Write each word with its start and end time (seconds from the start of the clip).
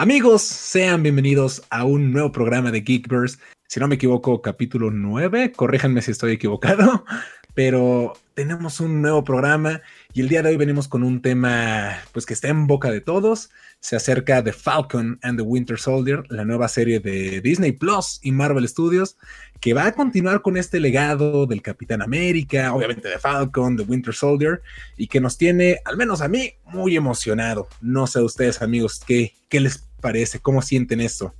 Amigos, 0.00 0.40
sean 0.40 1.02
bienvenidos 1.02 1.62
a 1.68 1.84
un 1.84 2.10
nuevo 2.10 2.32
programa 2.32 2.70
de 2.70 2.80
Geekverse. 2.80 3.36
Si 3.68 3.80
no 3.80 3.86
me 3.86 3.96
equivoco, 3.96 4.40
capítulo 4.40 4.90
9. 4.90 5.52
Corríjanme 5.52 6.00
si 6.00 6.12
estoy 6.12 6.32
equivocado. 6.32 7.04
Pero 7.54 8.14
tenemos 8.32 8.80
un 8.80 9.02
nuevo 9.02 9.22
programa 9.24 9.82
y 10.14 10.22
el 10.22 10.30
día 10.30 10.42
de 10.42 10.48
hoy 10.48 10.56
venimos 10.56 10.88
con 10.88 11.02
un 11.02 11.20
tema 11.20 11.98
pues 12.12 12.24
que 12.24 12.32
está 12.32 12.48
en 12.48 12.66
boca 12.66 12.90
de 12.90 13.02
todos. 13.02 13.50
Se 13.80 13.94
acerca 13.94 14.40
de 14.40 14.54
Falcon 14.54 15.18
and 15.20 15.38
the 15.38 15.42
Winter 15.42 15.78
Soldier, 15.78 16.22
la 16.30 16.46
nueva 16.46 16.68
serie 16.68 17.00
de 17.00 17.42
Disney 17.42 17.72
Plus 17.72 18.20
y 18.22 18.32
Marvel 18.32 18.66
Studios, 18.66 19.18
que 19.60 19.74
va 19.74 19.84
a 19.84 19.92
continuar 19.92 20.40
con 20.40 20.56
este 20.56 20.80
legado 20.80 21.44
del 21.44 21.60
Capitán 21.60 22.00
América, 22.00 22.72
obviamente 22.72 23.06
de 23.06 23.18
Falcon, 23.18 23.76
de 23.76 23.82
Winter 23.82 24.14
Soldier, 24.14 24.62
y 24.96 25.08
que 25.08 25.20
nos 25.20 25.36
tiene, 25.36 25.80
al 25.84 25.98
menos 25.98 26.22
a 26.22 26.28
mí, 26.28 26.54
muy 26.64 26.96
emocionado. 26.96 27.68
No 27.82 28.06
sé 28.06 28.20
a 28.20 28.24
ustedes 28.24 28.62
amigos, 28.62 29.02
¿qué, 29.06 29.34
qué 29.50 29.60
les 29.60 29.89
parece? 30.00 30.40
¿Cómo 30.40 30.62
sienten 30.62 31.00
esto? 31.00 31.34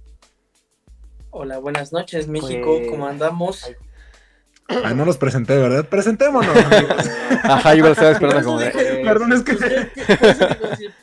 Hola, 1.30 1.58
buenas 1.58 1.92
noches 1.92 2.28
México, 2.28 2.76
pues, 2.78 2.90
¿cómo 2.90 3.06
andamos? 3.06 3.64
Ah, 4.84 4.94
no 4.94 5.04
nos 5.04 5.16
presenté, 5.16 5.56
¿verdad? 5.56 5.84
Presentémonos, 5.88 6.56
amigos. 6.64 7.10
Ajá, 7.42 7.74
yo 7.74 7.88
estaba 7.88 8.12
esperando 8.12 8.44
como 8.44 8.60
de... 8.60 8.70
Perdón, 8.70 9.32
es 9.32 9.42
que... 9.42 9.56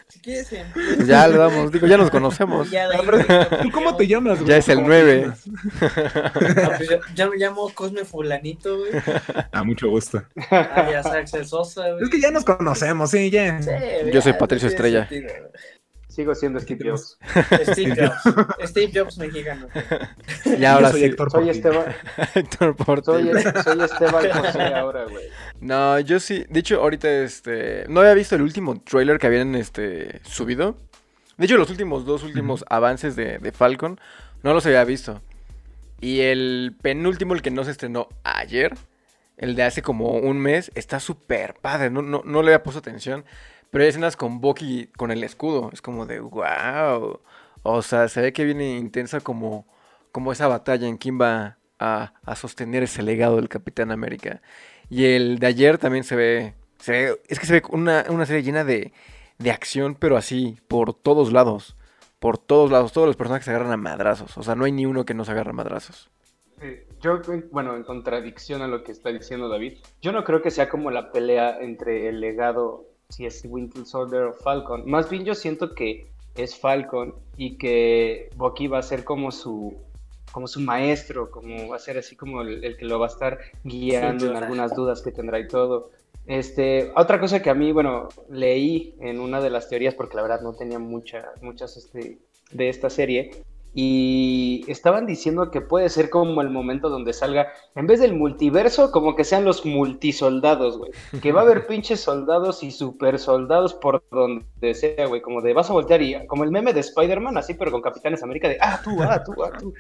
Si 0.07 0.19
quieres, 0.19 0.49
pues 0.73 1.05
ya 1.05 1.27
le 1.27 1.37
damos, 1.37 1.71
digo, 1.71 1.85
ya 1.85 1.97
nos 1.97 2.09
conocemos. 2.09 2.69
¿Tú 3.61 3.71
cómo 3.71 3.97
te 3.97 4.07
llamas, 4.07 4.37
güey? 4.39 4.49
Ya 4.49 4.57
es 4.57 4.69
el 4.69 4.83
9. 4.83 5.33
Ah, 5.81 6.71
pues 6.77 6.89
ya, 7.13 7.29
me 7.29 7.35
llamo 7.35 7.69
Cosme 7.73 8.05
Fulanito, 8.05 8.77
güey. 8.77 8.91
A 9.51 9.63
mucho 9.63 9.89
gusto. 9.89 10.23
Ah, 10.49 10.89
ya 10.89 11.27
Sosa, 11.43 11.89
güey. 11.91 12.03
Es 12.03 12.09
que 12.09 12.21
ya 12.21 12.31
nos 12.31 12.45
conocemos, 12.45 13.11
sí, 13.11 13.29
ya. 13.29 13.59
yo 14.11 14.21
soy 14.21 14.33
Patricio 14.33 14.69
Estrella. 14.69 15.09
Sigo 16.17 16.33
siendo 16.33 16.59
Steve 16.59 16.89
Jobs. 16.89 17.19
Steve 17.73 17.95
Jobs. 17.95 18.69
Steve 18.69 18.91
Jobs 18.91 19.19
mexicano. 19.19 19.67
Y 20.59 20.65
ahora 20.65 20.89
soy 20.89 21.01
sí. 21.01 21.05
Héctor 21.05 21.29
soy 21.29 21.49
Esteban. 21.51 21.95
Héctor 22.33 22.75
Soy, 23.05 23.31
soy 23.63 23.81
Esteban 23.83 24.31
José 24.31 24.61
ahora, 24.63 25.05
güey. 25.05 25.25
No, 25.61 25.99
yo 25.99 26.19
sí. 26.19 26.43
De 26.49 26.61
hecho, 26.61 26.81
ahorita 26.81 27.07
este. 27.21 27.85
No 27.87 27.99
había 27.99 28.15
visto 28.15 28.33
el 28.33 28.41
último 28.41 28.81
trailer 28.81 29.19
que 29.19 29.27
habían 29.27 29.53
este 29.53 30.19
subido. 30.23 30.75
De 31.37 31.45
hecho, 31.45 31.55
los 31.55 31.69
últimos 31.69 32.03
dos 32.03 32.23
últimos 32.23 32.65
avances 32.67 33.15
de, 33.15 33.37
de 33.37 33.51
Falcon 33.51 33.99
no 34.41 34.55
los 34.55 34.65
había 34.65 34.83
visto. 34.85 35.21
Y 36.01 36.21
el 36.21 36.75
penúltimo, 36.81 37.35
el 37.35 37.43
que 37.43 37.51
no 37.51 37.63
se 37.63 37.69
estrenó 37.69 38.09
ayer, 38.23 38.75
el 39.37 39.55
de 39.55 39.61
hace 39.61 39.83
como 39.83 40.13
un 40.13 40.39
mes, 40.39 40.71
está 40.73 40.99
súper 40.99 41.53
padre. 41.61 41.91
No, 41.91 42.01
no, 42.01 42.23
no 42.25 42.41
le 42.41 42.47
había 42.47 42.63
puesto 42.63 42.79
atención. 42.79 43.23
Pero 43.71 43.83
hay 43.83 43.89
escenas 43.89 44.15
con 44.15 44.39
Bucky 44.39 44.87
con 44.97 45.11
el 45.11 45.23
escudo. 45.23 45.69
Es 45.73 45.81
como 45.81 46.05
de 46.05 46.19
wow. 46.19 47.19
O 47.63 47.81
sea, 47.81 48.07
se 48.07 48.21
ve 48.21 48.33
que 48.33 48.45
viene 48.45 48.77
intensa 48.77 49.19
como, 49.19 49.67
como 50.11 50.31
esa 50.31 50.47
batalla 50.47 50.87
en 50.87 50.97
quién 50.97 51.19
va 51.19 51.57
a, 51.79 52.13
sostener 52.35 52.83
ese 52.83 53.03
legado 53.03 53.35
del 53.35 53.49
Capitán 53.49 53.91
América. 53.91 54.41
Y 54.89 55.05
el 55.05 55.39
de 55.39 55.47
ayer 55.47 55.77
también 55.77 56.03
se 56.03 56.15
ve. 56.15 56.53
es 57.27 57.39
que 57.39 57.45
se 57.45 57.53
ve 57.53 57.63
una, 57.71 58.03
serie 58.25 58.43
llena 58.43 58.63
de, 58.63 58.93
de 59.37 59.51
acción, 59.51 59.95
pero 59.95 60.17
así, 60.17 60.59
por 60.67 60.93
todos 60.93 61.33
lados. 61.33 61.75
Por 62.19 62.37
todos 62.37 62.71
lados. 62.71 62.93
Todos 62.93 63.07
los 63.07 63.17
personajes 63.17 63.45
se 63.45 63.51
agarran 63.51 63.71
a 63.71 63.77
madrazos. 63.77 64.37
O 64.37 64.43
sea, 64.43 64.55
no 64.55 64.65
hay 64.65 64.71
ni 64.71 64.85
uno 64.85 65.05
que 65.05 65.13
no 65.13 65.25
se 65.25 65.31
agarre 65.31 65.49
a 65.51 65.53
madrazos. 65.53 66.09
yo, 67.01 67.21
bueno, 67.51 67.75
en 67.75 67.83
contradicción 67.83 68.61
a 68.61 68.67
lo 68.67 68.83
que 68.83 68.91
está 68.91 69.09
diciendo 69.09 69.49
David, 69.49 69.79
yo 70.01 70.13
no 70.13 70.23
creo 70.23 70.41
que 70.41 70.51
sea 70.51 70.69
como 70.69 70.89
la 70.89 71.11
pelea 71.11 71.59
entre 71.59 72.07
el 72.07 72.21
legado 72.21 72.96
si 73.09 73.25
es 73.25 73.43
Winter 73.45 73.85
Soldier 73.85 74.23
o 74.23 74.33
Falcon. 74.33 74.83
Más 74.89 75.09
bien 75.09 75.25
yo 75.25 75.33
siento 75.33 75.73
que 75.73 76.07
es 76.35 76.55
Falcon 76.55 77.15
y 77.37 77.57
que 77.57 78.29
Bucky 78.35 78.67
va 78.67 78.79
a 78.79 78.83
ser 78.83 79.03
como 79.03 79.31
su 79.31 79.75
como 80.31 80.47
su 80.47 80.59
maestro, 80.59 81.31
como 81.31 81.69
va 81.69 81.77
a 81.77 81.79
ser 81.79 81.97
así 81.97 82.15
como 82.15 82.41
el, 82.41 82.77
que 82.77 82.85
lo 82.85 82.99
va 82.99 83.07
a 83.07 83.09
estar 83.09 83.39
guiando 83.63 84.27
en 84.27 84.35
algunas 84.35 84.75
dudas 84.75 85.01
que 85.01 85.11
tendrá 85.11 85.39
y 85.39 85.47
todo. 85.47 85.89
Este, 86.27 86.91
otra 86.95 87.19
cosa 87.19 87.41
que 87.41 87.49
a 87.49 87.55
mí, 87.55 87.71
bueno, 87.71 88.09
leí 88.29 88.93
en 88.99 89.19
una 89.19 89.39
de 89.39 89.49
las 89.49 89.69
teorías, 89.69 89.95
porque 89.95 90.17
la 90.17 90.23
verdad 90.23 90.41
no 90.41 90.53
tenía 90.53 90.77
mucha, 90.77 91.31
muchas 91.41 91.77
este, 91.77 92.19
de 92.51 92.69
esta 92.69 92.89
serie, 92.89 93.31
y 93.73 94.65
estaban 94.67 95.05
diciendo 95.05 95.51
que 95.51 95.61
puede 95.61 95.89
ser 95.89 96.09
como 96.09 96.41
el 96.41 96.49
momento 96.49 96.89
donde 96.89 97.13
salga, 97.13 97.53
en 97.75 97.85
vez 97.85 97.99
del 97.99 98.15
multiverso, 98.15 98.91
como 98.91 99.15
que 99.15 99.23
sean 99.23 99.45
los 99.45 99.65
multisoldados, 99.65 100.77
güey. 100.77 100.91
Que 101.21 101.31
va 101.31 101.41
a 101.41 101.43
haber 101.43 101.67
pinches 101.67 101.99
soldados 101.99 102.63
y 102.63 102.71
super 102.71 103.19
soldados 103.19 103.75
por 103.75 104.03
donde 104.09 104.73
sea, 104.73 105.05
güey. 105.05 105.21
Como 105.21 105.41
de 105.41 105.53
vas 105.53 105.69
a 105.69 105.73
voltear 105.73 106.01
y 106.01 106.25
como 106.25 106.43
el 106.43 106.51
meme 106.51 106.73
de 106.73 106.79
Spider-Man, 106.79 107.37
así, 107.37 107.53
pero 107.53 107.71
con 107.71 107.81
Capitanes 107.81 108.23
América 108.23 108.49
de 108.49 108.57
ah, 108.61 108.81
tú, 108.83 109.01
ah, 109.03 109.23
tú, 109.23 109.33
ah, 109.43 109.51
tú. 109.59 109.73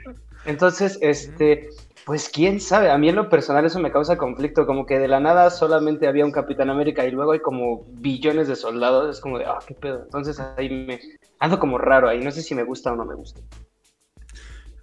Entonces, 0.45 0.99
este, 1.01 1.69
pues 2.05 2.29
quién 2.29 2.61
sabe. 2.61 2.91
A 2.91 2.97
mí 2.97 3.09
en 3.09 3.15
lo 3.15 3.29
personal 3.29 3.65
eso 3.65 3.79
me 3.79 3.91
causa 3.91 4.17
conflicto. 4.17 4.65
Como 4.65 4.85
que 4.85 4.99
de 4.99 5.07
la 5.07 5.19
nada 5.19 5.49
solamente 5.49 6.07
había 6.07 6.23
un 6.23 6.31
Capitán 6.31 6.69
América 6.69 7.05
y 7.05 7.11
luego 7.11 7.31
hay 7.31 7.39
como 7.39 7.83
billones 7.93 8.47
de 8.47 8.55
soldados. 8.55 9.17
Es 9.17 9.21
como 9.21 9.39
de 9.39 9.45
ah, 9.45 9.59
qué 9.67 9.73
pedo. 9.73 10.03
Entonces 10.03 10.39
ahí 10.39 10.69
me 10.69 10.99
ando 11.39 11.59
como 11.59 11.77
raro 11.77 12.07
ahí. 12.07 12.23
No 12.23 12.31
sé 12.31 12.43
si 12.43 12.55
me 12.55 12.63
gusta 12.63 12.93
o 12.93 12.95
no 12.95 13.03
me 13.03 13.15
gusta. 13.15 13.41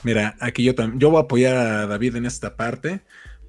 Mira, 0.05 0.37
aquí 0.39 0.63
yo 0.63 0.75
también, 0.75 1.01
yo 1.01 1.11
voy 1.11 1.19
a 1.19 1.23
apoyar 1.23 1.57
a 1.57 1.87
David 1.87 2.17
en 2.17 2.27
esta 2.27 2.57
parte, 2.57 3.01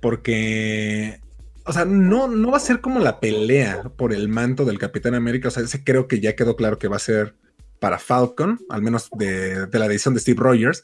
porque, 0.02 1.20
o 1.66 1.74
sea, 1.74 1.84
no, 1.84 2.30
no 2.30 2.52
va 2.52 2.58
a 2.58 2.62
ser 2.62 2.80
como 2.80 3.00
la 3.00 3.20
pelea 3.20 3.84
por 3.98 4.14
el 4.14 4.30
manto 4.30 4.64
del 4.64 4.80
Capitán 4.80 5.16
América, 5.16 5.50
o 5.50 5.52
sea, 5.52 5.64
ese 5.64 5.84
creo 5.84 6.08
que 6.08 6.22
ya 6.22 6.36
quedó 6.36 6.56
claro 6.56 6.80
que 6.80 6.88
va 6.88 6.96
a 6.96 7.00
ser 7.00 7.36
para 7.80 8.00
Falcon, 8.00 8.60
al 8.70 8.82
menos 8.82 9.10
de, 9.18 9.68
la 9.72 9.86
edición 9.86 10.14
de 10.14 10.22
Steve 10.22 10.42
Rogers, 10.42 10.84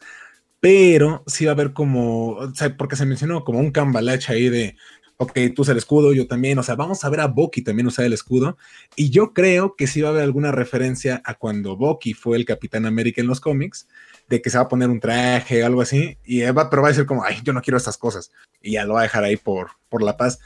pero 0.60 1.24
sí 1.26 1.46
va 1.46 1.52
a 1.52 1.54
haber 1.54 1.72
como, 1.72 2.32
o 2.34 2.54
sea, 2.54 2.76
porque 2.76 2.98
se 2.98 3.06
mencionó 3.06 3.46
como 3.46 3.60
un 3.60 3.72
cambalache 3.72 4.34
ahí 4.34 4.50
de, 4.50 4.76
ok, 5.18 5.40
tú 5.56 5.62
usas 5.62 5.72
el 5.72 5.78
escudo, 5.78 6.12
yo 6.14 6.28
también, 6.28 6.60
o 6.60 6.64
sea, 6.64 6.76
vamos 6.76 7.04
a 7.06 7.10
ver 7.10 7.22
a 7.22 7.28
Bucky 7.28 7.62
también 7.62 7.88
usar 7.88 8.06
el 8.06 8.14
escudo, 8.14 8.58
y 8.98 9.10
yo 9.10 9.34
creo 9.34 9.76
que 9.78 9.88
sí 9.88 10.02
va 10.02 10.10
a 10.10 10.12
haber 10.12 10.24
alguna 10.24 10.52
referencia 10.52 11.22
a 11.24 11.36
cuando 11.36 11.78
Bucky 11.78 12.14
fue 12.14 12.38
el 12.38 12.44
Capitán 12.46 12.86
América 12.86 13.22
en 13.22 13.28
los 13.28 13.40
cómics, 13.40 13.88
de 14.32 14.42
que 14.42 14.50
se 14.50 14.58
va 14.58 14.64
a 14.64 14.68
poner 14.70 14.90
un 14.90 15.02
traje 15.02 15.62
o 15.62 15.66
algo 15.66 15.82
así, 15.82 16.18
y 16.24 16.42
va, 16.42 16.70
pero 16.70 16.82
va 16.82 16.88
a 16.88 16.92
decir 16.92 17.06
como, 17.06 17.24
ay, 17.24 17.42
yo 17.44 17.52
no 17.52 17.62
quiero 17.62 17.78
estas 17.78 17.98
cosas, 17.98 18.32
y 18.62 18.72
ya 18.72 18.86
lo 18.86 18.94
va 18.94 19.02
a 19.02 19.04
dejar 19.04 19.26
ahí 19.26 19.36
por, 19.36 19.72
por 19.90 20.02
la 20.02 20.16
paz. 20.16 20.40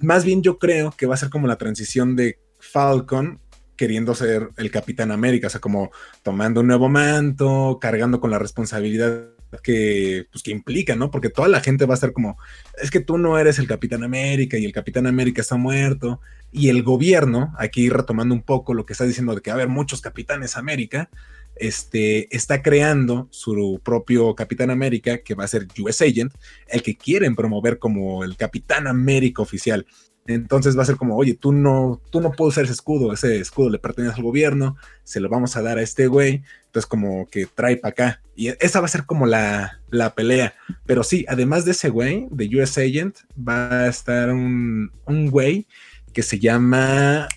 Más 0.00 0.24
bien 0.24 0.42
yo 0.42 0.58
creo 0.58 0.92
que 0.96 1.06
va 1.06 1.14
a 1.14 1.18
ser 1.18 1.28
como 1.28 1.48
la 1.48 1.56
transición 1.56 2.14
de 2.14 2.38
Falcon 2.60 3.40
queriendo 3.76 4.14
ser 4.14 4.48
el 4.56 4.70
Capitán 4.70 5.10
América, 5.10 5.48
o 5.48 5.50
sea, 5.50 5.60
como 5.60 5.90
tomando 6.22 6.60
un 6.60 6.68
nuevo 6.68 6.88
manto, 6.88 7.78
cargando 7.80 8.20
con 8.20 8.30
la 8.30 8.38
responsabilidad 8.38 9.26
que, 9.62 10.26
pues, 10.30 10.42
que 10.42 10.52
implica, 10.52 10.94
¿no? 10.94 11.10
Porque 11.10 11.28
toda 11.28 11.48
la 11.48 11.60
gente 11.60 11.84
va 11.84 11.94
a 11.94 11.96
estar 11.96 12.12
como, 12.12 12.38
es 12.80 12.90
que 12.90 13.00
tú 13.00 13.18
no 13.18 13.38
eres 13.38 13.58
el 13.58 13.66
Capitán 13.66 14.04
América 14.04 14.56
y 14.56 14.64
el 14.64 14.72
Capitán 14.72 15.06
América 15.06 15.42
está 15.42 15.56
muerto. 15.56 16.20
Y 16.52 16.68
el 16.68 16.82
gobierno, 16.82 17.52
aquí 17.58 17.90
retomando 17.90 18.34
un 18.34 18.42
poco 18.42 18.72
lo 18.72 18.86
que 18.86 18.92
está 18.92 19.04
diciendo 19.04 19.34
de 19.34 19.42
que 19.42 19.50
va 19.50 19.54
a 19.54 19.58
haber 19.58 19.68
muchos 19.68 20.00
Capitanes 20.00 20.56
América, 20.56 21.10
este, 21.56 22.34
está 22.34 22.62
creando 22.62 23.28
su 23.30 23.80
propio 23.82 24.34
Capitán 24.34 24.70
América, 24.70 25.18
que 25.18 25.34
va 25.34 25.44
a 25.44 25.48
ser 25.48 25.66
US 25.78 26.02
Agent, 26.02 26.32
el 26.68 26.82
que 26.82 26.96
quieren 26.96 27.34
promover 27.34 27.78
como 27.78 28.24
el 28.24 28.36
Capitán 28.36 28.86
América 28.86 29.42
oficial. 29.42 29.86
Entonces 30.26 30.76
va 30.76 30.82
a 30.82 30.86
ser 30.86 30.96
como, 30.96 31.16
oye, 31.16 31.34
tú 31.34 31.52
no, 31.52 32.00
tú 32.10 32.20
no 32.20 32.32
puedes 32.32 32.54
usar 32.54 32.64
ese 32.64 32.72
escudo, 32.72 33.12
ese 33.12 33.38
escudo 33.38 33.70
le 33.70 33.78
pertenece 33.78 34.16
al 34.16 34.22
gobierno, 34.22 34.76
se 35.04 35.20
lo 35.20 35.28
vamos 35.28 35.56
a 35.56 35.62
dar 35.62 35.78
a 35.78 35.82
este 35.82 36.08
güey, 36.08 36.42
entonces 36.66 36.86
como 36.86 37.28
que 37.28 37.46
trae 37.46 37.76
para 37.76 37.92
acá. 37.92 38.22
Y 38.34 38.48
esa 38.48 38.80
va 38.80 38.86
a 38.86 38.90
ser 38.90 39.06
como 39.06 39.26
la, 39.26 39.80
la, 39.88 40.14
pelea. 40.14 40.54
Pero 40.84 41.04
sí, 41.04 41.24
además 41.28 41.64
de 41.64 41.70
ese 41.70 41.90
güey, 41.90 42.26
de 42.30 42.48
US 42.56 42.76
Agent, 42.76 43.18
va 43.36 43.84
a 43.84 43.88
estar 43.88 44.30
un, 44.30 44.90
un 45.06 45.30
güey 45.30 45.68
que 46.12 46.22
se 46.22 46.38
llama, 46.38 47.28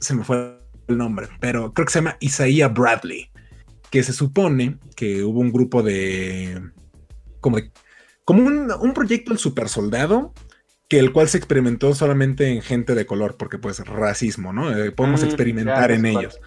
se 0.00 0.14
me 0.14 0.24
fue 0.24 0.58
el 0.88 0.96
nombre, 0.96 1.28
pero 1.38 1.72
creo 1.74 1.86
que 1.86 1.92
se 1.92 1.98
llama 1.98 2.16
Isaiah 2.20 2.68
Bradley 2.68 3.31
que 3.92 4.02
se 4.02 4.14
supone 4.14 4.78
que 4.96 5.22
hubo 5.22 5.38
un 5.38 5.52
grupo 5.52 5.82
de. 5.82 6.60
como 7.40 7.58
como 8.24 8.44
un, 8.46 8.94
proyecto 8.94 9.30
del 9.30 9.38
super 9.38 9.68
soldado, 9.68 10.32
que 10.88 10.98
el 10.98 11.12
cual 11.12 11.28
se 11.28 11.36
experimentó 11.36 11.94
solamente 11.94 12.48
en 12.48 12.62
gente 12.62 12.94
de 12.94 13.04
color, 13.04 13.36
porque 13.36 13.58
pues 13.58 13.80
racismo, 13.80 14.52
¿no? 14.52 14.74
Eh, 14.74 14.92
podemos 14.92 15.22
mm, 15.22 15.26
experimentar 15.26 15.90
en 15.90 16.06
ellos. 16.06 16.40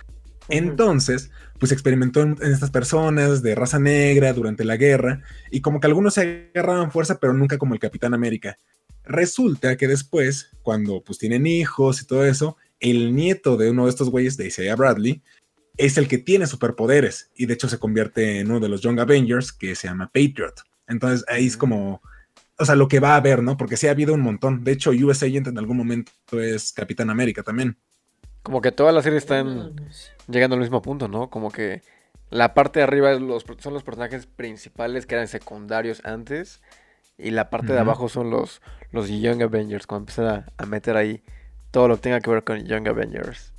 Entonces, 0.49 1.29
pues 1.59 1.71
experimentó 1.71 2.21
en, 2.23 2.37
estas 2.41 2.71
personas 2.71 3.43
de 3.43 3.53
raza 3.53 3.77
negra 3.77 4.33
durante 4.33 4.63
la 4.63 4.77
guerra, 4.77 5.21
y 5.51 5.61
como 5.61 5.79
que 5.79 5.87
algunos 5.87 6.15
se 6.15 6.49
agarraban 6.55 6.91
fuerza, 6.91 7.19
pero 7.19 7.33
nunca 7.33 7.59
como 7.59 7.75
el 7.75 7.79
Capitán 7.79 8.15
América. 8.15 8.57
Resulta 9.03 9.77
que 9.77 9.87
después, 9.87 10.49
cuando 10.63 11.03
pues 11.03 11.19
tienen 11.19 11.45
hijos 11.45 12.01
y 12.01 12.07
todo 12.07 12.25
eso, 12.25 12.57
el 12.79 13.13
nieto 13.13 13.55
de 13.55 13.69
uno 13.69 13.83
de 13.83 13.91
estos 13.91 14.09
güeyes, 14.09 14.35
de 14.35 14.47
Isaiah 14.47 14.75
Bradley, 14.75 15.21
es 15.77 15.97
el 15.97 16.07
que 16.07 16.17
tiene 16.17 16.47
superpoderes 16.47 17.31
y 17.35 17.45
de 17.47 17.53
hecho 17.55 17.69
se 17.69 17.79
convierte 17.79 18.39
en 18.39 18.49
uno 18.51 18.59
de 18.59 18.69
los 18.69 18.81
Young 18.81 18.99
Avengers 18.99 19.51
que 19.53 19.75
se 19.75 19.87
llama 19.87 20.07
Patriot. 20.13 20.53
Entonces 20.87 21.25
ahí 21.27 21.47
es 21.47 21.57
como, 21.57 22.01
o 22.57 22.65
sea, 22.65 22.75
lo 22.75 22.87
que 22.87 22.99
va 22.99 23.13
a 23.13 23.17
haber, 23.17 23.43
¿no? 23.43 23.57
Porque 23.57 23.77
sí 23.77 23.87
ha 23.87 23.91
habido 23.91 24.13
un 24.13 24.21
montón. 24.21 24.63
De 24.63 24.71
hecho, 24.73 24.91
US 24.91 25.23
Agent 25.23 25.47
en 25.47 25.57
algún 25.57 25.77
momento 25.77 26.11
es 26.39 26.73
Capitán 26.73 27.09
América 27.09 27.43
también. 27.43 27.77
Como 28.43 28.61
que 28.61 28.71
todas 28.71 28.93
las 28.93 29.03
series 29.03 29.23
están 29.23 29.73
llegando 30.27 30.55
al 30.55 30.61
mismo 30.61 30.81
punto, 30.81 31.07
¿no? 31.07 31.29
Como 31.29 31.51
que 31.51 31.81
la 32.29 32.53
parte 32.53 32.79
de 32.79 32.83
arriba 32.83 33.13
los- 33.15 33.45
son 33.59 33.73
los 33.73 33.83
personajes 33.83 34.27
principales 34.27 35.05
que 35.07 35.15
eran 35.15 35.27
secundarios 35.27 36.01
antes. 36.05 36.61
Y 37.19 37.31
la 37.31 37.51
parte 37.51 37.73
de 37.73 37.79
abajo 37.79 38.09
son 38.09 38.31
los, 38.31 38.61
los 38.91 39.09
Young 39.09 39.43
Avengers. 39.43 39.87
Cuando 39.87 40.03
empiezan 40.03 40.27
a, 40.27 40.47
a 40.57 40.67
meter 40.67 40.97
ahí 40.97 41.23
todo 41.71 41.89
lo 41.89 41.97
que 41.97 42.03
tenga 42.03 42.21
que 42.21 42.31
ver 42.31 42.45
con 42.45 42.65
Young 42.65 42.89
Avengers. 42.89 43.54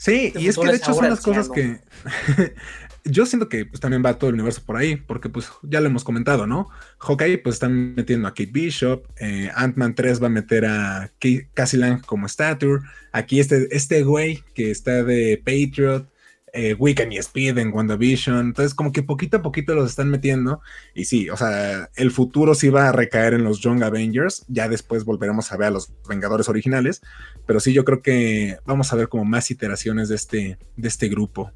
Sí, 0.00 0.28
Este 0.28 0.40
y 0.40 0.48
es 0.48 0.56
que 0.56 0.66
de 0.66 0.76
hecho 0.76 0.94
son 0.94 1.10
las 1.10 1.20
cosas 1.20 1.50
que 1.50 1.78
yo 3.04 3.26
siento 3.26 3.50
que 3.50 3.66
pues, 3.66 3.80
también 3.80 4.02
va 4.02 4.18
todo 4.18 4.30
el 4.30 4.34
universo 4.34 4.62
por 4.64 4.78
ahí, 4.78 4.96
porque 4.96 5.28
pues 5.28 5.50
ya 5.62 5.78
lo 5.82 5.88
hemos 5.88 6.04
comentado, 6.04 6.46
¿no? 6.46 6.70
Hawkeye 7.00 7.36
pues 7.36 7.56
están 7.56 7.94
metiendo 7.94 8.26
a 8.26 8.30
Kate 8.30 8.48
Bishop, 8.50 9.04
eh, 9.18 9.50
Ant-Man 9.54 9.94
3 9.94 10.22
va 10.22 10.28
a 10.28 10.30
meter 10.30 10.64
a 10.64 11.12
Cassie 11.52 11.78
Lang 11.78 12.00
como 12.00 12.26
Stature, 12.28 12.80
aquí 13.12 13.40
este, 13.40 13.68
este 13.76 14.02
güey 14.02 14.42
que 14.54 14.70
está 14.70 15.04
de 15.04 15.36
Patriot, 15.44 16.09
eh, 16.52 16.76
y 16.78 17.16
Speed 17.18 17.58
en 17.58 17.72
WandaVision, 17.72 18.38
entonces 18.38 18.74
como 18.74 18.92
que 18.92 19.02
poquito 19.02 19.38
a 19.38 19.42
poquito 19.42 19.74
los 19.74 19.90
están 19.90 20.10
metiendo, 20.10 20.60
y 20.94 21.04
sí, 21.04 21.30
o 21.30 21.36
sea, 21.36 21.90
el 21.96 22.10
futuro 22.10 22.54
sí 22.54 22.68
va 22.68 22.88
a 22.88 22.92
recaer 22.92 23.34
en 23.34 23.44
los 23.44 23.60
Young 23.60 23.82
Avengers, 23.82 24.44
ya 24.48 24.68
después 24.68 25.04
volveremos 25.04 25.52
a 25.52 25.56
ver 25.56 25.68
a 25.68 25.70
los 25.70 25.92
Vengadores 26.08 26.48
originales, 26.48 27.02
pero 27.46 27.60
sí, 27.60 27.72
yo 27.72 27.84
creo 27.84 28.02
que 28.02 28.58
vamos 28.64 28.92
a 28.92 28.96
ver 28.96 29.08
como 29.08 29.24
más 29.24 29.50
iteraciones 29.50 30.08
de 30.08 30.14
este, 30.16 30.58
de 30.76 30.88
este 30.88 31.08
grupo. 31.08 31.52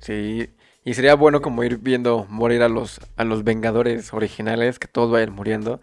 Sí, 0.00 0.48
y 0.84 0.94
sería 0.94 1.14
bueno 1.14 1.42
como 1.42 1.62
ir 1.62 1.78
viendo 1.78 2.26
morir 2.30 2.62
a 2.62 2.68
los, 2.68 3.00
a 3.16 3.24
los 3.24 3.44
Vengadores 3.44 4.14
originales, 4.14 4.78
que 4.78 4.88
todos 4.88 5.10
vayan 5.10 5.32
muriendo. 5.32 5.80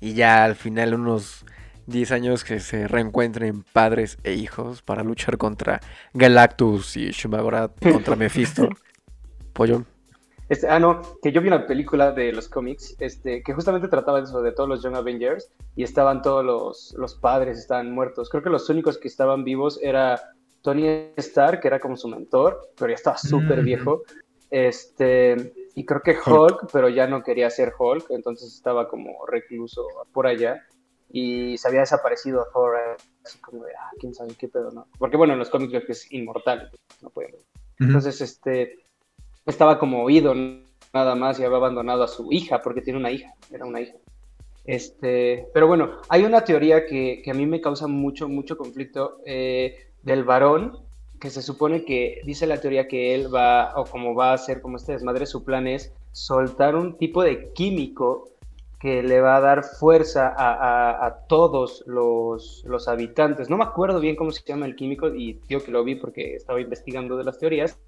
Y 0.00 0.14
ya 0.14 0.44
al 0.44 0.56
final, 0.56 0.94
unos 0.94 1.44
10 1.88 2.12
años 2.12 2.44
que 2.44 2.60
se 2.60 2.86
reencuentren 2.86 3.64
padres 3.72 4.18
e 4.22 4.34
hijos 4.34 4.82
para 4.82 5.02
luchar 5.02 5.38
contra 5.38 5.80
Galactus 6.12 6.96
y 6.96 7.10
Shumagorat 7.10 7.72
contra 7.92 8.14
Mephisto. 8.14 8.68
Pollo. 9.54 9.84
Este, 10.50 10.68
ah, 10.68 10.78
no, 10.78 11.00
que 11.22 11.32
yo 11.32 11.40
vi 11.42 11.48
una 11.48 11.66
película 11.66 12.12
de 12.12 12.32
los 12.32 12.48
cómics 12.48 12.94
este, 13.00 13.42
que 13.42 13.52
justamente 13.52 13.88
trataba 13.88 14.18
de 14.18 14.24
eso, 14.24 14.40
de 14.40 14.52
todos 14.52 14.68
los 14.68 14.82
Young 14.82 14.96
Avengers, 14.96 15.50
y 15.76 15.82
estaban 15.82 16.22
todos 16.22 16.44
los, 16.44 16.94
los 16.98 17.14
padres, 17.14 17.58
estaban 17.58 17.90
muertos. 17.92 18.28
Creo 18.30 18.42
que 18.42 18.50
los 18.50 18.68
únicos 18.70 18.96
que 18.98 19.08
estaban 19.08 19.44
vivos 19.44 19.78
era 19.82 20.20
Tony 20.62 20.86
Stark, 21.16 21.60
que 21.60 21.68
era 21.68 21.80
como 21.80 21.96
su 21.96 22.08
mentor, 22.08 22.70
pero 22.78 22.90
ya 22.90 22.94
estaba 22.96 23.16
súper 23.18 23.62
Mm. 23.62 23.64
viejo. 23.64 24.02
Este, 24.50 25.52
y 25.74 25.84
creo 25.84 26.00
que 26.02 26.16
Hulk, 26.24 26.68
pero 26.72 26.88
ya 26.88 27.06
no 27.06 27.22
quería 27.22 27.50
ser 27.50 27.72
Hulk, 27.78 28.06
entonces 28.10 28.54
estaba 28.54 28.88
como 28.88 29.26
recluso 29.26 29.86
por 30.12 30.26
allá. 30.26 30.62
Y 31.10 31.56
se 31.58 31.68
había 31.68 31.80
desaparecido 31.80 32.46
Thor, 32.52 32.76
así 33.24 33.38
como 33.38 33.64
de, 33.64 33.72
ah, 33.72 33.90
quién 33.98 34.14
sabe 34.14 34.34
qué 34.38 34.48
pedo, 34.48 34.70
¿no? 34.70 34.86
Porque 34.98 35.16
bueno, 35.16 35.32
en 35.32 35.38
los 35.38 35.50
cómics 35.50 35.70
creo 35.70 35.86
que 35.86 35.92
es 35.92 36.12
inmortal, 36.12 36.70
no 37.00 37.10
puede 37.10 37.28
morir. 37.28 37.46
Entonces, 37.80 38.20
este, 38.20 38.84
estaba 39.46 39.78
como 39.78 40.02
oído 40.02 40.34
nada 40.92 41.14
más 41.14 41.38
y 41.38 41.44
había 41.44 41.56
abandonado 41.56 42.02
a 42.02 42.08
su 42.08 42.32
hija, 42.32 42.60
porque 42.60 42.82
tiene 42.82 42.98
una 42.98 43.10
hija, 43.10 43.34
era 43.50 43.64
una 43.64 43.80
hija. 43.80 43.94
Este, 44.64 45.46
pero 45.54 45.66
bueno, 45.66 45.92
hay 46.10 46.24
una 46.24 46.44
teoría 46.44 46.84
que, 46.84 47.22
que 47.24 47.30
a 47.30 47.34
mí 47.34 47.46
me 47.46 47.60
causa 47.60 47.86
mucho, 47.86 48.28
mucho 48.28 48.58
conflicto 48.58 49.20
eh, 49.24 49.92
del 50.02 50.24
varón, 50.24 50.76
que 51.18 51.30
se 51.30 51.42
supone 51.42 51.84
que 51.84 52.20
dice 52.24 52.46
la 52.46 52.60
teoría 52.60 52.86
que 52.86 53.14
él 53.14 53.34
va, 53.34 53.72
o 53.76 53.84
como 53.84 54.14
va 54.14 54.30
a 54.30 54.34
hacer 54.34 54.60
como 54.60 54.76
este 54.76 54.92
desmadre, 54.92 55.26
su 55.26 55.44
plan 55.44 55.66
es 55.66 55.92
soltar 56.12 56.76
un 56.76 56.96
tipo 56.96 57.22
de 57.22 57.52
químico 57.52 58.28
que 58.80 59.02
le 59.02 59.20
va 59.20 59.36
a 59.36 59.40
dar 59.40 59.64
fuerza 59.64 60.32
a, 60.36 61.26
todos 61.28 61.82
los, 61.86 62.62
los 62.66 62.86
habitantes. 62.88 63.50
No 63.50 63.56
me 63.56 63.64
acuerdo 63.64 64.00
bien 64.00 64.14
cómo 64.16 64.30
se 64.30 64.42
llama 64.44 64.66
el 64.66 64.76
químico 64.76 65.08
y 65.08 65.40
digo 65.48 65.62
que 65.62 65.72
lo 65.72 65.82
vi 65.84 65.96
porque 65.96 66.34
estaba 66.36 66.60
investigando 66.60 67.16
de 67.16 67.24
las 67.24 67.38
teorías. 67.38 67.78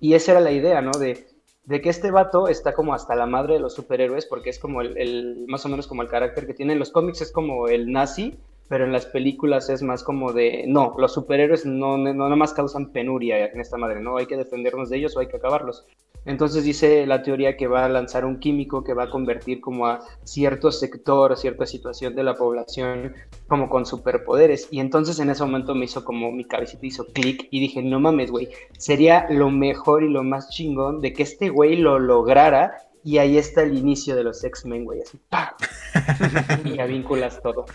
Y 0.00 0.14
esa 0.14 0.32
era 0.32 0.40
la 0.40 0.50
idea, 0.52 0.82
¿no? 0.82 0.90
De, 0.92 1.26
de 1.64 1.80
que 1.80 1.90
este 1.90 2.10
vato 2.10 2.48
está 2.48 2.74
como 2.74 2.92
hasta 2.94 3.14
la 3.14 3.26
madre 3.26 3.54
de 3.54 3.60
los 3.60 3.74
superhéroes 3.74 4.26
porque 4.26 4.50
es 4.50 4.58
como 4.58 4.80
el, 4.80 4.96
el- 4.98 5.44
más 5.48 5.64
o 5.64 5.68
menos 5.68 5.86
como 5.86 6.02
el 6.02 6.08
carácter 6.08 6.46
que 6.46 6.54
tiene 6.54 6.72
en 6.72 6.78
los 6.80 6.90
cómics, 6.90 7.20
es 7.22 7.30
como 7.32 7.68
el 7.68 7.92
nazi, 7.92 8.36
pero 8.68 8.84
en 8.84 8.92
las 8.92 9.06
películas 9.06 9.70
es 9.70 9.82
más 9.82 10.02
como 10.02 10.32
de, 10.32 10.64
no, 10.66 10.94
los 10.98 11.12
superhéroes 11.12 11.66
no, 11.66 11.98
no 11.98 12.12
nada 12.14 12.36
más 12.36 12.52
causan 12.52 12.90
penuria 12.90 13.46
en 13.46 13.60
esta 13.60 13.76
madre, 13.76 14.00
¿no? 14.00 14.16
Hay 14.16 14.26
que 14.26 14.36
defendernos 14.36 14.90
de 14.90 14.96
ellos 14.98 15.16
o 15.16 15.20
hay 15.20 15.28
que 15.28 15.36
acabarlos. 15.36 15.86
Entonces 16.24 16.64
dice 16.64 17.06
la 17.06 17.22
teoría 17.22 17.56
que 17.56 17.66
va 17.66 17.84
a 17.84 17.88
lanzar 17.88 18.24
un 18.24 18.38
químico 18.38 18.84
que 18.84 18.94
va 18.94 19.04
a 19.04 19.10
convertir 19.10 19.60
como 19.60 19.86
a 19.86 20.00
cierto 20.24 20.70
sector, 20.70 21.32
a 21.32 21.36
cierta 21.36 21.66
situación 21.66 22.14
de 22.14 22.22
la 22.22 22.34
población 22.34 23.14
como 23.48 23.68
con 23.68 23.86
superpoderes. 23.86 24.68
Y 24.70 24.80
entonces 24.80 25.18
en 25.18 25.30
ese 25.30 25.44
momento 25.44 25.74
me 25.74 25.86
hizo 25.86 26.04
como 26.04 26.30
mi 26.30 26.44
cabecita 26.44 26.86
hizo 26.86 27.06
clic 27.06 27.48
y 27.50 27.60
dije, 27.60 27.82
no 27.82 28.00
mames, 28.00 28.30
güey, 28.30 28.48
sería 28.78 29.26
lo 29.30 29.50
mejor 29.50 30.04
y 30.04 30.08
lo 30.08 30.22
más 30.22 30.50
chingón 30.50 31.00
de 31.00 31.12
que 31.12 31.22
este 31.22 31.48
güey 31.48 31.76
lo 31.76 31.98
lograra 31.98 32.72
y 33.04 33.18
ahí 33.18 33.36
está 33.36 33.62
el 33.62 33.76
inicio 33.76 34.14
de 34.14 34.22
los 34.22 34.44
X-Men, 34.44 34.84
güey, 34.84 35.00
así, 35.02 35.18
¡pam! 35.28 35.50
y 36.64 36.76
ya 36.76 36.86
vinculas 36.86 37.42
todo. 37.42 37.66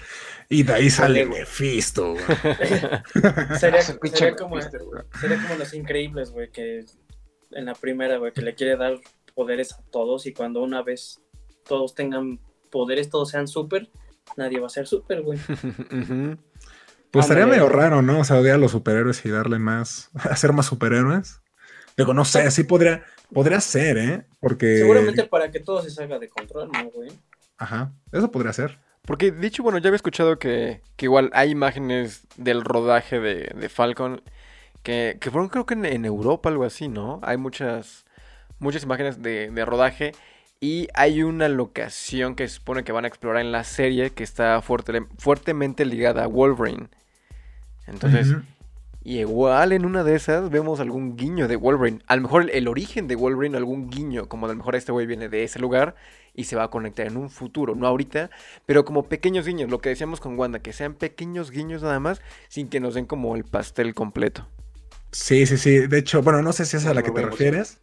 Y 0.49 0.63
de 0.63 0.73
ahí 0.73 0.89
sale 0.89 1.25
güey. 1.25 1.41
Mephisto. 1.41 2.13
güey. 2.13 2.23
Sería, 3.59 3.81
sería 4.13 4.35
como, 4.35 4.55
Mephisto, 4.55 4.85
güey. 4.85 5.03
sería 5.19 5.41
como 5.41 5.55
los 5.55 5.73
increíbles, 5.73 6.31
güey, 6.31 6.49
que 6.49 6.85
en 7.51 7.65
la 7.65 7.73
primera, 7.75 8.17
güey, 8.17 8.33
que 8.33 8.41
le 8.41 8.55
quiere 8.55 8.75
dar 8.75 8.95
poderes 9.35 9.73
a 9.73 9.81
todos 9.91 10.25
y 10.25 10.33
cuando 10.33 10.61
una 10.63 10.81
vez 10.81 11.21
todos 11.67 11.94
tengan 11.94 12.39
poderes, 12.71 13.09
todos 13.09 13.29
sean 13.29 13.47
súper, 13.47 13.89
nadie 14.35 14.59
va 14.59 14.67
a 14.67 14.71
ser 14.71 14.88
súper, 14.88 15.21
güey. 15.21 15.39
Pues 17.11 17.25
estaría 17.25 17.47
medio 17.47 17.69
raro, 17.69 18.01
¿no? 18.01 18.19
O 18.19 18.23
sea, 18.25 18.38
odiar 18.38 18.55
a 18.55 18.57
los 18.57 18.71
superhéroes 18.71 19.25
y 19.25 19.29
darle 19.29 19.59
más, 19.59 20.11
hacer 20.29 20.51
más 20.53 20.65
superhéroes. 20.65 21.41
Digo, 21.95 22.13
no 22.13 22.25
sé, 22.25 22.51
sí 22.51 22.63
podría, 22.63 23.03
podría 23.33 23.61
ser, 23.61 23.97
¿eh? 23.97 24.25
Porque. 24.39 24.77
Seguramente 24.79 25.23
para 25.23 25.49
que 25.49 25.59
todo 25.59 25.81
se 25.81 25.89
salga 25.89 26.19
de 26.19 26.29
control, 26.29 26.69
¿no, 26.71 26.89
güey? 26.91 27.09
Ajá, 27.57 27.94
eso 28.11 28.29
podría 28.29 28.53
ser. 28.53 28.77
Porque, 29.03 29.31
de 29.31 29.47
hecho, 29.47 29.63
bueno, 29.63 29.77
ya 29.77 29.88
había 29.88 29.95
escuchado 29.95 30.38
que, 30.38 30.81
que 30.97 31.05
igual 31.05 31.29
hay 31.33 31.49
imágenes 31.49 32.27
del 32.35 32.63
rodaje 32.63 33.19
de, 33.19 33.51
de 33.55 33.69
Falcon 33.69 34.21
que, 34.88 35.18
que 35.19 35.31
fueron 35.31 35.50
creo 35.50 35.66
que 35.66 35.74
en, 35.74 35.84
en 35.84 36.06
Europa, 36.06 36.48
algo 36.48 36.63
así, 36.63 36.88
¿no? 36.88 37.19
Hay 37.22 37.36
muchas, 37.36 38.06
muchas 38.57 38.84
imágenes 38.84 39.22
de, 39.22 39.51
de 39.51 39.66
rodaje 39.66 40.13
y 40.62 40.88
hay 40.94 41.24
una 41.24 41.50
locación 41.50 42.36
que 42.36 42.48
se 42.48 42.56
supone 42.56 42.86
que 42.86 42.94
van 42.94 43.04
a 43.04 43.10
explorar 43.10 43.42
en 43.42 43.51
la 43.51 43.66
serie 43.66 44.12
que 44.12 44.24
está 44.24 44.62
fuerte, 44.62 45.06
fuertemente 45.18 45.84
ligada 45.84 46.24
a 46.24 46.28
Wolverine. 46.28 46.88
Entonces, 47.86 48.34
y 49.04 49.19
igual 49.19 49.74
en 49.74 49.84
una 49.86 50.06
de 50.06 50.16
esas 50.16 50.50
vemos 50.50 50.80
algún 50.80 51.18
guiño 51.18 51.50
de 51.50 51.57
Wolverine. 51.57 52.01
A 52.07 52.16
lo 52.16 52.22
mejor 52.22 52.44
el, 52.44 52.51
el 52.51 52.69
origen 52.69 53.10
de 53.10 53.18
Wolverine, 53.18 53.57
algún 53.57 53.90
guiño, 53.90 54.30
como 54.30 54.45
a 54.45 54.50
lo 54.50 54.56
mejor 54.56 54.78
este 54.78 54.94
güey 54.94 55.06
viene 55.06 55.28
de 55.28 55.44
ese 55.44 55.59
lugar 55.59 55.95
y 56.33 56.45
se 56.45 56.56
va 56.56 56.64
a 56.64 56.69
conectar 56.69 57.07
en 57.07 57.18
un 57.18 57.30
futuro, 57.30 57.76
no 57.76 57.88
ahorita, 57.88 58.30
pero 58.66 58.85
como 58.85 59.04
pequeños 59.04 59.45
guiños, 59.45 59.69
lo 59.69 59.80
que 59.80 59.90
decíamos 59.90 60.21
con 60.21 60.40
Wanda, 60.40 60.59
que 60.59 60.71
sean 60.71 60.94
pequeños 60.94 61.52
guiños 61.52 61.83
nada 61.83 62.00
más, 62.00 62.21
sin 62.47 62.69
que 62.69 62.80
nos 62.80 62.94
den 62.94 63.06
como 63.06 63.35
el 63.35 63.44
pastel 63.44 63.94
completo. 63.94 64.47
Sí, 65.11 65.45
sí, 65.45 65.57
sí. 65.57 65.87
De 65.87 65.99
hecho, 65.99 66.21
bueno, 66.21 66.42
no 66.42 66.54
sé 66.54 66.66
si 66.66 66.78
es 66.78 66.85
a 66.85 66.94
la 66.94 67.04
que 67.04 67.11
te 67.11 67.21
refieres, 67.21 67.80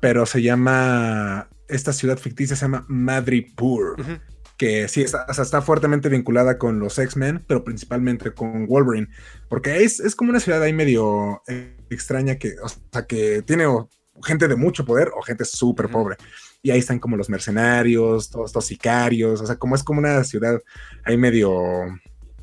pero 0.00 0.26
se 0.26 0.42
llama. 0.42 1.48
Esta 1.68 1.92
ciudad 1.92 2.18
ficticia 2.18 2.56
se 2.56 2.64
llama 2.64 2.86
Madripoor. 2.88 4.00
Ujú. 4.00 4.18
que 4.56 4.88
sí, 4.88 5.02
está, 5.02 5.26
o 5.28 5.34
sea, 5.34 5.44
está 5.44 5.62
fuertemente 5.62 6.08
vinculada 6.08 6.58
con 6.58 6.80
los 6.80 6.98
X-Men, 6.98 7.44
pero 7.46 7.62
principalmente 7.62 8.32
con 8.32 8.66
Wolverine, 8.66 9.08
porque 9.48 9.84
es, 9.84 10.00
es 10.00 10.16
como 10.16 10.30
una 10.30 10.40
ciudad 10.40 10.62
ahí 10.62 10.72
medio 10.72 11.42
extraña 11.90 12.36
que, 12.36 12.54
o 12.60 12.68
sea, 12.68 13.06
que 13.06 13.42
tiene 13.42 13.66
o, 13.66 13.88
gente 14.24 14.48
de 14.48 14.56
mucho 14.56 14.84
poder 14.84 15.10
o 15.16 15.22
gente 15.22 15.44
súper 15.44 15.88
pobre. 15.88 16.16
Y 16.62 16.70
ahí 16.70 16.80
están 16.80 16.98
como 16.98 17.16
los 17.16 17.28
mercenarios, 17.28 18.30
todos 18.30 18.50
estos 18.50 18.66
sicarios, 18.66 19.40
o 19.40 19.46
sea, 19.46 19.56
como 19.56 19.74
es 19.74 19.84
como 19.84 20.00
una 20.00 20.24
ciudad 20.24 20.60
ahí 21.04 21.16
medio, 21.16 21.60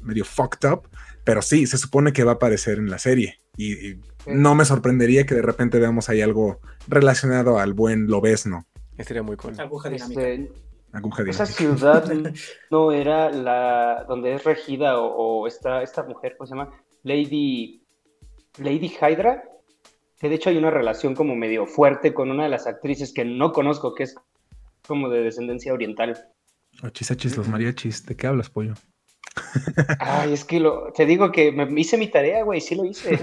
medio 0.01 0.24
fucked 0.24 0.70
up, 0.70 0.88
pero 1.24 1.42
sí, 1.42 1.68
se 1.68 1.77
supone 1.77 2.13
que 2.13 2.24
va 2.24 2.34
a 2.34 2.36
aparecer 2.36 2.77
en 2.77 2.89
la 2.89 2.98
serie. 2.98 3.39
Y, 3.58 3.74
y 3.74 4.01
no 4.27 4.55
me 4.55 4.65
sorprendería 4.65 5.25
que 5.25 5.36
de 5.36 5.41
repente 5.41 5.79
veamos 5.79 6.10
ahí 6.10 6.22
algo 6.22 6.60
relacionado 6.88 7.60
al 7.60 7.74
buen 7.74 8.08
Lobesno, 8.08 8.65
Estaría 8.98 9.24
muy 9.24 9.36
cool. 9.36 9.60
Aguja 9.60 9.89
dinámica. 9.89 10.29
Este, 10.29 10.51
aguja 10.94 11.24
esa 11.24 11.46
dinámica. 11.46 11.75
ciudad 11.75 12.13
no 12.72 12.91
era 12.91 13.29
la 13.29 14.05
donde 14.08 14.34
es 14.34 14.44
regida 14.44 15.00
o, 15.00 15.41
o 15.41 15.48
está 15.48 15.84
esta 15.84 16.03
mujer, 16.03 16.36
¿cómo 16.38 16.48
se 16.48 16.55
llama? 16.55 16.72
Lady 17.03 17.86
Lady 18.58 18.88
Hydra, 18.89 19.44
que 20.20 20.29
de 20.29 20.36
hecho 20.36 20.50
hay 20.50 20.58
una 20.58 20.72
relación 20.72 21.13
como 21.15 21.36
medio 21.36 21.65
fuerte 21.65 22.13
con 22.13 22.32
una 22.32 22.44
de 22.44 22.50
las 22.50 22.67
actrices 22.67 23.13
que 23.13 23.25
no 23.25 23.51
conozco, 23.51 23.94
que 23.94 24.03
es 24.03 24.15
como 24.88 25.10
de 25.10 25.24
descendencia 25.24 25.74
oriental. 25.74 26.29
Ochis, 26.84 27.38
los 27.38 27.48
mariachis, 27.48 28.05
¿de 28.05 28.15
qué 28.15 28.27
hablas, 28.27 28.50
pollo? 28.50 28.74
Ay, 30.00 30.34
es 30.34 30.46
que 30.46 30.60
lo, 30.60 30.91
te 30.94 31.05
digo 31.05 31.32
que 31.32 31.51
me 31.51 31.79
hice 31.79 31.98
mi 31.98 32.08
tarea, 32.08 32.44
güey, 32.44 32.62
sí 32.62 32.75
lo 32.75 32.86
hice. 32.86 33.20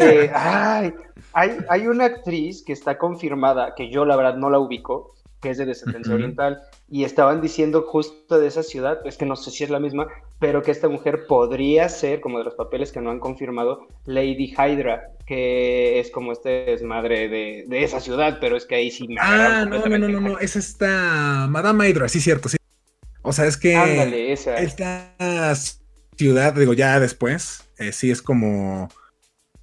Eh, 0.00 0.30
ay, 0.34 0.92
hay, 1.32 1.58
hay 1.68 1.86
una 1.86 2.04
actriz 2.04 2.62
que 2.64 2.72
está 2.72 2.98
confirmada, 2.98 3.74
que 3.74 3.90
yo 3.90 4.04
la 4.04 4.16
verdad 4.16 4.36
no 4.36 4.50
la 4.50 4.58
ubico, 4.58 5.14
que 5.40 5.50
es 5.50 5.58
de 5.58 5.66
descendencia 5.66 6.14
oriental, 6.14 6.60
y 6.88 7.04
estaban 7.04 7.40
diciendo 7.40 7.82
justo 7.82 8.38
de 8.38 8.48
esa 8.48 8.62
ciudad, 8.62 8.98
es 9.04 9.16
que 9.16 9.26
no 9.26 9.36
sé 9.36 9.50
si 9.50 9.64
es 9.64 9.70
la 9.70 9.78
misma, 9.78 10.08
pero 10.40 10.62
que 10.62 10.70
esta 10.70 10.88
mujer 10.88 11.26
podría 11.26 11.88
ser, 11.88 12.20
como 12.20 12.38
de 12.38 12.44
los 12.44 12.54
papeles 12.54 12.92
que 12.92 13.00
no 13.00 13.10
han 13.10 13.20
confirmado, 13.20 13.86
Lady 14.04 14.54
Hydra, 14.56 15.12
que 15.26 16.00
es 16.00 16.10
como 16.10 16.32
este 16.32 16.72
es 16.72 16.82
madre 16.82 17.28
de, 17.28 17.64
de 17.66 17.84
esa 17.84 18.00
ciudad, 18.00 18.38
pero 18.40 18.56
es 18.56 18.66
que 18.66 18.74
ahí 18.74 18.90
sí 18.90 19.06
me 19.06 19.16
Ah, 19.20 19.64
no, 19.68 19.78
no, 19.78 19.98
no, 19.98 20.08
no, 20.08 20.20
no, 20.20 20.38
es 20.38 20.56
esta 20.56 21.46
Madame 21.48 21.88
Hydra, 21.88 22.08
sí, 22.08 22.20
cierto, 22.20 22.48
sí. 22.48 22.57
O 23.28 23.32
sea, 23.32 23.46
es 23.46 23.56
que 23.56 23.76
Ándale, 23.76 24.32
esa. 24.32 24.56
esta 24.56 25.54
ciudad, 26.16 26.54
digo, 26.54 26.72
ya 26.72 26.98
después, 27.00 27.64
eh, 27.78 27.92
sí 27.92 28.10
es 28.10 28.22
como. 28.22 28.88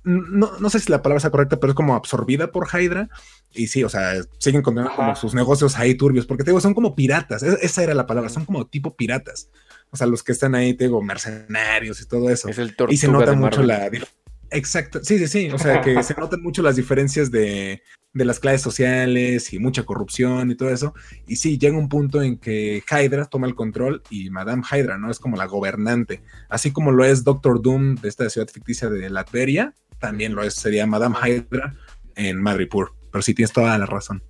No, 0.03 0.51
no 0.59 0.69
sé 0.69 0.79
si 0.79 0.91
la 0.91 1.01
palabra 1.01 1.19
sea 1.19 1.31
correcta, 1.31 1.59
pero 1.59 1.71
es 1.71 1.75
como 1.75 1.95
absorbida 1.95 2.51
por 2.51 2.67
Hydra. 2.71 3.09
Y 3.51 3.67
sí, 3.67 3.83
o 3.83 3.89
sea, 3.89 4.13
siguen 4.37 4.61
con 4.61 4.75
como 4.75 5.15
sus 5.15 5.33
negocios 5.33 5.77
ahí 5.77 5.95
turbios, 5.95 6.25
porque 6.27 6.43
te 6.43 6.51
digo, 6.51 6.61
son 6.61 6.73
como 6.75 6.93
piratas. 6.93 7.41
Esa 7.41 7.83
era 7.83 7.95
la 7.95 8.05
palabra, 8.05 8.29
son 8.29 8.45
como 8.45 8.67
tipo 8.67 8.95
piratas. 8.95 9.49
O 9.89 9.97
sea, 9.97 10.05
los 10.07 10.21
que 10.23 10.31
están 10.33 10.53
ahí, 10.55 10.73
te 10.75 10.83
digo, 10.85 11.01
mercenarios 11.01 12.01
y 12.01 12.05
todo 12.07 12.29
eso. 12.29 12.49
Es 12.49 12.57
el 12.59 12.75
Y 12.89 12.97
se 12.97 13.07
nota 13.07 13.33
mucho 13.33 13.63
la. 13.63 13.89
dif- 13.89 14.07
Exacto, 14.55 15.03
sí, 15.03 15.17
sí, 15.19 15.27
sí. 15.27 15.49
O 15.51 15.57
sea, 15.59 15.81
que 15.81 16.01
se 16.03 16.13
notan 16.19 16.41
mucho 16.41 16.61
las 16.61 16.75
diferencias 16.75 17.29
de, 17.31 17.81
de 18.13 18.25
las 18.25 18.39
clases 18.39 18.61
sociales 18.61 19.53
y 19.53 19.59
mucha 19.59 19.83
corrupción 19.83 20.49
y 20.51 20.55
todo 20.55 20.69
eso. 20.69 20.93
Y 21.27 21.35
sí, 21.35 21.57
llega 21.57 21.77
un 21.77 21.89
punto 21.89 22.21
en 22.21 22.37
que 22.37 22.83
Hydra 22.89 23.25
toma 23.25 23.47
el 23.47 23.55
control 23.55 24.01
y 24.09 24.29
Madame 24.29 24.63
Hydra, 24.69 24.97
¿no? 24.97 25.11
Es 25.11 25.19
como 25.19 25.35
la 25.37 25.45
gobernante. 25.45 26.21
Así 26.49 26.71
como 26.71 26.91
lo 26.91 27.03
es 27.05 27.23
Doctor 27.23 27.61
Doom 27.61 27.95
de 27.95 28.09
esta 28.09 28.29
ciudad 28.29 28.47
ficticia 28.47 28.89
de 28.89 29.09
Latveria, 29.09 29.73
también 29.99 30.35
lo 30.35 30.43
es, 30.43 30.55
sería 30.55 30.85
Madame 30.85 31.15
Hydra 31.23 31.75
en 32.15 32.41
Madripoor. 32.41 32.93
Pero 33.11 33.21
sí, 33.21 33.33
tienes 33.33 33.51
toda 33.53 33.77
la 33.77 33.85
razón. 33.85 34.23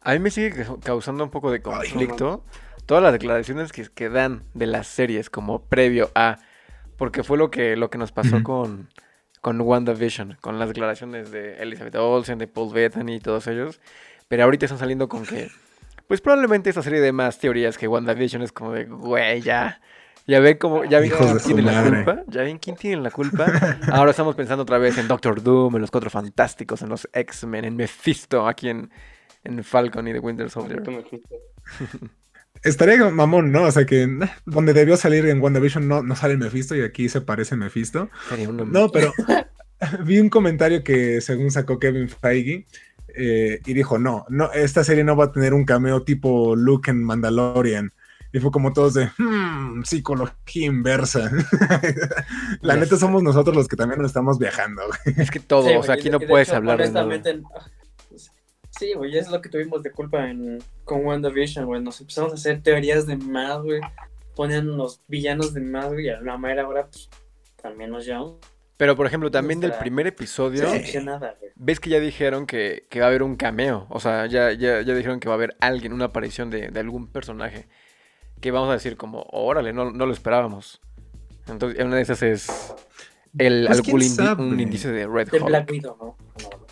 A 0.00 0.12
mí 0.12 0.20
me 0.20 0.30
sigue 0.30 0.52
ca- 0.52 0.76
causando 0.82 1.24
un 1.24 1.30
poco 1.30 1.50
de 1.50 1.56
Ay, 1.58 1.62
conflicto 1.62 2.44
todas 2.86 3.02
las 3.02 3.12
declaraciones 3.12 3.72
que, 3.72 3.86
que 3.94 4.08
dan 4.08 4.44
de 4.54 4.66
las 4.66 4.86
series 4.86 5.28
como 5.28 5.62
previo 5.66 6.10
a, 6.14 6.38
porque 6.96 7.22
fue 7.22 7.36
lo 7.36 7.50
que, 7.50 7.76
lo 7.76 7.90
que 7.90 7.98
nos 7.98 8.12
pasó 8.12 8.42
con, 8.42 8.88
con 9.40 9.60
WandaVision, 9.60 10.38
con 10.40 10.58
las 10.58 10.68
declaraciones 10.68 11.30
de 11.30 11.56
Elizabeth 11.62 11.94
Olsen, 11.96 12.38
de 12.38 12.46
Paul 12.46 12.72
Bettany 12.72 13.16
y 13.16 13.20
todos 13.20 13.46
ellos, 13.46 13.80
pero 14.28 14.44
ahorita 14.44 14.66
están 14.66 14.78
saliendo 14.78 15.08
con 15.08 15.24
que, 15.24 15.50
pues 16.06 16.20
probablemente 16.20 16.70
esta 16.70 16.82
serie 16.82 17.00
de 17.00 17.12
más 17.12 17.38
teorías 17.38 17.78
que 17.78 17.88
WandaVision 17.88 18.42
es 18.42 18.52
como 18.52 18.72
de, 18.72 18.84
güey, 18.84 19.40
ya, 19.40 19.80
ya 20.26 20.40
ven 20.40 20.58
cómo, 20.58 20.84
ya 20.84 21.00
ven 21.00 21.10
quién 21.10 21.38
tiene 21.38 21.62
la 21.62 21.82
culpa, 21.82 22.22
ya 22.26 22.42
ven 22.42 22.58
quién 22.58 22.76
tiene 22.76 23.02
la 23.02 23.10
culpa. 23.10 23.46
Ahora 23.92 24.10
estamos 24.10 24.34
pensando 24.34 24.62
otra 24.62 24.78
vez 24.78 24.98
en 24.98 25.08
Doctor 25.08 25.42
Doom, 25.42 25.76
en 25.76 25.80
los 25.80 25.90
Cuatro 25.90 26.10
Fantásticos, 26.10 26.82
en 26.82 26.90
los 26.90 27.08
X-Men, 27.12 27.64
en 27.64 27.76
Mephisto, 27.76 28.46
aquí 28.46 28.68
en, 28.68 28.90
en 29.44 29.64
Falcon 29.64 30.06
y 30.08 30.12
The 30.12 30.18
Winter 30.18 30.50
Soldier. 30.50 30.82
Estaría 32.62 33.08
mamón, 33.10 33.52
¿no? 33.52 33.62
O 33.64 33.70
sea, 33.70 33.86
que 33.86 34.08
donde 34.44 34.72
debió 34.72 34.96
salir 34.96 35.26
en 35.26 35.40
WandaVision 35.40 35.86
no, 35.86 36.02
no 36.02 36.16
sale 36.16 36.36
Mephisto 36.36 36.74
y 36.74 36.82
aquí 36.82 37.08
se 37.08 37.20
parece 37.20 37.56
Mephisto. 37.56 38.10
No, 38.66 38.90
pero 38.90 39.12
vi 40.04 40.18
un 40.18 40.28
comentario 40.28 40.82
que 40.82 41.20
según 41.20 41.50
sacó 41.52 41.78
Kevin 41.78 42.08
Feige 42.08 42.66
eh, 43.14 43.60
y 43.64 43.74
dijo, 43.74 43.98
no, 43.98 44.26
no, 44.28 44.50
esta 44.52 44.82
serie 44.82 45.04
no 45.04 45.16
va 45.16 45.26
a 45.26 45.32
tener 45.32 45.54
un 45.54 45.64
cameo 45.64 46.02
tipo 46.02 46.56
Luke 46.56 46.90
en 46.90 47.02
Mandalorian. 47.04 47.92
Y 48.30 48.40
fue 48.40 48.50
como 48.50 48.74
todos 48.74 48.92
de, 48.92 49.08
"Hmm, 49.16 49.82
psicología 49.84 50.66
inversa. 50.66 51.30
La 52.60 52.74
Ya 52.74 52.80
neta 52.80 52.96
sé. 52.96 53.00
somos 53.00 53.22
nosotros 53.22 53.56
los 53.56 53.68
que 53.68 53.76
también 53.76 54.02
nos 54.02 54.10
estamos 54.10 54.38
viajando. 54.38 54.82
güey. 54.86 55.16
Es 55.18 55.30
que 55.30 55.40
todo, 55.40 55.66
Sí, 55.68 55.74
o 55.76 55.82
sea, 55.82 55.94
aquí 55.94 56.10
no 56.10 56.20
puedes 56.20 56.48
hecho, 56.48 56.56
hablar 56.58 56.78
de 56.78 56.90
nada. 56.90 57.06
Sí, 58.78 58.92
güey, 58.94 59.16
es 59.18 59.28
lo 59.30 59.40
que 59.40 59.48
tuvimos 59.48 59.82
de 59.82 59.90
culpa 59.90 60.28
en, 60.30 60.58
con 60.84 61.04
WandaVision, 61.04 61.66
güey. 61.66 61.82
Nos 61.82 62.00
empezamos 62.00 62.32
a 62.32 62.34
hacer 62.36 62.62
teorías 62.62 63.06
de 63.06 63.16
más, 63.16 63.60
güey. 63.62 63.80
Ponían 64.36 64.76
los 64.76 65.00
villanos 65.08 65.52
de 65.52 65.60
más, 65.60 65.88
güey, 65.92 66.06
y 66.06 66.08
a 66.10 66.20
la 66.20 66.38
mera 66.38 66.66
hora, 66.68 66.86
pues, 66.86 67.08
también 67.60 67.90
nos 67.90 68.06
llevamos 68.06 68.36
Pero, 68.76 68.94
por 68.94 69.06
ejemplo, 69.06 69.30
también 69.32 69.58
del 69.58 69.72
primer 69.72 70.06
episodio, 70.06 70.64
Sí. 70.64 70.72
decepcionada, 70.72 71.34
güey. 71.40 71.50
ves 71.56 71.80
que 71.80 71.90
ya 71.90 71.98
dijeron 71.98 72.46
que, 72.46 72.86
que 72.88 73.00
va 73.00 73.06
a 73.06 73.08
haber 73.08 73.24
un 73.24 73.34
cameo. 73.34 73.86
O 73.90 73.98
sea, 73.98 74.26
ya, 74.26 74.52
ya, 74.52 74.80
ya 74.82 74.94
dijeron 74.94 75.18
que 75.18 75.28
va 75.28 75.34
a 75.34 75.38
haber 75.38 75.56
alguien, 75.58 75.92
una 75.92 76.04
aparición 76.04 76.48
de, 76.50 76.68
de 76.68 76.78
algún 76.80 77.08
personaje. 77.08 77.66
Que 78.40 78.52
vamos 78.52 78.70
a 78.70 78.74
decir 78.74 78.96
como, 78.96 79.26
órale, 79.32 79.72
no, 79.72 79.90
no 79.90 80.06
lo 80.06 80.12
esperábamos. 80.12 80.80
Entonces, 81.48 81.84
una 81.84 81.96
de 81.96 82.02
esas 82.02 82.22
es 82.22 82.46
el, 83.36 83.64
Pues, 83.66 83.78
algún 83.80 84.00
indi- 84.02 84.14
sabe. 84.14 84.42
un 84.44 84.60
indicio 84.60 84.92
de 84.92 85.04
Red 85.08 85.30
De 85.30 85.38
Hulk. 85.38 85.48
Black 85.48 85.68
Widow, 85.72 85.96
¿no? 85.98 86.16
No, 86.50 86.67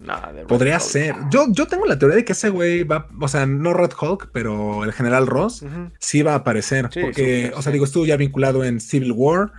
Nah, 0.00 0.32
de 0.32 0.44
Podría 0.44 0.76
Hulk. 0.76 0.82
ser. 0.84 1.14
Yo, 1.30 1.46
yo 1.50 1.66
tengo 1.66 1.84
la 1.84 1.98
teoría 1.98 2.16
de 2.16 2.24
que 2.24 2.32
ese 2.32 2.48
güey 2.48 2.84
va, 2.84 3.08
o 3.20 3.28
sea, 3.28 3.46
no 3.46 3.74
Red 3.74 3.90
Hulk, 4.00 4.30
pero 4.32 4.84
el 4.84 4.92
general 4.92 5.26
Ross 5.26 5.64
sí 5.98 6.22
va 6.22 6.32
a 6.32 6.36
aparecer. 6.36 6.88
Sí, 6.92 7.00
porque, 7.00 7.52
o 7.54 7.62
sea, 7.62 7.70
digo, 7.72 7.84
estuvo 7.84 8.06
ya 8.06 8.16
vinculado 8.16 8.64
en 8.64 8.80
Civil 8.80 9.12
War. 9.12 9.52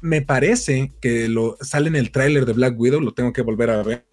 Me 0.00 0.22
parece 0.22 0.92
que 1.00 1.28
lo 1.28 1.56
sale 1.60 1.88
en 1.88 1.96
el 1.96 2.12
tráiler 2.12 2.46
de 2.46 2.52
Black 2.52 2.78
Widow, 2.78 3.00
lo 3.00 3.12
tengo 3.14 3.32
que 3.32 3.42
volver 3.42 3.70
a 3.70 3.82
ver. 3.82 4.04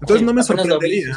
Entonces 0.00 0.26
no 0.26 0.34
me 0.34 0.42
sorprendería. 0.42 1.16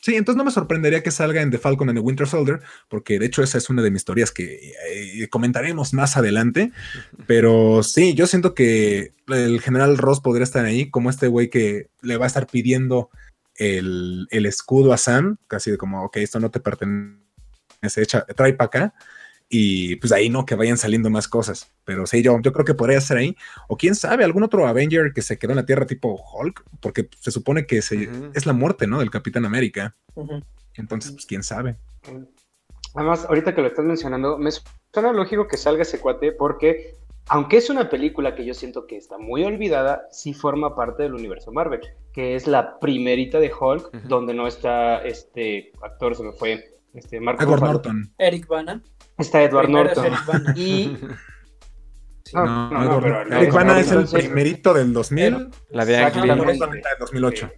Sí 0.00 0.16
entonces 0.16 0.36
no 0.36 0.44
me 0.44 0.50
sorprendería 0.50 1.02
que 1.02 1.10
salga 1.10 1.42
en 1.42 1.50
The 1.50 1.58
Falcon 1.58 1.88
and 1.88 1.98
the 1.98 2.04
Winter 2.04 2.26
Soldier, 2.26 2.60
porque 2.88 3.18
de 3.18 3.26
hecho 3.26 3.42
esa 3.42 3.58
es 3.58 3.70
una 3.70 3.82
de 3.82 3.90
mis 3.90 4.04
teorías 4.04 4.32
que 4.32 4.72
eh, 4.88 5.28
comentaremos 5.28 5.92
más 5.94 6.16
adelante. 6.16 6.72
Pero 7.26 7.82
sí, 7.82 8.14
yo 8.14 8.26
siento 8.26 8.54
que 8.54 9.14
el 9.28 9.60
general 9.60 9.98
Ross 9.98 10.20
podría 10.20 10.44
estar 10.44 10.64
ahí 10.64 10.90
como 10.90 11.10
este 11.10 11.28
güey 11.28 11.50
que 11.50 11.90
le 12.02 12.16
va 12.16 12.24
a 12.24 12.28
estar 12.28 12.46
pidiendo 12.46 13.10
el, 13.56 14.26
el 14.30 14.46
escudo 14.46 14.92
a 14.92 14.98
Sam, 14.98 15.36
casi 15.46 15.70
de 15.70 15.76
como, 15.76 16.04
ok, 16.04 16.16
esto 16.16 16.40
no 16.40 16.50
te 16.50 16.60
pertenece, 16.60 17.18
echa, 17.96 18.24
trae 18.24 18.54
para 18.54 18.66
acá. 18.66 18.94
Y 19.52 19.96
pues 19.96 20.12
ahí 20.12 20.30
no, 20.30 20.46
que 20.46 20.54
vayan 20.54 20.78
saliendo 20.78 21.10
más 21.10 21.26
cosas. 21.26 21.72
Pero 21.84 22.06
sí, 22.06 22.22
yo, 22.22 22.40
yo 22.40 22.52
creo 22.52 22.64
que 22.64 22.74
podría 22.74 23.00
ser 23.00 23.16
ahí. 23.16 23.36
O 23.66 23.76
quién 23.76 23.96
sabe, 23.96 24.22
algún 24.22 24.44
otro 24.44 24.64
Avenger 24.68 25.12
que 25.12 25.22
se 25.22 25.38
quedó 25.38 25.50
en 25.50 25.56
la 25.56 25.66
Tierra 25.66 25.86
tipo 25.86 26.22
Hulk, 26.32 26.64
porque 26.80 27.08
se 27.18 27.32
supone 27.32 27.66
que 27.66 27.82
se, 27.82 28.08
es 28.32 28.46
la 28.46 28.52
muerte, 28.52 28.86
¿no? 28.86 29.00
Del 29.00 29.10
Capitán 29.10 29.44
América. 29.44 29.96
Entonces, 30.74 31.10
pues 31.10 31.26
quién 31.26 31.42
sabe. 31.42 31.76
Además, 32.94 33.24
ahorita 33.24 33.52
que 33.52 33.60
lo 33.60 33.66
estás 33.66 33.84
mencionando, 33.84 34.38
me 34.38 34.50
suena 34.92 35.12
lógico 35.12 35.48
que 35.48 35.56
salga 35.56 35.82
ese 35.82 35.98
cuate 35.98 36.30
porque, 36.30 36.94
aunque 37.28 37.56
es 37.56 37.70
una 37.70 37.90
película 37.90 38.36
que 38.36 38.44
yo 38.44 38.54
siento 38.54 38.86
que 38.86 38.96
está 38.96 39.18
muy 39.18 39.42
olvidada, 39.42 40.06
sí 40.12 40.32
forma 40.32 40.76
parte 40.76 41.02
del 41.02 41.14
universo 41.14 41.50
Marvel, 41.50 41.80
que 42.12 42.36
es 42.36 42.46
la 42.46 42.78
primerita 42.78 43.40
de 43.40 43.52
Hulk, 43.52 43.92
donde 44.04 44.32
no 44.32 44.46
está 44.46 44.98
este 45.02 45.72
actor, 45.82 46.14
se 46.14 46.22
me 46.22 46.32
fue, 46.32 46.78
este 46.94 47.18
Ruffalo. 47.18 47.56
Norton. 47.56 48.12
Eric 48.18 48.46
Bana. 48.46 48.82
Está 49.20 49.42
Edward 49.42 49.64
es 49.66 49.70
Norton. 49.70 50.12
Y 50.56 50.96
Sí. 52.24 52.36
No, 52.36 52.44
No, 52.70 52.84
no, 52.84 53.00
pero 53.00 53.22
Eric 53.22 53.52
Bana 53.52 53.80
es 53.80 53.88
el 53.90 53.98
entonces- 54.00 54.24
primerito 54.24 54.72
del 54.74 54.92
2000. 54.92 55.48
La 55.70 55.84
de 55.84 55.96
Ang. 55.98 56.14
Lee. 56.24 56.30
En 56.30 56.38
2008. 57.00 57.50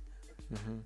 Ujú. 0.50 0.82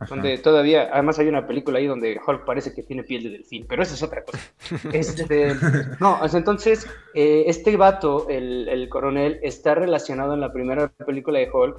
Ajá. 0.00 0.14
donde 0.16 0.36
todavía, 0.38 0.88
además 0.92 1.16
hay 1.20 1.28
una 1.28 1.46
película 1.46 1.78
ahí 1.78 1.86
donde 1.86 2.18
Hulk 2.26 2.44
parece 2.44 2.74
que 2.74 2.82
tiene 2.82 3.04
piel 3.04 3.22
de 3.22 3.30
delfín, 3.30 3.64
pero 3.68 3.84
eso 3.84 3.94
es 3.94 4.02
otra 4.02 4.24
cosa. 4.24 4.38
Este, 4.92 5.54
no, 6.00 6.18
entonces, 6.32 6.88
eh, 7.14 7.44
este 7.46 7.76
vato, 7.76 8.28
el, 8.28 8.68
el 8.68 8.88
coronel, 8.88 9.38
está 9.44 9.76
relacionado 9.76 10.34
en 10.34 10.40
la 10.40 10.52
primera 10.52 10.88
película 11.06 11.38
de 11.38 11.48
Hulk 11.52 11.76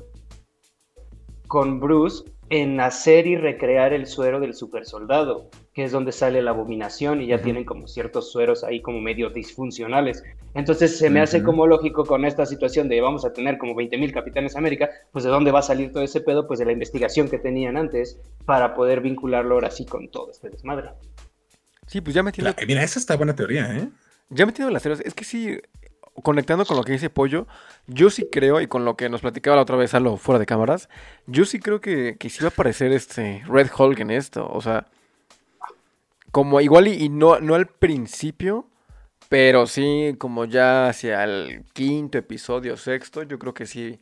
con 1.47 1.81
Bruce 1.81 2.23
en 2.55 2.79
hacer 2.79 3.25
y 3.25 3.35
recrear 3.35 3.93
el 3.93 4.05
suero 4.05 4.39
del 4.39 4.53
super 4.53 4.85
soldado, 4.85 5.49
que 5.73 5.85
es 5.85 5.91
donde 5.91 6.11
sale 6.11 6.39
la 6.39 6.51
abominación 6.51 7.19
y 7.19 7.25
ya 7.25 7.41
tienen 7.41 7.65
como 7.65 7.87
ciertos 7.87 8.31
sueros 8.31 8.63
ahí 8.63 8.79
como 8.79 9.01
medio 9.01 9.31
disfuncionales. 9.31 10.23
Entonces 10.53 10.95
se 10.99 11.09
me 11.09 11.19
hace 11.19 11.41
como 11.41 11.65
lógico 11.65 12.05
con 12.05 12.25
esta 12.25 12.45
situación 12.45 12.89
de 12.89 13.01
vamos 13.01 13.25
a 13.25 13.33
tener 13.33 13.57
como 13.57 13.73
20.000 13.73 14.13
Capitanes 14.13 14.55
América, 14.55 14.87
pues 15.11 15.25
de 15.25 15.31
dónde 15.31 15.49
va 15.49 15.59
a 15.59 15.63
salir 15.63 15.91
todo 15.91 16.03
ese 16.03 16.21
pedo, 16.21 16.45
pues 16.45 16.59
de 16.59 16.65
la 16.65 16.73
investigación 16.73 17.27
que 17.27 17.39
tenían 17.39 17.75
antes 17.75 18.19
para 18.45 18.75
poder 18.75 19.01
vincularlo 19.01 19.55
ahora 19.55 19.71
sí 19.71 19.87
con 19.87 20.09
todo 20.09 20.29
este 20.29 20.51
desmadre. 20.51 20.89
Sí, 21.87 22.01
pues 22.01 22.13
ya 22.13 22.21
metiendo, 22.21 22.53
Claro, 22.53 22.67
mira, 22.67 22.83
esa 22.83 22.99
está 22.99 23.15
buena 23.17 23.35
teoría, 23.35 23.75
¿eh? 23.75 23.89
ya 24.29 24.45
metiendo 24.45 24.71
las 24.71 24.83
teorías, 24.83 25.03
es 25.03 25.15
que 25.15 25.25
sí, 25.25 25.57
conectando 26.21 26.65
con 26.65 26.77
lo 26.77 26.83
que 26.83 26.91
dice 26.91 27.09
Pollo, 27.09 27.47
yo 27.87 28.09
sí 28.09 28.27
creo, 28.31 28.61
y 28.61 28.67
con 28.67 28.85
lo 28.85 28.95
que 28.95 29.09
nos 29.09 29.21
platicaba 29.21 29.55
la 29.55 29.63
otra 29.63 29.75
vez 29.75 29.93
Alo 29.93 30.17
fuera 30.17 30.39
de 30.39 30.45
cámaras, 30.45 30.89
yo 31.25 31.45
sí 31.45 31.59
creo 31.59 31.81
que, 31.81 32.17
que 32.19 32.29
sí 32.29 32.39
va 32.41 32.47
a 32.47 32.51
aparecer 32.51 32.91
este 32.91 33.43
Red 33.47 33.69
Hulk 33.77 33.99
en 33.99 34.11
esto. 34.11 34.47
O 34.51 34.61
sea, 34.61 34.87
como 36.31 36.61
igual 36.61 36.87
y, 36.87 37.03
y 37.03 37.09
no, 37.09 37.39
no 37.39 37.55
al 37.55 37.67
principio, 37.67 38.67
pero 39.29 39.65
sí 39.65 40.15
como 40.19 40.45
ya 40.45 40.89
hacia 40.89 41.23
el 41.23 41.65
quinto 41.73 42.17
episodio, 42.17 42.77
sexto, 42.77 43.23
yo 43.23 43.39
creo 43.39 43.53
que 43.53 43.65
sí 43.65 43.99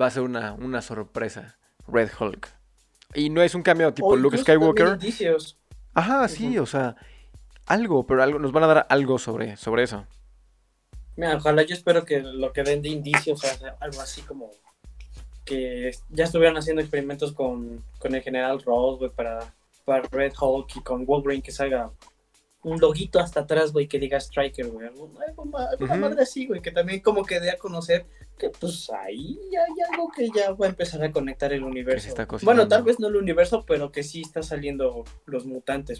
va 0.00 0.06
a 0.06 0.10
ser 0.10 0.22
una, 0.22 0.54
una 0.54 0.82
sorpresa 0.82 1.56
Red 1.86 2.10
Hulk. 2.18 2.48
Y 3.14 3.30
no 3.30 3.42
es 3.42 3.54
un 3.54 3.62
cameo 3.62 3.94
tipo 3.94 4.08
O 4.08 4.16
Luke 4.16 4.36
Skywalker. 4.38 4.98
Ajá, 5.94 6.26
sí, 6.26 6.58
o 6.58 6.66
sea, 6.66 6.96
algo, 7.66 8.06
pero 8.06 8.22
algo, 8.22 8.38
nos 8.40 8.50
van 8.50 8.64
a 8.64 8.66
dar 8.66 8.86
algo 8.90 9.18
sobre, 9.18 9.56
sobre 9.56 9.84
eso. 9.84 10.04
Mira, 11.16 11.36
ojalá 11.36 11.62
yo 11.62 11.74
espero 11.74 12.04
que 12.04 12.20
lo 12.20 12.52
que 12.52 12.62
den 12.62 12.82
de 12.82 12.88
indicios 12.88 13.40
sea 13.40 13.76
algo 13.80 14.00
así 14.00 14.20
como 14.22 14.50
que 15.44 15.90
ya 16.10 16.24
estuvieran 16.24 16.56
haciendo 16.56 16.80
experimentos 16.80 17.32
con, 17.32 17.82
con 17.98 18.14
el 18.14 18.22
general 18.22 18.62
Ross, 18.62 18.98
güey, 18.98 19.10
para, 19.10 19.54
para 19.84 20.02
Red 20.10 20.32
Hulk 20.40 20.76
y 20.76 20.80
con 20.80 21.04
Wolverine 21.04 21.42
que 21.42 21.52
salga 21.52 21.90
un 22.62 22.80
loguito 22.80 23.20
hasta 23.20 23.40
atrás, 23.40 23.72
güey, 23.72 23.86
que 23.86 23.98
diga 23.98 24.16
Striker, 24.18 24.66
güey. 24.68 24.88
Ma- 25.52 25.66
alguna 25.70 25.92
Ujú. 25.92 26.00
madre 26.00 26.22
así, 26.22 26.46
güey, 26.46 26.62
que 26.62 26.70
también 26.70 27.00
como 27.00 27.22
que 27.22 27.38
dé 27.40 27.50
a 27.50 27.58
conocer 27.58 28.06
que 28.38 28.48
pues 28.48 28.90
ahí 28.90 29.38
ya 29.52 29.60
hay 29.60 29.92
algo 29.92 30.10
que 30.10 30.28
ya 30.34 30.52
va 30.52 30.66
a 30.66 30.70
empezar 30.70 31.02
a 31.04 31.12
conectar 31.12 31.52
el 31.52 31.62
universo. 31.62 32.14
bueno, 32.42 32.66
tal 32.66 32.82
vez 32.82 32.98
no 32.98 33.08
el 33.08 33.16
universo, 33.16 33.64
pero 33.66 33.92
que 33.92 34.02
sí 34.02 34.22
está 34.22 34.42
saliendo 34.42 35.04
los 35.26 35.44
mutantes. 35.44 35.98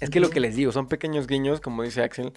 Es 0.00 0.08
que 0.08 0.20
lo 0.20 0.30
que 0.30 0.40
les 0.40 0.56
digo, 0.56 0.72
son 0.72 0.88
pequeños 0.88 1.26
guiños, 1.26 1.60
como 1.60 1.82
dice 1.82 2.02
Axel. 2.02 2.32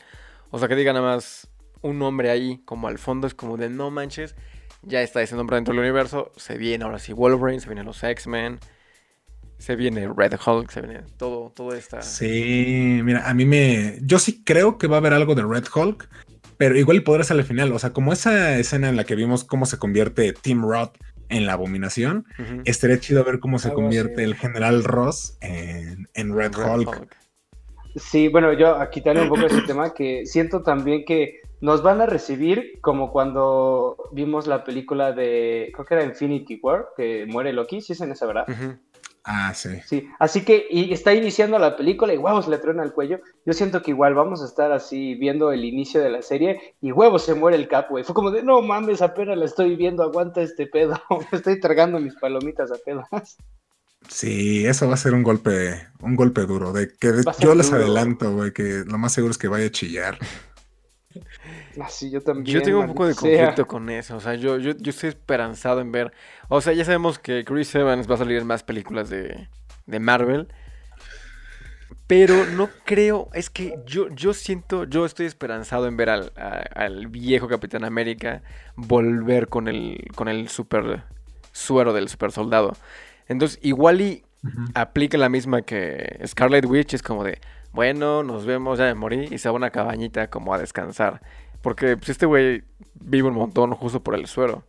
O 0.51 0.59
sea, 0.59 0.67
que 0.67 0.75
diga 0.75 0.91
nada 0.91 1.05
más 1.15 1.47
un 1.85 1.99
nombre 1.99 2.29
ahí, 2.29 2.61
como 2.65 2.87
al 2.87 2.97
fondo, 2.97 3.27
es 3.27 3.33
como 3.33 3.57
de 3.57 3.69
no 3.69 3.91
manches. 3.91 4.35
Ya 4.81 5.01
está 5.01 5.21
ese 5.21 5.35
nombre 5.35 5.55
dentro 5.55 5.73
del 5.73 5.81
universo. 5.81 6.31
Se 6.35 6.57
viene 6.57 6.83
ahora 6.83 6.99
sí 6.99 7.13
Wolverine, 7.13 7.59
se 7.59 7.67
vienen 7.67 7.85
los 7.85 8.03
X-Men. 8.03 8.59
Se 9.57 9.75
viene 9.75 10.07
Red 10.15 10.33
Hulk, 10.45 10.69
se 10.69 10.81
viene 10.81 11.01
todo, 11.17 11.49
todo 11.55 11.73
esta. 11.73 12.01
Sí, 12.01 12.99
mira, 13.03 13.27
a 13.29 13.33
mí 13.33 13.45
me. 13.45 13.97
Yo 14.01 14.19
sí 14.19 14.43
creo 14.43 14.77
que 14.77 14.87
va 14.87 14.97
a 14.97 14.99
haber 14.99 15.13
algo 15.13 15.33
de 15.33 15.43
Red 15.43 15.65
Hulk, 15.73 16.07
pero 16.57 16.77
igual 16.77 17.01
podrá 17.03 17.23
ser 17.23 17.37
al 17.37 17.45
final. 17.45 17.71
O 17.71 17.79
sea, 17.79 17.91
como 17.91 18.13
esa 18.13 18.59
escena 18.59 18.89
en 18.89 18.95
la 18.97 19.05
que 19.05 19.15
vimos 19.15 19.43
cómo 19.43 19.65
se 19.65 19.77
convierte 19.79 20.33
Tim 20.33 20.61
Roth 20.61 20.97
en 21.29 21.45
la 21.45 21.53
abominación, 21.53 22.25
Ujú. 22.37 22.61
estaría 22.65 22.99
chido 22.99 23.23
ver 23.23 23.39
cómo 23.39 23.57
se 23.57 23.69
Algo 23.69 23.81
convierte 23.81 24.21
así. 24.21 24.23
el 24.23 24.35
general 24.35 24.83
Ross 24.83 25.37
en, 25.41 26.07
en 26.13 26.35
Red, 26.35 26.51
Hulk. 26.55 27.15
Sí, 27.95 28.27
bueno, 28.27 28.51
yo 28.53 28.75
aquí 28.75 29.01
también 29.01 29.23
un 29.23 29.29
poco 29.33 29.47
ese 29.47 29.61
tema 29.61 29.93
que 29.93 30.25
siento 30.25 30.61
también 30.61 31.05
que 31.05 31.39
nos 31.61 31.81
van 31.81 32.01
a 32.01 32.05
recibir 32.05 32.79
como 32.81 33.11
cuando 33.11 33.97
vimos 34.11 34.47
la 34.47 34.63
película 34.63 35.11
de, 35.11 35.71
creo 35.73 35.85
que 35.85 35.93
era 35.93 36.03
Infinity 36.03 36.59
War, 36.61 36.89
que 36.95 37.25
muere 37.27 37.53
Loki, 37.53 37.81
sí 37.81 37.93
es 37.93 38.01
en 38.01 38.11
esa, 38.11 38.25
¿verdad? 38.25 38.45
Ah, 39.27 39.55
sí. 39.55 39.69
Sí, 39.87 40.07
así 40.19 40.45
que 40.45 40.67
y 40.69 40.93
está 40.93 41.11
iniciando 41.11 41.57
la 41.57 41.75
película 41.75 42.13
y 42.13 42.17
huevos 42.17 42.47
le 42.47 42.59
truena 42.59 42.83
el 42.83 42.93
cuello. 42.93 43.21
Yo 43.43 43.53
siento 43.53 43.81
que 43.81 43.89
igual 43.89 44.13
vamos 44.13 44.43
a 44.43 44.45
estar 44.45 44.71
así 44.71 45.15
viendo 45.15 45.51
el 45.51 45.65
inicio 45.65 45.99
de 45.99 46.11
la 46.11 46.21
serie 46.21 46.75
y 46.79 46.91
huevos 46.91 47.25
se 47.25 47.33
muere 47.33 47.57
el 47.57 47.67
cap, 47.67 47.89
güey. 47.89 48.03
Fue 48.03 48.13
como 48.13 48.29
de, 48.29 48.43
no 48.43 48.61
mames, 48.61 49.01
apenas 49.01 49.35
la 49.35 49.45
estoy 49.45 49.75
viendo, 49.75 50.03
aguanta 50.03 50.41
este 50.41 50.67
pedo. 50.67 51.01
Me 51.31 51.37
estoy 51.39 51.59
tragando 51.59 51.99
mis 51.99 52.13
palomitas 52.15 52.71
apenas. 52.71 53.07
Sí, 54.07 54.67
eso 54.67 54.87
va 54.87 54.93
a 54.93 54.97
ser 54.97 55.15
un 55.15 55.23
golpe, 55.23 55.87
un 56.01 56.15
golpe 56.15 56.41
duro. 56.41 56.71
De 56.71 56.89
que 56.89 57.23
yo 57.39 57.55
les 57.55 57.71
duro. 57.71 57.81
adelanto, 57.81 58.31
güey, 58.31 58.53
que 58.53 58.83
lo 58.85 58.99
más 58.99 59.13
seguro 59.13 59.31
es 59.31 59.39
que 59.39 59.47
vaya 59.47 59.65
a 59.65 59.71
chillar. 59.71 60.19
Así 61.81 62.09
yo 62.11 62.21
también. 62.21 62.45
Yo 62.57 62.61
tengo 62.63 62.79
un 62.79 62.87
poco 62.87 63.05
de 63.05 63.13
sea. 63.13 63.21
conflicto 63.21 63.67
con 63.67 63.89
eso. 63.89 64.15
O 64.15 64.19
sea, 64.19 64.35
yo, 64.35 64.57
yo, 64.57 64.71
yo 64.77 64.89
estoy 64.89 65.09
esperanzado 65.09 65.81
en 65.81 65.91
ver. 65.91 66.11
O 66.47 66.61
sea, 66.61 66.73
ya 66.73 66.85
sabemos 66.85 67.19
que 67.19 67.43
Chris 67.45 67.73
Evans 67.75 68.09
va 68.09 68.15
a 68.15 68.17
salir 68.19 68.37
en 68.37 68.47
más 68.47 68.63
películas 68.63 69.09
de, 69.09 69.47
de 69.85 69.99
Marvel. 69.99 70.47
Pero 72.07 72.45
no 72.55 72.69
creo. 72.85 73.29
Es 73.33 73.49
que 73.49 73.75
yo, 73.85 74.09
yo 74.09 74.33
siento. 74.33 74.83
Yo 74.83 75.05
estoy 75.05 75.25
esperanzado 75.25 75.87
en 75.87 75.97
ver 75.97 76.09
al, 76.09 76.31
a- 76.35 76.63
al 76.75 77.07
viejo 77.07 77.47
Capitán 77.47 77.83
América 77.83 78.41
volver 78.75 79.47
con 79.47 79.67
el, 79.67 80.05
con 80.15 80.27
el 80.27 80.49
super 80.49 81.03
suero 81.51 81.93
del 81.93 82.09
super 82.09 82.31
soldado. 82.31 82.73
Entonces, 83.27 83.59
igual 83.63 84.01
y 84.01 84.23
aplica 84.75 85.17
la 85.17 85.29
misma 85.29 85.63
que 85.63 86.19
Scarlet 86.27 86.65
Witch, 86.65 86.93
es 86.93 87.01
como 87.01 87.23
de, 87.23 87.39
bueno, 87.71 88.21
nos 88.21 88.45
vemos, 88.45 88.77
ya 88.77 88.85
me 88.85 88.93
morí, 88.93 89.27
y 89.31 89.39
se 89.39 89.49
va 89.49 89.53
a 89.53 89.55
una 89.55 89.71
cabañita 89.71 90.29
como 90.29 90.53
a 90.53 90.59
descansar. 90.59 91.21
Porque 91.65 91.97
pues, 91.97 92.09
este 92.09 92.27
güey 92.27 92.63
vive 92.93 93.27
un 93.27 93.33
montón 93.33 93.71
justo 93.73 94.03
por 94.03 94.13
el 94.13 94.27
suero. 94.27 94.65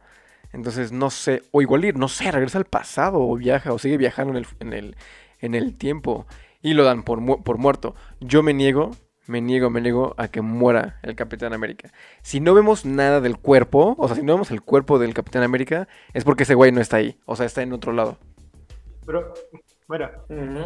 Entonces, 0.54 0.92
no 0.92 1.10
sé, 1.10 1.42
o 1.50 1.60
igual 1.60 1.84
ir, 1.84 1.98
no 1.98 2.08
sé, 2.08 2.32
regresa 2.32 2.56
al 2.56 2.64
pasado, 2.64 3.20
o 3.20 3.36
viaja, 3.36 3.74
o 3.74 3.78
sigue 3.78 3.98
viajando 3.98 4.30
en 4.32 4.38
el, 4.38 4.46
en 4.60 4.72
el, 4.72 4.96
en 5.40 5.54
el 5.54 5.76
tiempo, 5.76 6.26
y 6.62 6.72
lo 6.72 6.84
dan 6.84 7.02
por, 7.02 7.20
mu- 7.20 7.42
por 7.42 7.58
muerto. 7.58 7.94
Yo 8.20 8.42
me 8.42 8.54
niego, 8.54 8.92
me 9.26 9.42
niego, 9.42 9.68
me 9.68 9.82
niego 9.82 10.14
a 10.16 10.28
que 10.28 10.40
muera 10.40 10.98
el 11.02 11.16
Capitán 11.16 11.52
América. 11.52 11.92
Si 12.22 12.40
no 12.40 12.54
vemos 12.54 12.86
nada 12.86 13.20
del 13.20 13.36
cuerpo, 13.36 13.94
o 13.98 14.06
sea, 14.08 14.16
si 14.16 14.22
no 14.22 14.32
vemos 14.32 14.50
el 14.50 14.62
cuerpo 14.62 14.98
del 14.98 15.12
Capitán 15.12 15.42
América, 15.42 15.88
es 16.14 16.24
porque 16.24 16.44
ese 16.44 16.54
güey 16.54 16.72
no 16.72 16.80
está 16.80 16.96
ahí, 16.96 17.18
o 17.26 17.36
sea, 17.36 17.44
está 17.44 17.60
en 17.60 17.74
otro 17.74 17.92
lado. 17.92 18.16
Pero, 19.04 19.34
bueno, 19.88 20.10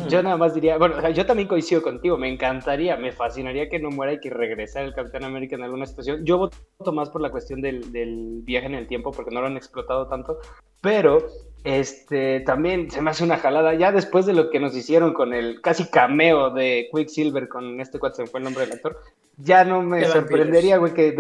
yo 0.09 0.23
nada 0.23 0.39
más 0.39 0.55
diría, 0.55 0.79
bueno, 0.79 1.07
yo 1.11 1.27
también 1.27 1.47
coincido 1.47 1.83
contigo, 1.83 2.17
me 2.17 2.33
encantaría, 2.33 2.97
me 2.97 3.13
fascinaría 3.13 3.69
que 3.69 3.79
no 3.79 3.91
muera 3.91 4.15
y 4.15 4.21
que 4.21 4.31
regresara 4.31 4.87
el 4.87 4.95
Capitán 4.95 5.25
América 5.25 5.57
en 5.57 5.63
alguna 5.63 5.85
situación. 5.85 6.25
Yo 6.25 6.39
voto 6.39 6.93
más 6.93 7.11
por 7.11 7.21
la 7.21 7.31
cuestión 7.31 7.61
del, 7.61 7.93
del 7.93 8.41
viaje 8.45 8.67
en 8.67 8.75
el 8.75 8.87
tiempo 8.87 9.11
porque 9.11 9.31
no 9.31 9.43
lo 9.43 9.49
han 9.49 9.59
explotado 9.59 10.09
tanto, 10.09 10.39
pero 10.81 11.27
este 11.65 12.41
también 12.41 12.91
se 12.91 13.03
me 13.03 13.11
hace 13.11 13.23
una 13.25 13.37
jalada. 13.37 13.75
Ya 13.75 13.93
después 13.93 14.25
de 14.25 14.33
lo 14.33 14.49
que 14.49 14.59
nos 14.59 14.75
hicieron 14.75 15.13
con 15.13 15.35
el 15.35 15.61
casi 15.61 15.91
cameo 15.91 16.49
de 16.49 16.89
Quicksilver 16.91 17.49
con 17.49 17.79
este 17.79 17.99
cuate, 17.99 18.17
se 18.17 18.23
me 18.23 18.29
fue 18.29 18.41
el 18.41 18.45
nombre 18.45 18.65
del 18.65 18.73
actor, 18.73 18.97
ya 19.37 19.65
no 19.65 19.83
me 19.83 19.99
De 19.99 20.07
sorprendería, 20.07 20.79
güey, 20.79 20.95
que 20.95 21.15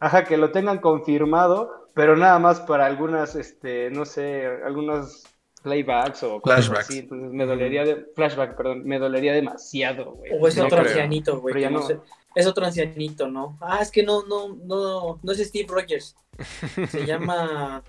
ajá, 0.00 0.24
que 0.24 0.38
lo 0.38 0.50
tengan 0.50 0.78
confirmado, 0.78 1.88
pero 1.92 2.16
nada 2.16 2.38
más 2.38 2.60
para 2.60 2.86
algunas, 2.86 3.34
este, 3.34 3.90
no 3.90 4.06
sé, 4.06 4.46
algunos 4.64 5.26
playbacks 5.68 6.22
o 6.22 6.40
cosas 6.40 6.66
Flashbacks. 6.66 6.88
así, 6.90 6.98
entonces 7.00 7.30
me 7.32 7.46
dolería 7.46 7.84
de 7.84 8.06
flashback, 8.16 8.56
perdón, 8.56 8.82
me 8.84 8.98
dolería 8.98 9.32
demasiado, 9.32 10.12
güey. 10.12 10.32
O 10.40 10.48
es 10.48 10.56
No 10.56 10.64
otro 10.64 10.78
creo. 10.78 10.88
ancianito, 10.90 11.40
güey. 11.40 11.62
No 11.64 11.70
no. 11.70 11.82
sé- 11.82 12.00
Es 12.34 12.46
otro 12.46 12.64
ancianito, 12.64 13.28
¿no? 13.28 13.56
Ah, 13.60 13.78
es 13.82 13.90
que 13.90 14.02
no, 14.02 14.22
no, 14.26 14.54
no, 14.64 15.18
no 15.22 15.32
es 15.32 15.38
Steve 15.38 15.66
Rogers. 15.68 16.14
Se 16.90 17.04
llama. 17.04 17.82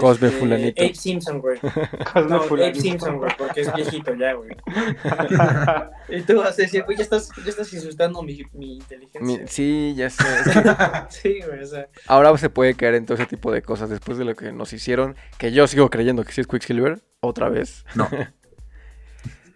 Cosme 0.00 0.28
este, 0.28 0.40
fulanito. 0.40 0.82
Abe 0.82 0.94
Simpson, 0.94 1.40
güey. 1.40 1.58
Cosme 2.12 2.28
No, 2.28 2.36
Abe 2.36 2.48
fulanito. 2.48 2.80
Simpson, 2.80 3.18
güey, 3.18 3.30
porque 3.38 3.60
es 3.60 3.72
viejito 3.74 4.14
ya, 4.14 4.32
güey. 4.34 4.50
Y 6.08 6.22
tú 6.22 6.36
vas 6.38 6.58
a 6.58 6.62
decir, 6.62 6.82
güey, 6.84 6.96
ya 6.96 7.02
estás, 7.04 7.30
ya 7.44 7.50
estás 7.50 7.72
insultando 7.72 8.22
mi, 8.22 8.36
mi 8.52 8.66
Mi- 8.66 8.74
inteligencia. 8.76 9.46
sí, 9.46 9.94
ya 9.96 10.10
sé. 10.10 10.24
Sí, 11.10 11.40
güey, 11.46 11.62
o 11.62 11.66
sea. 11.66 11.88
ahora 12.06 12.36
se 12.38 12.50
puede 12.50 12.74
caer 12.74 12.94
en 12.94 13.06
todo 13.06 13.14
ese 13.16 13.26
tipo 13.26 13.50
de 13.52 13.62
cosas 13.62 13.88
después 13.90 14.18
de 14.18 14.24
lo 14.24 14.34
que 14.34 14.52
nos 14.52 14.72
hicieron, 14.72 15.16
que 15.38 15.52
yo 15.52 15.66
sigo 15.66 15.88
creyendo 15.90 16.24
que 16.24 16.32
sí 16.32 16.40
es 16.40 16.46
Quicksilver, 16.46 17.02
otra 17.20 17.48
vez. 17.48 17.84
No. 17.94 18.08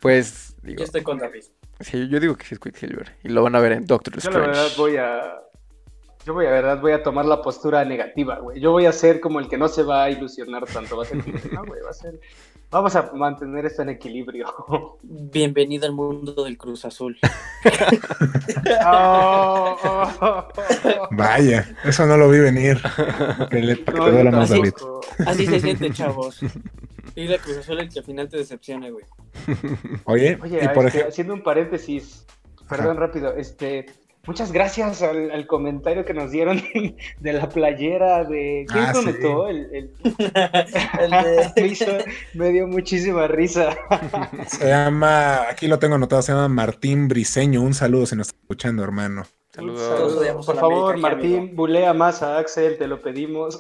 Pues, 0.01 0.57
digo, 0.63 0.79
Yo 0.79 0.85
estoy 0.85 1.03
con 1.03 1.19
David. 1.19 1.45
sí, 1.81 2.09
yo 2.09 2.21
digo 2.21 2.37
que 2.37 2.45
sí 2.47 2.55
es 2.55 2.59
Quicksilver. 2.61 3.17
Y 3.23 3.29
lo 3.29 3.43
van 3.43 3.55
a 3.55 3.61
ver 3.61 3.73
en 3.73 3.87
Doctor 3.87 4.15
Yo 4.19 4.31
la 4.31 4.37
Strange. 4.39 4.59
verdad 4.61 4.77
voy 4.77 4.97
a. 4.97 5.35
Yo 6.27 6.35
voy 6.35 6.47
a 6.47 6.51
verdad 6.51 6.81
voy 6.81 6.93
a 6.93 7.03
tomar 7.03 7.25
la 7.25 7.41
postura 7.41 7.85
negativa, 7.85 8.39
güey. 8.41 8.61
Yo 8.61 8.73
voy 8.73 8.87
a 8.87 8.93
ser 8.93 9.21
como 9.21 9.41
el 9.41 9.49
que 9.49 9.57
no 9.57 9.69
se 9.69 9.83
va 9.83 10.05
a 10.05 10.11
ilusionar 10.11 10.65
tanto. 10.67 10.97
Va 10.97 11.05
a 11.05 11.07
ser 11.07 11.23
como, 11.25 11.35
no, 11.53 11.65
güey, 11.65 11.81
va 11.83 11.91
a 11.91 11.95
ser. 11.95 12.21
Vamos 12.71 12.95
a 12.95 13.11
mantener 13.15 13.67
esto 13.67 13.83
en 13.83 13.89
equilibrio. 13.89 14.47
Bienvenido 15.03 15.87
al 15.87 15.93
mundo 15.93 16.45
del 16.45 16.57
Cruz 16.57 16.85
Azul. 16.85 17.19
Oh, 18.87 19.77
oh, 19.83 20.13
oh, 20.21 20.49
oh. 20.85 21.09
Vaya, 21.11 21.75
eso 21.85 22.07
no 22.07 22.17
lo 22.17 22.29
vi 22.29 22.39
venir. 22.39 22.79
Que 23.51 23.61
le- 23.61 23.77
para 23.77 23.93
que 23.95 23.99
No, 23.99 24.05
te 24.05 24.11
duela 24.13 24.31
yo 24.31 24.37
más, 24.37 24.51
David. 24.51 24.71
tampoco. 24.73 25.01
Así 25.27 25.47
se 25.47 25.61
siente, 25.61 25.91
chavos. 25.93 26.41
Y 27.17 27.25
la 27.25 27.39
Cruz 27.39 27.57
Azul 27.59 27.81
es 27.81 27.93
que 27.93 27.99
al 28.01 28.05
final 28.05 28.29
te 28.29 28.37
decepcione, 28.37 28.91
güey. 28.93 29.05
Oye, 30.05 30.39
Oye, 30.43 30.61
y 30.63 30.69
por 30.69 30.85
este, 30.87 30.89
ejemplo, 30.99 31.09
haciendo 31.09 31.35
un 31.35 31.43
paréntesis, 31.43 32.25
perdón, 32.69 32.99
rápido, 32.99 33.35
este, 33.35 33.87
muchas 34.27 34.53
gracias 34.53 35.03
al, 35.03 35.31
al 35.31 35.47
comentario 35.47 36.05
que 36.05 36.15
nos 36.15 36.31
dieron 36.31 36.63
de 37.21 37.33
la 37.33 37.49
playera 37.49 38.25
de 38.25 38.67
¿quién 38.69 38.85
Ah, 38.85 38.93
conectó? 38.93 39.49
El, 39.49 39.69
el- 39.73 39.91
El 41.01 41.11
de- 41.11 41.51
me, 41.57 41.67
hizo- 41.67 41.99
me 42.35 42.51
dio 42.51 42.67
muchísima 42.67 43.27
risa. 43.29 43.77
se 44.47 44.69
llama, 44.69 45.49
aquí 45.49 45.67
lo 45.69 45.79
tengo 45.79 45.95
anotado, 45.97 46.23
se 46.23 46.33
llama 46.33 46.49
Martín 46.49 47.09
Briseño. 47.09 47.63
Un 47.63 47.75
saludo 47.75 48.07
si 48.07 48.17
nos 48.17 48.29
está 48.29 48.39
escuchando, 48.41 48.83
hermano. 48.85 49.25
Saludos. 49.53 50.29
A 50.29 50.35
Por 50.35 50.57
favor, 50.57 50.95
América, 50.95 51.09
Martín, 51.09 51.39
amigo. 51.39 51.57
bulea 51.57 51.93
más 51.93 52.23
a 52.23 52.39
Axel, 52.39 52.79
te 52.79 52.87
lo 52.87 53.01
pedimos. 53.03 53.59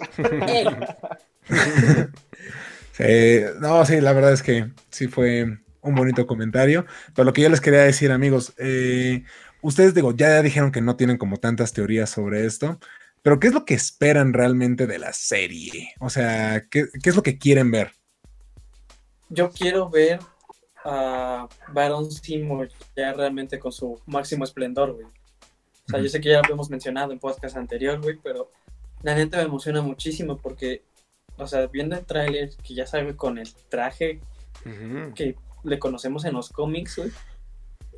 Sí, 2.92 3.40
no, 3.60 3.84
sí, 3.86 4.00
la 4.00 4.12
verdad 4.12 4.32
es 4.32 4.42
que 4.42 4.70
sí 4.90 5.08
fue 5.08 5.58
un 5.80 5.94
bonito 5.94 6.26
comentario. 6.26 6.86
Pero 7.14 7.24
lo 7.24 7.32
que 7.32 7.42
yo 7.42 7.48
les 7.48 7.60
quería 7.60 7.80
decir, 7.82 8.12
amigos, 8.12 8.52
eh, 8.58 9.24
ustedes 9.62 9.94
digo, 9.94 10.14
ya 10.14 10.42
dijeron 10.42 10.72
que 10.72 10.80
no 10.80 10.96
tienen 10.96 11.18
como 11.18 11.36
tantas 11.36 11.72
teorías 11.72 12.10
sobre 12.10 12.46
esto, 12.46 12.78
pero 13.22 13.38
¿qué 13.38 13.48
es 13.48 13.54
lo 13.54 13.64
que 13.64 13.74
esperan 13.74 14.32
realmente 14.32 14.86
de 14.86 14.98
la 14.98 15.12
serie? 15.12 15.94
O 16.00 16.10
sea, 16.10 16.66
¿qué, 16.70 16.86
qué 17.02 17.10
es 17.10 17.16
lo 17.16 17.22
que 17.22 17.38
quieren 17.38 17.70
ver? 17.70 17.92
Yo 19.28 19.50
quiero 19.50 19.88
ver 19.88 20.20
a 20.84 21.48
Baron 21.72 22.10
Seymour 22.10 22.70
ya 22.96 23.12
realmente 23.12 23.58
con 23.58 23.72
su 23.72 24.00
máximo 24.06 24.44
esplendor, 24.44 24.94
güey. 24.94 25.06
O 25.06 25.90
sea, 25.90 26.00
yo 26.00 26.08
sé 26.08 26.20
que 26.20 26.30
ya 26.30 26.42
lo 26.42 26.54
hemos 26.54 26.70
mencionado 26.70 27.12
en 27.12 27.18
podcast 27.18 27.56
anterior, 27.56 28.00
güey, 28.00 28.18
pero 28.22 28.50
la 29.02 29.14
neta 29.14 29.38
me 29.38 29.44
emociona 29.44 29.82
muchísimo 29.82 30.38
porque, 30.38 30.84
o 31.36 31.46
sea, 31.46 31.66
viendo 31.66 31.96
el 31.96 32.04
tráiler 32.04 32.50
que 32.62 32.74
ya 32.74 32.86
sabe 32.86 33.16
con 33.16 33.38
el 33.38 33.52
traje 33.68 34.20
que 35.14 35.36
le 35.64 35.78
conocemos 35.78 36.24
en 36.24 36.34
los 36.34 36.50
cómics, 36.50 36.96
güey, 36.96 37.10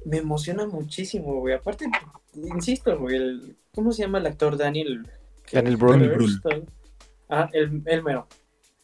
me 0.04 0.18
emociona 0.18 0.66
muchísimo, 0.66 1.40
güey. 1.40 1.54
Aparte, 1.54 1.86
insisto, 2.34 2.98
güey, 2.98 3.16
el- 3.16 3.56
¿cómo 3.74 3.92
se 3.92 4.02
llama 4.02 4.18
el 4.18 4.26
actor 4.26 4.56
Daniel? 4.56 5.08
Daniel 5.52 5.76
Brühl. 5.76 6.42
Ah, 7.28 7.48
el, 7.52 7.82
el 7.86 8.02
mero. 8.02 8.26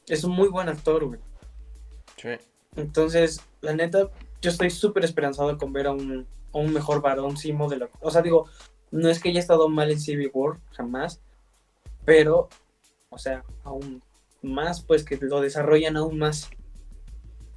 Es 0.07 0.25
un 0.25 0.33
muy 0.33 0.49
buen 0.49 0.69
actor, 0.69 1.05
güey. 1.05 1.21
Sí. 2.17 2.31
Entonces, 2.77 3.41
la 3.61 3.75
neta, 3.75 4.11
yo 4.41 4.51
estoy 4.51 4.71
súper 4.71 5.05
esperanzado 5.05 5.57
con 5.59 5.73
ver 5.73 5.87
a 5.87 5.93
un 5.93 6.27
un 6.53 6.73
mejor 6.73 7.03
varón 7.03 7.37
Simo 7.37 7.69
de 7.69 7.77
lo 7.77 7.91
O 8.01 8.11
sea, 8.11 8.23
digo, 8.23 8.49
no 8.91 9.09
es 9.09 9.21
que 9.21 9.29
haya 9.29 9.41
estado 9.41 9.69
mal 9.69 9.91
en 9.91 10.01
Civil 10.01 10.31
War, 10.33 10.59
jamás, 10.73 11.21
pero, 12.05 12.49
o 13.11 13.19
sea, 13.19 13.45
aún 13.65 14.03
más, 14.43 14.83
pues 14.83 15.05
que 15.05 15.17
lo 15.19 15.41
desarrollan 15.41 15.97
aún 15.97 16.19
más. 16.19 16.51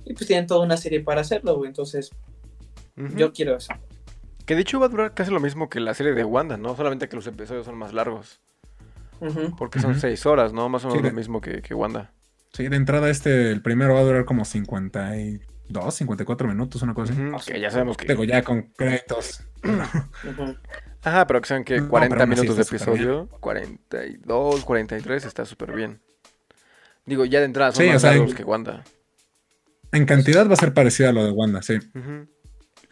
Y 0.04 0.14
pues 0.14 0.28
tienen 0.28 0.48
toda 0.48 0.66
una 0.66 0.78
serie 0.78 1.00
para 1.02 1.22
hacerlo, 1.22 1.56
güey. 1.58 1.70
Entonces, 1.70 2.12
Yo 2.96 3.32
quiero 3.34 3.56
eso. 3.58 3.74
Que 4.46 4.56
de 4.56 4.62
hecho 4.62 4.80
va 4.80 4.88
a 4.88 4.90
durar 4.90 5.14
casi 5.14 5.32
lo 5.32 5.40
mismo 5.40 5.70
que 5.70 5.80
la 5.80 5.94
serie 5.94 6.14
de 6.14 6.24
Wanda, 6.24 6.58
¿no? 6.58 6.76
Solamente 6.76 7.08
que 7.08 7.16
los 7.16 7.26
episodios 7.28 7.66
son 7.66 7.78
más 7.78 7.94
largos. 7.94 8.42
Porque 9.58 9.80
son 9.80 9.92
Ujú. 9.92 10.00
seis 10.00 10.26
horas, 10.26 10.52
¿no? 10.52 10.68
Más 10.68 10.84
o 10.84 10.88
menos 10.88 10.98
Sí, 11.00 11.04
lo 11.04 11.10
de- 11.10 11.16
mismo 11.16 11.42
que, 11.42 11.62
que 11.62 11.74
Wanda. 11.76 12.12
Sí, 12.54 12.68
de 12.68 12.76
entrada 12.76 13.10
este, 13.10 13.52
el 13.52 13.62
primero 13.62 13.94
va 13.94 14.00
a 14.02 14.04
durar 14.04 14.26
como 14.26 14.44
52, 14.46 15.94
54 15.96 16.48
minutos, 16.48 16.82
una 16.82 16.94
cosa 16.94 17.14
así. 17.14 17.52
Que 17.52 17.60
ya 17.62 17.70
sabemos 17.72 17.96
que... 17.98 18.08
Digo, 18.08 18.24
ya 18.24 18.42
con 18.44 18.64
créditos. 18.76 19.44
Ajá, 21.04 21.26
pero 21.28 21.42
que 21.42 21.48
sean 21.48 21.64
que 21.64 21.80
No, 21.82 21.90
40 21.90 22.14
pero 22.16 22.24
aún 22.24 22.34
así 22.34 22.42
minutos 22.42 22.58
de 22.58 22.64
episodio, 22.78 23.28
42, 23.40 24.66
43, 24.66 25.26
está 25.26 25.46
súper 25.46 25.72
bien. 25.74 26.00
Digo, 27.06 27.26
ya 27.26 27.40
de 27.40 27.46
entrada 27.46 27.72
son 27.72 27.84
Sí, 27.84 27.90
o 27.90 27.94
más 27.94 28.02
sea, 28.02 28.12
largos 28.12 28.32
en- 28.32 28.38
que 28.38 28.44
Wanda. 28.44 28.84
En 29.94 30.06
cantidad 30.06 30.48
va 30.50 30.54
a 30.54 30.58
ser 30.58 30.74
parecido 30.74 31.10
a 31.10 31.14
lo 31.14 31.24
de 31.26 31.32
Wanda, 31.32 31.62
sí. 31.62 31.78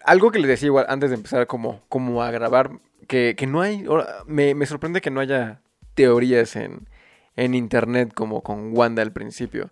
Algo 0.05 0.31
que 0.31 0.39
les 0.39 0.47
decía 0.47 0.67
igual 0.67 0.85
antes 0.89 1.09
de 1.09 1.17
empezar 1.17 1.47
como, 1.47 1.81
como 1.89 2.23
a 2.23 2.31
grabar, 2.31 2.71
que, 3.07 3.35
que 3.37 3.47
no 3.47 3.61
hay, 3.61 3.85
me, 4.25 4.55
me 4.55 4.65
sorprende 4.65 5.01
que 5.01 5.11
no 5.11 5.19
haya 5.19 5.61
teorías 5.95 6.55
en, 6.55 6.87
en 7.35 7.53
internet 7.53 8.13
como 8.13 8.41
con 8.41 8.75
Wanda 8.75 9.01
al 9.01 9.11
principio. 9.11 9.69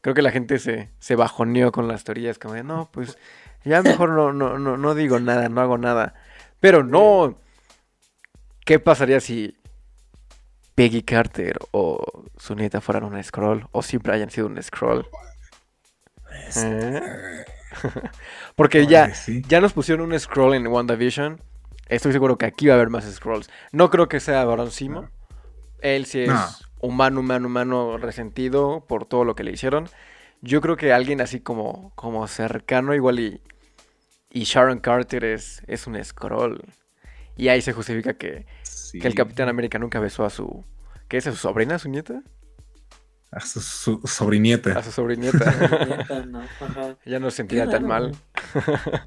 Creo 0.00 0.14
que 0.14 0.22
la 0.22 0.30
gente 0.30 0.58
se, 0.58 0.90
se 0.98 1.16
bajoneó 1.16 1.72
con 1.72 1.88
las 1.88 2.04
teorías, 2.04 2.38
como 2.38 2.54
de, 2.54 2.62
no, 2.62 2.88
pues 2.92 3.18
ya 3.64 3.82
mejor 3.82 4.10
no, 4.10 4.32
no, 4.32 4.58
no, 4.58 4.76
no 4.76 4.94
digo 4.94 5.20
nada, 5.20 5.48
no 5.48 5.60
hago 5.60 5.78
nada. 5.78 6.14
Pero 6.60 6.82
no, 6.84 7.38
¿qué 8.64 8.78
pasaría 8.78 9.20
si 9.20 9.56
Peggy 10.74 11.02
Carter 11.02 11.58
o 11.72 12.24
su 12.36 12.54
nieta 12.54 12.80
fueran 12.80 13.04
una 13.04 13.22
scroll 13.22 13.66
o 13.72 13.82
siempre 13.82 14.14
hayan 14.14 14.30
sido 14.30 14.46
un 14.46 14.62
scroll? 14.62 15.06
¿Eh? 16.56 17.44
Porque 18.56 18.86
ya, 18.86 19.14
sí. 19.14 19.42
ya 19.48 19.60
nos 19.60 19.72
pusieron 19.72 20.12
un 20.12 20.18
scroll 20.18 20.54
en 20.54 20.66
WandaVision. 20.66 21.40
Estoy 21.88 22.12
seguro 22.12 22.38
que 22.38 22.46
aquí 22.46 22.66
va 22.68 22.74
a 22.74 22.76
haber 22.76 22.90
más 22.90 23.04
scrolls. 23.10 23.50
No 23.72 23.90
creo 23.90 24.08
que 24.08 24.20
sea 24.20 24.44
Barón 24.44 24.70
Simo. 24.70 25.08
Él 25.80 26.06
sí 26.06 26.20
es 26.22 26.28
No. 26.28 26.46
humano, 26.80 27.20
humano, 27.20 27.46
humano 27.48 27.98
resentido 27.98 28.84
por 28.88 29.06
todo 29.06 29.24
lo 29.24 29.34
que 29.34 29.44
le 29.44 29.52
hicieron. 29.52 29.88
Yo 30.42 30.60
creo 30.60 30.76
que 30.76 30.92
alguien 30.92 31.20
así 31.20 31.40
como, 31.40 31.92
como 31.96 32.26
cercano, 32.28 32.94
igual 32.94 33.18
y, 33.20 33.42
y 34.30 34.44
Sharon 34.44 34.78
Carter 34.78 35.24
es, 35.24 35.62
es 35.66 35.86
un 35.86 36.02
scroll. 36.04 36.62
Y 37.36 37.48
ahí 37.48 37.60
se 37.62 37.72
justifica 37.72 38.14
que, 38.14 38.46
Sí. 38.62 38.98
que 39.00 39.08
el 39.08 39.14
Capitán 39.14 39.48
América 39.48 39.78
nunca 39.78 40.00
besó 40.00 40.24
a 40.24 40.30
su... 40.30 40.64
¿Qué 41.08 41.16
es? 41.16 41.26
¿A 41.26 41.32
su 41.32 41.36
sobrina? 41.38 41.74
¿A 41.76 41.78
su 41.78 41.88
nieta? 41.88 42.22
A 43.32 43.40
su, 43.40 43.60
su 43.60 44.00
sobrinieta. 44.06 44.78
A 44.78 44.82
su 44.82 44.90
sobrineta. 44.90 45.38
Neta, 45.86 46.26
no. 46.26 46.40
Ajá. 46.40 46.96
ya 47.06 47.20
no 47.20 47.30
se 47.30 47.38
sentía 47.38 47.68
tan 47.70 47.86
mal. 47.86 48.14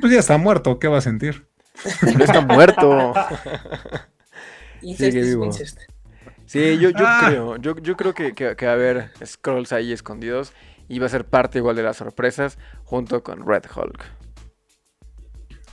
Pues 0.00 0.12
ya 0.12 0.18
está 0.18 0.38
muerto, 0.38 0.78
¿qué 0.78 0.88
va 0.88 0.98
a 0.98 1.02
sentir? 1.02 1.46
No 2.18 2.24
está 2.24 2.40
muerto. 2.40 3.14
Sigue 4.80 5.22
vivo. 5.22 5.50
Sí, 5.52 6.78
yo, 6.78 6.90
yo 6.90 7.04
Ah. 7.06 7.24
creo, 7.26 7.56
yo, 7.56 7.76
yo 7.78 7.96
creo 7.96 8.14
que, 8.14 8.34
que- 8.34 8.56
que 8.56 8.66
va 8.66 8.72
a 8.72 8.74
haber 8.74 9.10
scrolls 9.24 9.72
ahí 9.72 9.92
escondidos 9.92 10.52
y 10.88 10.98
va 10.98 11.06
a 11.06 11.10
ser 11.10 11.24
parte 11.26 11.58
igual 11.58 11.76
de 11.76 11.82
las 11.82 11.96
sorpresas 11.98 12.58
junto 12.84 13.22
con 13.22 13.46
Red 13.46 13.64
Hulk. 13.74 14.04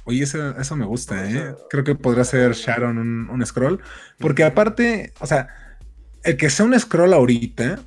Oye, 0.04 0.24
eso, 0.24 0.56
eso 0.60 0.76
me 0.76 0.86
gusta, 0.86 1.28
¿eh? 1.30 1.56
Creo 1.70 1.84
que 1.84 1.96
podría 1.96 2.26
ser 2.26 2.52
Sharon 2.52 2.98
un, 3.00 3.30
un 3.30 3.46
scroll. 3.46 3.82
Porque 4.20 4.44
aparte, 4.44 5.14
o 5.20 5.26
sea, 5.26 5.48
el 6.26 6.38
que 6.38 6.50
sea 6.50 6.66
un 6.66 6.78
scroll 6.80 7.14
ahorita 7.14 7.80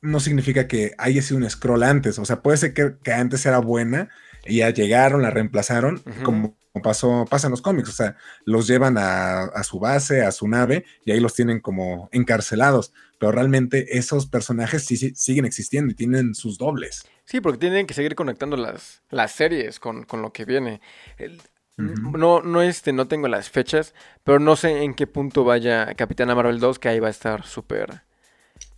no 0.00 0.18
significa 0.18 0.66
que 0.66 0.92
haya 0.98 1.22
sido 1.22 1.38
un 1.38 1.48
scroll 1.48 1.82
antes. 1.84 2.18
O 2.18 2.24
sea, 2.24 2.42
puede 2.42 2.56
ser 2.56 2.74
que, 2.74 2.94
que 3.04 3.12
antes 3.12 3.46
era 3.46 3.58
buena 3.58 4.08
y 4.44 4.56
ya 4.58 4.70
llegaron, 4.70 5.22
la 5.22 5.30
reemplazaron, 5.30 6.02
como 6.24 6.56
pasó, 6.82 7.24
pasa 7.30 7.46
en 7.46 7.52
los 7.52 7.62
cómics. 7.62 7.88
O 7.88 7.92
sea, 7.92 8.16
los 8.44 8.66
llevan 8.66 8.98
a, 8.98 9.42
a 9.42 9.62
su 9.62 9.78
base, 9.78 10.22
a 10.22 10.32
su 10.32 10.48
nave, 10.48 10.84
y 11.04 11.12
ahí 11.12 11.20
los 11.20 11.34
tienen 11.34 11.60
como 11.60 12.08
encarcelados. 12.12 12.92
Pero 13.20 13.30
realmente 13.30 13.96
esos 13.98 14.26
personajes 14.26 14.84
sí, 14.84 14.96
sí 14.96 15.12
siguen 15.14 15.44
existiendo 15.44 15.92
y 15.92 15.94
tienen 15.94 16.34
sus 16.34 16.58
dobles. 16.58 17.04
Sí, 17.24 17.40
porque 17.40 17.58
tienen 17.58 17.86
que 17.86 17.94
seguir 17.94 18.16
conectando 18.16 18.56
las, 18.56 19.02
las 19.10 19.30
series 19.30 19.78
con, 19.78 20.02
con 20.02 20.22
lo 20.22 20.32
que 20.32 20.44
viene. 20.44 20.80
El- 21.18 21.40
No, 21.76 22.42
no, 22.42 22.62
este, 22.62 22.92
no 22.92 23.08
tengo 23.08 23.28
las 23.28 23.48
fechas, 23.50 23.94
pero 24.24 24.38
no 24.38 24.56
sé 24.56 24.82
en 24.82 24.94
qué 24.94 25.06
punto 25.06 25.42
vaya 25.44 25.94
Capitana 25.94 26.34
Marvel 26.34 26.60
2, 26.60 26.78
que 26.78 26.88
ahí 26.88 27.00
va 27.00 27.08
a 27.08 27.10
estar 27.10 27.44
súper 27.44 28.02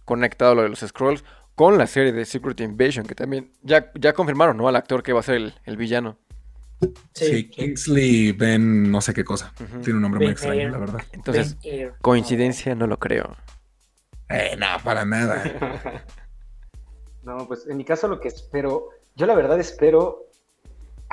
conectado 0.04 0.54
lo 0.54 0.62
de 0.62 0.68
los 0.68 0.80
scrolls 0.80 1.24
con 1.54 1.76
la 1.78 1.87
serie 1.87 2.12
de 2.12 2.24
Secret 2.24 2.61
Invasion, 2.61 3.07
que 3.07 3.14
también 3.14 3.52
ya, 3.62 3.90
ya 3.94 4.12
confirmaron, 4.12 4.57
¿no? 4.57 4.68
Al 4.68 4.76
actor 4.76 5.02
que 5.02 5.12
va 5.12 5.20
a 5.20 5.24
ser 5.24 5.37
el, 5.37 5.54
el 5.64 5.76
villano. 5.76 6.18
Sí, 7.12 7.24
Sí. 7.26 7.48
Kingsley 7.50 8.33
Ben 8.33 8.90
no 8.90 9.00
sé 9.00 9.14
qué 9.14 9.24
cosa. 9.24 9.52
Tiene 9.83 9.94
un 9.94 10.02
nombre 10.02 10.20
muy 10.20 10.33
extraño, 10.33 10.61
Air. 10.61 10.70
la 10.72 10.78
verdad. 10.78 11.00
Entonces, 11.12 11.57
coincidencia 12.00 12.74
no 12.74 12.87
lo 12.87 12.98
creo. 12.98 13.37
Eh, 14.28 14.57
no, 14.59 14.66
para 14.83 15.04
nada. 15.04 16.04
No, 17.22 17.48
pues 17.48 17.66
en 17.66 17.78
mi 17.78 17.87
caso 17.87 18.07
lo 18.07 18.20
que 18.20 18.28
espero, 18.28 18.90
yo 19.16 19.24
la 19.24 19.35
verdad 19.35 19.59
espero 19.59 20.26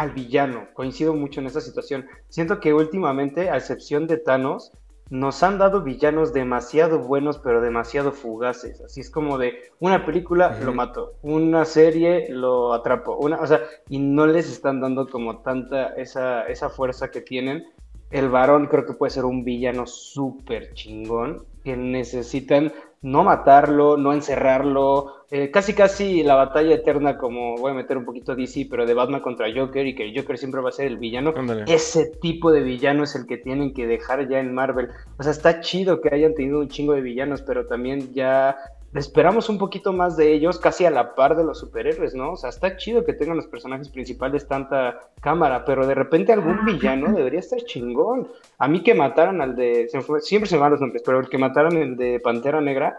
al 0.02 0.14
villano, 0.14 0.68
coincido 0.74 1.14
mucho 1.14 1.42
en 1.42 1.46
esta 1.46 1.62
situación. 1.62 2.08
Siento 2.28 2.60
que 2.60 2.74
últimamente, 2.74 3.52
a 3.52 3.58
excepción 3.58 4.08
de 4.08 4.18
Thanos, 4.18 4.72
nos 5.12 5.44
han 5.44 5.60
dado 5.60 5.84
villanos 5.84 6.34
demasiado 6.34 6.98
buenos, 6.98 7.38
pero 7.38 7.62
demasiado 7.62 8.12
fugaces. 8.12 8.82
Así 8.82 9.02
es 9.02 9.12
como 9.12 9.38
de 9.38 9.54
una 9.80 10.04
película 10.04 10.58
lo 10.64 10.74
mato, 10.74 11.14
una 11.22 11.66
serie 11.66 12.30
lo 12.30 12.74
atrapo, 12.74 13.16
una, 13.18 13.40
o 13.42 13.46
sea, 13.46 13.62
y 13.90 14.00
no 14.00 14.26
les 14.26 14.50
están 14.52 14.82
dando 14.82 15.08
como 15.08 15.42
tanta 15.42 15.90
esa, 15.90 16.48
esa 16.48 16.70
fuerza 16.70 17.12
que 17.12 17.22
tienen. 17.22 17.68
El 18.10 18.30
varón 18.30 18.66
creo 18.66 18.88
que 18.88 18.94
puede 18.94 19.12
ser 19.12 19.26
un 19.26 19.44
villano 19.44 19.86
súper 19.86 20.74
chingón, 20.74 21.46
que 21.64 21.78
necesitan 21.78 22.74
no 23.02 23.24
matarlo, 23.24 23.98
no 23.98 24.14
encerrarlo, 24.14 25.26
eh, 25.32 25.50
casi 25.50 25.74
casi 25.74 26.24
la 26.24 26.36
batalla 26.36 26.76
eterna 26.76 27.18
como 27.18 27.56
voy 27.58 27.72
a 27.72 27.74
meter 27.74 27.98
un 27.98 28.06
poquito 28.06 28.36
DC, 28.36 28.68
pero 28.70 28.86
de 28.86 28.94
Batman 28.94 29.22
contra 29.22 29.48
Joker 29.54 29.88
y 29.88 29.96
que 29.96 30.14
Joker 30.16 30.38
siempre 30.38 30.62
va 30.62 30.70
a 30.70 30.74
ser 30.74 30.88
el 30.88 30.98
villano. 30.98 31.34
Ándale. 31.36 31.64
Ese 31.68 32.06
tipo 32.22 32.52
de 32.52 32.62
villano 32.62 33.04
es 33.04 33.16
el 33.16 33.26
que 33.26 33.38
tienen 33.38 33.74
que 33.74 33.88
dejar 33.88 34.30
ya 34.30 34.40
en 34.40 34.54
Marvel. 34.54 34.90
O 35.18 35.24
sea, 35.24 35.32
está 35.32 35.62
chido 35.62 36.02
que 36.02 36.14
hayan 36.14 36.36
tenido 36.36 36.60
un 36.60 36.68
chingo 36.68 36.94
de 36.94 37.02
villanos, 37.02 37.42
pero 37.42 37.66
también 37.66 38.14
ya 38.14 38.58
esperamos 38.94 39.48
un 39.50 39.58
poquito 39.58 39.94
más 39.94 40.18
de 40.18 40.34
ellos, 40.34 40.60
casi 40.60 40.86
a 40.86 40.92
la 40.92 41.16
par 41.16 41.36
de 41.38 41.44
los 41.44 41.60
superhéroes, 41.60 42.14
¿no? 42.14 42.34
O 42.34 42.36
sea, 42.38 42.50
está 42.50 42.76
chido 42.78 43.06
que 43.06 43.14
tengan 43.14 43.38
los 43.38 43.48
personajes 43.48 43.90
principales 43.90 44.48
tanta 44.48 45.00
cámara, 45.22 45.64
pero 45.66 45.88
de 45.88 45.96
repente 45.96 46.34
algún 46.34 46.66
villano 46.66 47.14
debería 47.14 47.40
estar 47.40 47.60
chingón. 47.64 48.28
A 48.58 48.68
mí 48.68 48.84
que 48.84 48.94
mataran 48.94 49.42
al 49.42 49.56
de, 49.56 49.88
se 49.90 49.98
me 49.98 50.04
fue- 50.04 50.22
siempre 50.22 50.50
se 50.50 50.56
me 50.56 50.62
van 50.62 50.72
los 50.72 50.82
nombres, 50.82 51.02
pero 51.06 51.20
el 51.20 51.30
que 51.30 51.38
mataran 51.38 51.78
el 51.78 51.96
de 51.96 52.20
Pantera 52.20 52.60
Negra, 52.62 52.98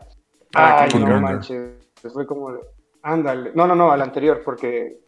Ah, 0.55 0.77
ay, 0.81 0.89
no 0.89 0.93
Killmonger. 1.07 1.21
manches, 1.21 1.71
fue 2.13 2.27
como, 2.27 2.51
ándale, 3.03 3.53
no, 3.55 3.67
no, 3.67 3.75
no, 3.75 3.91
al 3.91 4.03
anterior, 4.03 4.43
porque 4.45 4.99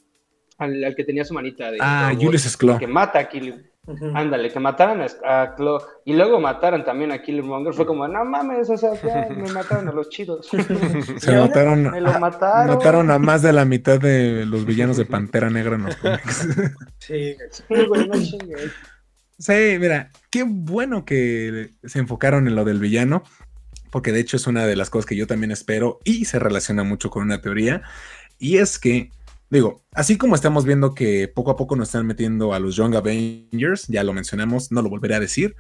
al, 0.59 0.83
al 0.85 0.95
que 0.95 1.05
tenía 1.05 1.25
su 1.25 1.35
manita 1.35 1.71
de 1.71 1.79
Ah, 1.81 2.13
Julius 2.19 2.43
Sklo. 2.45 2.79
que 2.79 2.87
mata 2.87 3.19
a 3.19 3.29
Kill, 3.29 3.71
Ujú. 3.87 4.13
Ándale, 4.15 4.51
que 4.51 4.59
mataran 4.61 5.07
a, 5.27 5.55
Claw 5.57 5.79
y 6.07 6.15
luego 6.15 6.41
mataran 6.41 6.85
también 6.85 7.13
a 7.13 7.21
Killmonger. 7.21 7.75
Fue 7.75 7.85
como, 7.85 8.09
no 8.09 8.25
mames, 8.25 8.71
o 8.71 8.79
sea, 8.79 8.95
ya 9.03 9.29
me 9.31 9.53
mataron 9.53 9.89
a 9.89 9.93
los 9.93 10.09
chidos. 10.09 10.49
Se 11.19 11.37
mataron, 11.37 11.91
Me 11.91 12.01
lo 12.01 12.11
a- 12.11 12.19
mataron. 12.19 12.77
mataron 12.77 13.11
a 13.11 13.19
más 13.19 13.43
de 13.43 13.53
la 13.53 13.65
mitad 13.67 14.01
de 14.01 14.47
los 14.47 14.65
villanos 14.65 14.97
de 14.97 15.05
Pantera 15.05 15.51
Negra 15.51 15.75
en 15.77 15.85
los 15.85 15.97
cómics. 15.97 16.49
Sí, 16.99 17.37
Sí, 17.51 17.63
güey, 17.87 18.09
no 18.09 18.15
chingues. 18.15 18.73
Sí, 19.39 19.77
mira, 19.81 20.11
qué 20.31 20.45
bueno 20.47 21.05
que 21.05 21.71
se 21.85 21.99
enfocaron 21.99 22.47
en 22.49 22.55
lo 22.55 22.65
del 22.65 22.79
villano, 22.79 23.23
porque 23.91 24.13
de 24.13 24.21
hecho 24.21 24.37
es 24.39 24.47
una 24.47 24.65
de 24.65 24.77
las 24.77 24.89
cosas 24.91 25.07
que 25.07 25.17
yo 25.17 25.27
también 25.27 25.51
espero 25.51 25.99
y 26.05 26.25
se 26.25 26.39
relaciona 26.39 26.85
mucho 26.85 27.11
con 27.11 27.25
una 27.25 27.41
teoría, 27.43 27.83
y 28.39 28.59
es 28.59 28.79
que, 28.79 29.11
digo, 29.51 29.83
así 29.93 30.17
como 30.19 30.35
estamos 30.35 30.65
viendo 30.65 30.95
que 30.95 31.29
poco 31.29 31.51
a 31.51 31.57
poco 31.57 31.77
nos 31.77 31.89
están 31.89 32.07
metiendo 32.07 32.55
a 32.55 32.59
los 32.59 32.77
Young 32.77 32.97
Avengers, 32.97 33.87
ya 33.89 34.03
lo 34.03 34.13
mencionamos, 34.13 34.73
no 34.73 34.83
lo 34.83 34.91
volveré 34.91 35.15
a 35.15 35.21
decir, 35.21 35.55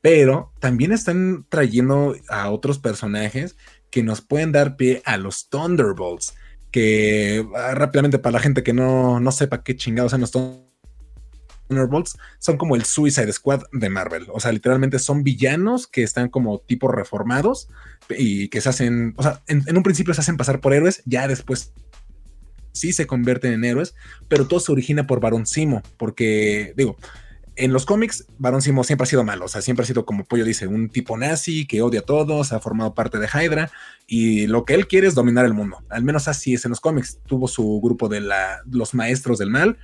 pero 0.00 0.52
también 0.60 0.92
están 0.92 1.46
trayendo 1.48 2.14
a 2.28 2.50
otros 2.50 2.78
personajes 2.78 3.56
que 3.90 4.02
nos 4.02 4.20
pueden 4.20 4.52
dar 4.52 4.76
pie 4.76 5.02
a 5.04 5.16
los 5.16 5.48
Thunderbolts, 5.48 6.34
que 6.70 7.44
ah, 7.56 7.74
rápidamente 7.74 8.18
para 8.18 8.34
la 8.34 8.40
gente 8.40 8.62
que 8.62 8.72
no, 8.72 9.20
no 9.20 9.32
sepa 9.32 9.62
qué 9.62 9.76
chingados 9.76 10.12
son 10.12 10.20
los 10.20 10.30
Thunderbolts, 10.30 12.16
son 12.38 12.56
como 12.56 12.76
el 12.76 12.84
Suicide 12.84 13.32
Squad 13.32 13.62
de 13.72 13.88
Marvel. 13.90 14.26
O 14.32 14.40
sea, 14.40 14.52
literalmente 14.52 14.98
son 14.98 15.24
villanos 15.24 15.86
que 15.86 16.02
están 16.02 16.28
como 16.28 16.60
tipo 16.60 16.88
reformados 16.88 17.68
y 18.08 18.48
que 18.48 18.60
se 18.60 18.68
hacen, 18.68 19.14
o 19.16 19.22
sea, 19.22 19.42
en, 19.48 19.64
en 19.66 19.76
un 19.76 19.82
principio 19.82 20.14
se 20.14 20.20
hacen 20.20 20.36
pasar 20.36 20.60
por 20.60 20.72
héroes, 20.72 21.02
ya 21.04 21.26
después 21.26 21.72
sí 22.72 22.92
se 22.92 23.06
convierten 23.06 23.52
en 23.52 23.64
héroes, 23.64 23.94
pero 24.28 24.46
todo 24.46 24.60
se 24.60 24.72
origina 24.72 25.06
por 25.06 25.20
Barón 25.20 25.46
Simo, 25.46 25.82
porque, 25.96 26.74
digo, 26.76 26.96
en 27.56 27.72
los 27.72 27.84
cómics, 27.84 28.24
Barón 28.38 28.62
Simo 28.62 28.84
siempre 28.84 29.04
ha 29.04 29.06
sido 29.06 29.24
malo, 29.24 29.44
o 29.44 29.48
sea, 29.48 29.60
siempre 29.60 29.82
ha 29.82 29.86
sido 29.86 30.06
como 30.06 30.24
Pollo 30.24 30.44
dice, 30.44 30.66
un 30.66 30.88
tipo 30.88 31.16
nazi 31.16 31.66
que 31.66 31.82
odia 31.82 32.00
a 32.00 32.04
todos, 32.04 32.52
ha 32.52 32.60
formado 32.60 32.94
parte 32.94 33.18
de 33.18 33.28
Hydra 33.28 33.70
y 34.06 34.46
lo 34.46 34.64
que 34.64 34.74
él 34.74 34.88
quiere 34.88 35.06
es 35.06 35.14
dominar 35.14 35.44
el 35.44 35.52
mundo. 35.52 35.82
Al 35.90 36.02
menos 36.02 36.26
así 36.26 36.54
es 36.54 36.64
en 36.64 36.70
los 36.70 36.80
cómics. 36.80 37.18
Tuvo 37.26 37.48
su 37.48 37.80
grupo 37.82 38.08
de 38.08 38.20
la, 38.20 38.60
los 38.70 38.94
maestros 38.94 39.38
del 39.38 39.50
mal 39.50 39.78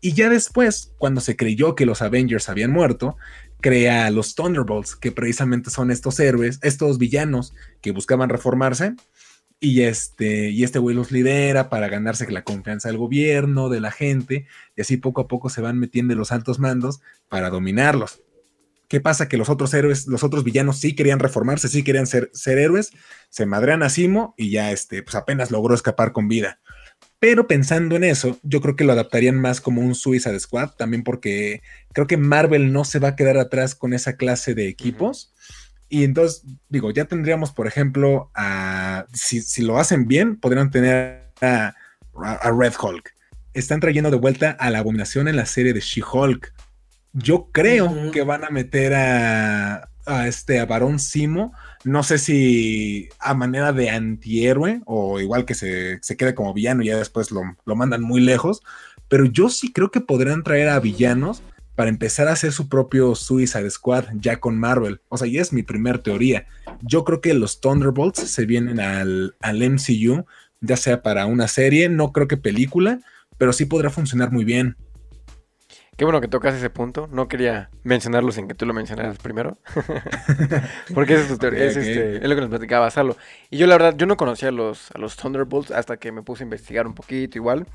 y 0.00 0.12
ya 0.12 0.28
después, 0.28 0.92
cuando 0.98 1.20
se 1.20 1.36
creyó 1.36 1.74
que 1.74 1.86
los 1.86 2.02
Avengers 2.02 2.48
habían 2.48 2.70
muerto, 2.70 3.16
crea 3.60 4.10
los 4.10 4.34
Thunderbolts, 4.34 4.94
que 4.94 5.10
precisamente 5.10 5.70
son 5.70 5.90
estos 5.90 6.20
héroes, 6.20 6.60
estos 6.62 6.98
villanos 6.98 7.54
que 7.80 7.92
buscaban 7.92 8.28
reformarse 8.28 8.94
y 9.58 9.82
este, 9.82 10.50
y 10.50 10.64
este 10.64 10.78
güey 10.78 10.94
los 10.94 11.10
lidera 11.10 11.70
para 11.70 11.88
ganarse 11.88 12.30
la 12.30 12.44
confianza 12.44 12.88
del 12.88 12.98
gobierno, 12.98 13.68
de 13.68 13.80
la 13.80 13.90
gente, 13.90 14.46
y 14.76 14.80
así 14.80 14.96
poco 14.96 15.22
a 15.22 15.28
poco 15.28 15.48
se 15.48 15.62
van 15.62 15.78
metiendo 15.78 16.12
en 16.12 16.18
los 16.18 16.32
altos 16.32 16.58
mandos 16.58 17.00
para 17.28 17.50
dominarlos. 17.50 18.22
¿Qué 18.88 19.00
pasa? 19.00 19.28
Que 19.28 19.36
los 19.36 19.48
otros 19.48 19.74
héroes, 19.74 20.06
los 20.06 20.22
otros 20.22 20.44
villanos 20.44 20.78
sí 20.78 20.94
querían 20.94 21.18
reformarse, 21.18 21.68
sí 21.68 21.82
querían 21.82 22.06
ser, 22.06 22.30
ser 22.32 22.58
héroes, 22.58 22.92
se 23.30 23.46
madrean 23.46 23.82
a 23.82 23.88
Simo 23.88 24.34
y 24.36 24.50
ya 24.50 24.70
este, 24.70 25.02
pues 25.02 25.16
apenas 25.16 25.50
logró 25.50 25.74
escapar 25.74 26.12
con 26.12 26.28
vida. 26.28 26.60
Pero 27.18 27.48
pensando 27.48 27.96
en 27.96 28.04
eso, 28.04 28.38
yo 28.42 28.60
creo 28.60 28.76
que 28.76 28.84
lo 28.84 28.92
adaptarían 28.92 29.40
más 29.40 29.60
como 29.60 29.80
un 29.80 29.94
Suicide 29.94 30.38
Squad, 30.38 30.70
también 30.72 31.02
porque 31.02 31.62
creo 31.92 32.06
que 32.06 32.18
Marvel 32.18 32.72
no 32.72 32.84
se 32.84 32.98
va 32.98 33.08
a 33.08 33.16
quedar 33.16 33.38
atrás 33.38 33.74
con 33.74 33.94
esa 33.94 34.16
clase 34.16 34.54
de 34.54 34.68
equipos. 34.68 35.34
Y 35.88 36.04
entonces, 36.04 36.44
digo, 36.68 36.90
ya 36.90 37.04
tendríamos, 37.04 37.52
por 37.52 37.66
ejemplo, 37.66 38.30
a, 38.34 39.06
si, 39.12 39.62
lo 39.62 39.78
hacen 39.78 40.08
bien, 40.08 40.36
podrían 40.36 40.70
tener 40.70 41.30
a, 41.40 41.74
Red 42.14 42.74
Hulk. 42.80 43.14
Están 43.54 43.80
trayendo 43.80 44.10
de 44.10 44.16
vuelta 44.16 44.50
a 44.50 44.70
la 44.70 44.78
abominación 44.78 45.28
en 45.28 45.36
la 45.36 45.46
serie 45.46 45.72
de 45.72 45.80
She-Hulk. 45.80 46.52
Yo 47.12 47.48
creo 47.52 48.10
que 48.10 48.22
van 48.22 48.44
a 48.44 48.50
meter 48.50 48.94
a, 48.94 49.88
a 50.06 50.28
este 50.28 50.60
a 50.60 50.66
Barón 50.66 50.98
Simo. 50.98 51.52
No 51.84 52.02
sé 52.02 52.18
si 52.18 53.08
a 53.18 53.34
manera 53.34 53.72
de 53.72 53.90
antihéroe 53.90 54.80
o 54.86 55.20
igual 55.20 55.44
que 55.44 55.54
se, 55.54 56.00
quede 56.16 56.34
como 56.34 56.54
villano 56.54 56.82
y 56.82 56.86
ya 56.86 56.96
después 56.96 57.30
lo, 57.30 57.42
lo 57.64 57.76
mandan 57.76 58.02
muy 58.02 58.20
lejos. 58.20 58.62
Pero 59.08 59.24
yo 59.24 59.48
sí 59.48 59.72
creo 59.72 59.90
que 59.90 60.00
podrán 60.00 60.42
traer 60.42 60.68
a 60.68 60.80
villanos 60.80 61.42
para 61.76 61.90
empezar 61.90 62.26
a 62.26 62.32
hacer 62.32 62.52
su 62.52 62.68
propio 62.68 63.14
Suicide 63.14 63.70
Squad 63.70 64.06
ya 64.14 64.40
con 64.40 64.58
Marvel. 64.58 65.00
O 65.08 65.18
sea, 65.18 65.28
y 65.28 65.38
es 65.38 65.52
mi 65.52 65.62
primer 65.62 65.98
teoría. 65.98 66.46
Yo 66.82 67.04
creo 67.04 67.20
que 67.20 67.34
los 67.34 67.60
Thunderbolts 67.60 68.20
se 68.20 68.46
vienen 68.46 68.80
al, 68.80 69.36
al 69.40 69.58
MCU, 69.58 70.24
ya 70.60 70.76
sea 70.76 71.02
para 71.02 71.26
una 71.26 71.46
serie, 71.46 71.88
no 71.88 72.12
creo 72.12 72.26
que 72.26 72.38
película, 72.38 73.00
pero 73.38 73.52
sí 73.52 73.66
podrá 73.66 73.90
funcionar 73.90 74.32
muy 74.32 74.44
bien. 74.44 74.76
Qué 75.96 76.04
bueno 76.04 76.20
que 76.20 76.28
tocas 76.28 76.54
ese 76.54 76.68
punto. 76.68 77.08
No 77.10 77.26
quería 77.26 77.70
mencionarlo 77.82 78.30
sin 78.30 78.48
que 78.48 78.54
tú 78.54 78.66
lo 78.66 78.74
mencionaras 78.74 79.16
primero. 79.18 79.58
Porque 80.94 81.14
esa 81.14 81.22
es 81.22 81.28
tu 81.28 81.38
teoría. 81.38 81.64
Este, 81.64 82.16
es, 82.16 82.22
lo 82.22 82.34
que 82.34 82.40
nos 82.42 82.50
platicaba 82.50 82.90
Salo. 82.90 83.16
Y 83.48 83.56
yo, 83.56 83.66
la 83.66 83.76
verdad, 83.76 83.94
yo 83.96 84.04
no 84.04 84.18
conocía 84.18 84.50
los, 84.50 84.90
a 84.90 84.98
los 84.98 85.16
Thunderbolts 85.16 85.70
hasta 85.70 85.96
que 85.96 86.12
me 86.12 86.22
puse 86.22 86.42
a 86.42 86.44
investigar 86.44 86.86
un 86.86 86.94
poquito 86.94 87.38
igual. 87.38 87.66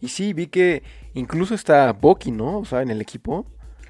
Y 0.00 0.08
sí, 0.08 0.32
vi 0.32 0.46
que 0.46 0.82
incluso 1.14 1.54
está 1.54 1.92
Bucky, 1.92 2.30
¿no? 2.30 2.58
O 2.58 2.64
sea, 2.64 2.82
en 2.82 2.90
el 2.90 3.00
equipo. 3.00 3.46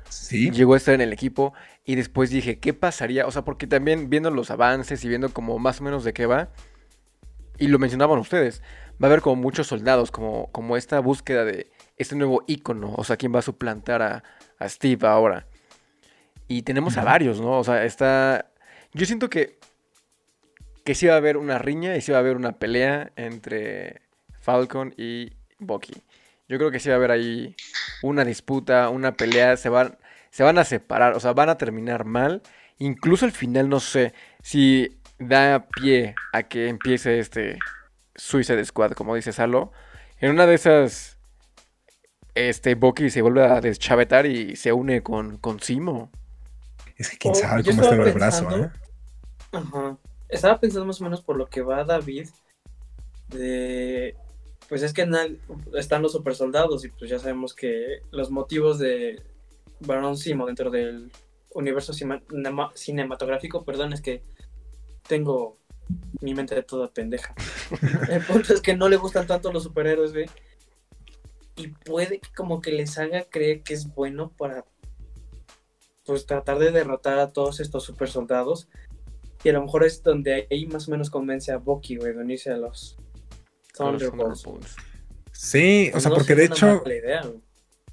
Sí. 0.09 0.51
Llegó 0.51 0.75
a 0.75 0.79
estar 0.79 0.95
en 0.95 1.01
el 1.01 1.13
equipo. 1.13 1.53
Y 1.85 1.95
después 1.95 2.31
dije, 2.31 2.59
¿qué 2.59 2.75
pasaría? 2.75 3.27
O 3.27 3.31
sea, 3.31 3.45
porque 3.45 3.67
también 3.67 4.11
viendo 4.11 4.31
los 4.31 4.51
avances 4.51 5.05
y 5.05 5.09
viendo 5.09 5.33
como 5.33 5.59
más 5.59 5.81
o 5.81 5.85
menos 5.85 6.05
de 6.05 6.13
qué 6.13 6.27
va. 6.27 6.51
Y 7.59 7.69
lo 7.69 7.79
mencionaban 7.79 8.19
ustedes. 8.19 8.63
Va 9.03 9.07
a 9.07 9.11
haber 9.11 9.21
como 9.21 9.37
muchos 9.37 9.67
soldados, 9.67 10.11
como, 10.11 10.51
como 10.51 10.77
esta 10.77 11.01
búsqueda 11.01 11.45
de 11.45 11.71
este 11.97 12.17
nuevo 12.17 12.43
ícono. 12.47 12.95
O 12.97 13.05
sea, 13.05 13.17
quién 13.17 13.35
va 13.35 13.41
a 13.41 13.43
suplantar 13.43 14.03
a, 14.03 14.23
Steve 14.69 15.07
ahora. 15.07 15.47
Y 16.49 16.63
tenemos 16.63 16.97
a 16.97 17.05
varios, 17.05 17.41
¿no? 17.41 17.59
O 17.59 17.65
sea, 17.65 17.85
está. 17.85 18.51
Yo 18.93 19.07
siento 19.07 19.31
que. 19.31 19.59
Que 20.85 20.95
sí 20.95 21.07
va 21.07 21.15
a 21.15 21.19
haber 21.19 21.37
una 21.37 21.59
riña 21.59 21.97
y 21.97 22.01
sí 22.01 22.13
va 22.13 22.19
a 22.19 22.21
haber 22.21 22.37
una 22.37 22.59
pelea 22.59 23.13
entre 23.17 24.01
Falcon 24.41 24.95
y 24.97 25.38
Bucky. 25.59 26.03
Yo 26.49 26.57
creo 26.59 26.71
que 26.71 26.81
sí 26.81 26.89
va 26.89 26.95
a 26.95 26.99
haber 26.99 27.11
ahí 27.11 27.55
una 28.03 28.25
disputa, 28.25 28.89
una 28.89 29.13
pelea, 29.13 29.57
se 29.57 29.69
van, 29.69 29.99
se 30.31 30.43
van 30.43 30.59
a 30.59 30.65
separar, 30.65 31.15
o 31.15 31.21
sea, 31.21 31.33
van 31.33 31.51
a 31.51 31.59
terminar 31.59 32.05
mal. 32.05 32.43
Incluso 32.79 33.25
al 33.25 33.33
final 33.33 33.69
no 33.69 33.81
sé 33.81 34.15
si 34.43 34.99
da 35.19 35.67
pie 35.69 36.15
a 36.33 36.45
que 36.45 36.69
empiece 36.69 37.19
este 37.19 37.59
Suicide 38.15 38.65
Squad, 38.65 38.93
como 38.93 39.15
dice 39.15 39.33
Salo. 39.33 39.73
En 40.21 40.31
una 40.31 40.47
de 40.47 40.55
esas, 40.55 41.19
este 42.35 42.75
Bucky 42.75 43.11
se 43.11 43.23
vuelve 43.23 43.45
a 43.45 43.61
deschavetar 43.61 44.27
y 44.27 44.57
se 44.57 44.73
une 44.73 45.03
con, 45.03 45.39
con 45.39 45.61
Simo. 45.61 46.11
Es 46.97 47.11
que 47.11 47.19
quién 47.19 47.33
oh, 47.33 47.37
sabe 47.37 47.65
cómo 47.65 47.83
está 47.83 47.95
el 47.95 48.13
brazo, 48.13 48.59
¿eh? 48.59 48.71
Ajá. 49.53 49.99
Estaba 50.29 50.59
pensando 50.61 50.87
más 50.87 51.01
o 51.01 51.05
menos 51.05 51.23
por 51.23 51.37
lo 51.37 51.47
que 51.47 51.63
va 51.63 51.85
David 51.85 52.29
de 53.29 54.17
pues 54.69 54.83
es 54.83 54.93
que 54.93 55.09
están 55.75 56.03
los 56.03 56.13
super 56.13 56.35
soldados 56.35 56.85
y 56.85 56.89
pues 56.91 57.11
ya 57.11 57.19
sabemos 57.19 57.55
que 57.55 58.03
los 58.11 58.31
motivos 58.31 58.79
de 58.79 59.23
Baron 59.81 60.17
Simo 60.17 60.47
dentro 60.47 60.71
del 60.71 61.11
universo 61.55 61.93
cinematográfico, 62.75 63.65
perdón, 63.65 63.95
es 63.95 64.03
que 64.03 64.23
tengo 65.07 65.57
mi 66.21 66.35
mente 66.35 66.55
de 66.55 66.63
toda 66.63 66.93
pendeja. 66.93 67.35
El 68.11 68.23
punto 68.23 68.53
es 68.53 68.61
que 68.61 68.77
no 68.77 68.91
le 68.91 68.97
gustan 68.97 69.27
tanto 69.27 69.51
los 69.51 69.63
superhéroes, 69.63 70.13
güey. 70.13 70.27
Y 71.57 71.69
puede 71.69 72.21
que 72.21 72.29
como 72.37 72.61
que 72.61 72.73
les 72.73 72.99
haga 72.99 73.25
creer 73.25 73.63
que 73.63 73.75
es 73.75 73.93
bueno 73.95 74.31
para 74.37 74.65
pues 76.05 76.27
tratar 76.27 76.59
de 76.59 76.71
derrotar 76.71 77.19
a 77.19 77.33
todos 77.33 77.61
estos 77.61 77.85
super 77.85 78.11
soldados. 78.11 78.69
Y 79.43 79.49
a 79.49 79.53
lo 79.55 79.63
mejor 79.63 79.85
es 79.85 80.03
donde 80.03 80.47
ahí 80.51 80.67
más 80.67 80.89
o 80.89 80.91
menos 80.91 81.11
convence 81.11 81.53
a 81.53 81.57
Bucky, 81.57 81.97
güey, 81.97 82.13
de 82.13 82.21
unirse 82.21 82.51
a 82.51 82.57
los 82.57 82.99
Sí, 85.33 85.91
o 85.95 86.01
sea, 86.01 86.11
porque 86.11 86.35
de 86.35 86.47
hecho, 86.47 86.83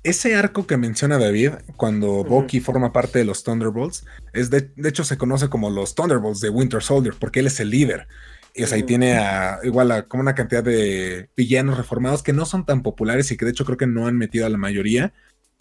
ese 0.04 0.36
arco 0.36 0.68
que 0.68 0.78
menciona 0.78 1.18
David, 1.18 1.52
cuando 1.78 2.24
Bucky 2.24 2.60
forma 2.60 2.92
parte 2.92 3.20
de 3.20 3.26
los 3.26 3.44
Thunderbolts, 3.44 4.06
es 4.34 4.50
de, 4.50 4.72
hecho 4.84 5.04
se 5.04 5.18
conoce 5.18 5.50
como 5.50 5.70
los 5.70 5.96
Thunderbolts 5.96 6.42
de 6.42 6.50
Winter 6.50 6.82
Soldier, 6.82 7.16
porque 7.20 7.40
él 7.40 7.48
es 7.48 7.60
el 7.60 7.70
líder. 7.70 8.08
Y 8.54 8.64
o 8.64 8.68
sea, 8.68 8.78
ahí 8.78 8.84
tiene 8.84 9.18
a, 9.18 9.60
igual 9.64 9.92
a, 9.92 10.08
como 10.08 10.22
una 10.22 10.34
cantidad 10.34 10.64
de 10.64 11.30
villanos 11.36 11.78
reformados 11.78 12.24
que 12.24 12.34
no 12.34 12.46
son 12.46 12.66
tan 12.66 12.84
populares 12.84 13.32
y 13.32 13.38
que 13.38 13.46
de 13.46 13.52
hecho 13.52 13.66
creo 13.66 13.78
que 13.78 13.88
no 13.88 14.08
han 14.08 14.18
metido 14.18 14.46
a 14.46 14.50
la 14.50 14.58
mayoría. 14.58 15.14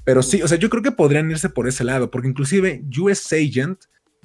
Pero 0.05 0.23
sí, 0.23 0.43
o 0.43 0.49
sea, 0.49 0.59
yo 0.59 0.71
creo 0.71 0.83
que 0.83 0.93
podrían 0.93 1.31
irse 1.31 1.49
por 1.49 1.67
ese 1.67 1.83
lado, 1.83 2.11
porque 2.11 2.29
inclusive 2.29 2.85
US 2.99 3.33
Agent 3.33 3.85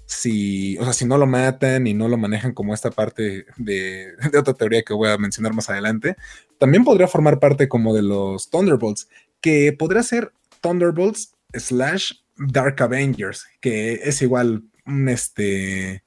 si, 0.09 0.75
o 0.79 0.83
sea, 0.85 0.93
si 0.93 1.05
no 1.05 1.19
lo 1.19 1.27
matan 1.27 1.85
y 1.85 1.93
no 1.93 2.07
lo 2.07 2.17
manejan 2.17 2.51
como 2.53 2.73
esta 2.73 2.89
parte 2.89 3.45
de, 3.57 4.15
otra 4.37 4.55
teoría 4.55 4.81
que 4.81 4.93
voy 4.93 5.09
a 5.09 5.17
mencionar 5.19 5.53
más 5.53 5.69
adelante, 5.69 6.17
también 6.57 6.83
podría 6.83 7.07
formar 7.07 7.39
parte 7.39 7.69
como 7.69 7.93
de 7.93 8.01
los 8.01 8.49
Thunderbolts, 8.49 9.07
que 9.39 9.71
podría 9.71 10.01
ser 10.01 10.33
Thunderbolts 10.61 11.35
slash 11.53 12.13
Dark 12.35 12.81
Avengers, 12.81 13.45
que 13.61 13.93
es 14.03 14.21
igual 14.23 14.63
un 14.85 15.09
este... 15.09 16.03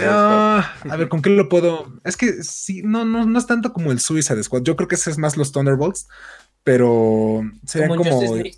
Ah, 0.00 0.74
a 0.86 0.96
ver, 0.96 1.08
¿con 1.08 1.22
qué 1.22 1.30
lo 1.30 1.48
puedo? 1.48 1.98
Es 2.04 2.18
que 2.18 2.42
sí, 2.42 2.82
no, 2.84 3.06
no, 3.06 3.24
no 3.24 3.38
es 3.38 3.46
tanto 3.46 3.72
como 3.72 3.90
el 3.90 4.00
Suicide 4.00 4.42
Squad. 4.42 4.64
Yo 4.64 4.76
creo 4.76 4.86
que 4.86 4.96
ese 4.96 5.10
es 5.10 5.16
más 5.16 5.38
los 5.38 5.50
Thunderbolts, 5.50 6.08
pero 6.62 7.40
sería 7.64 7.88
como. 7.88 8.04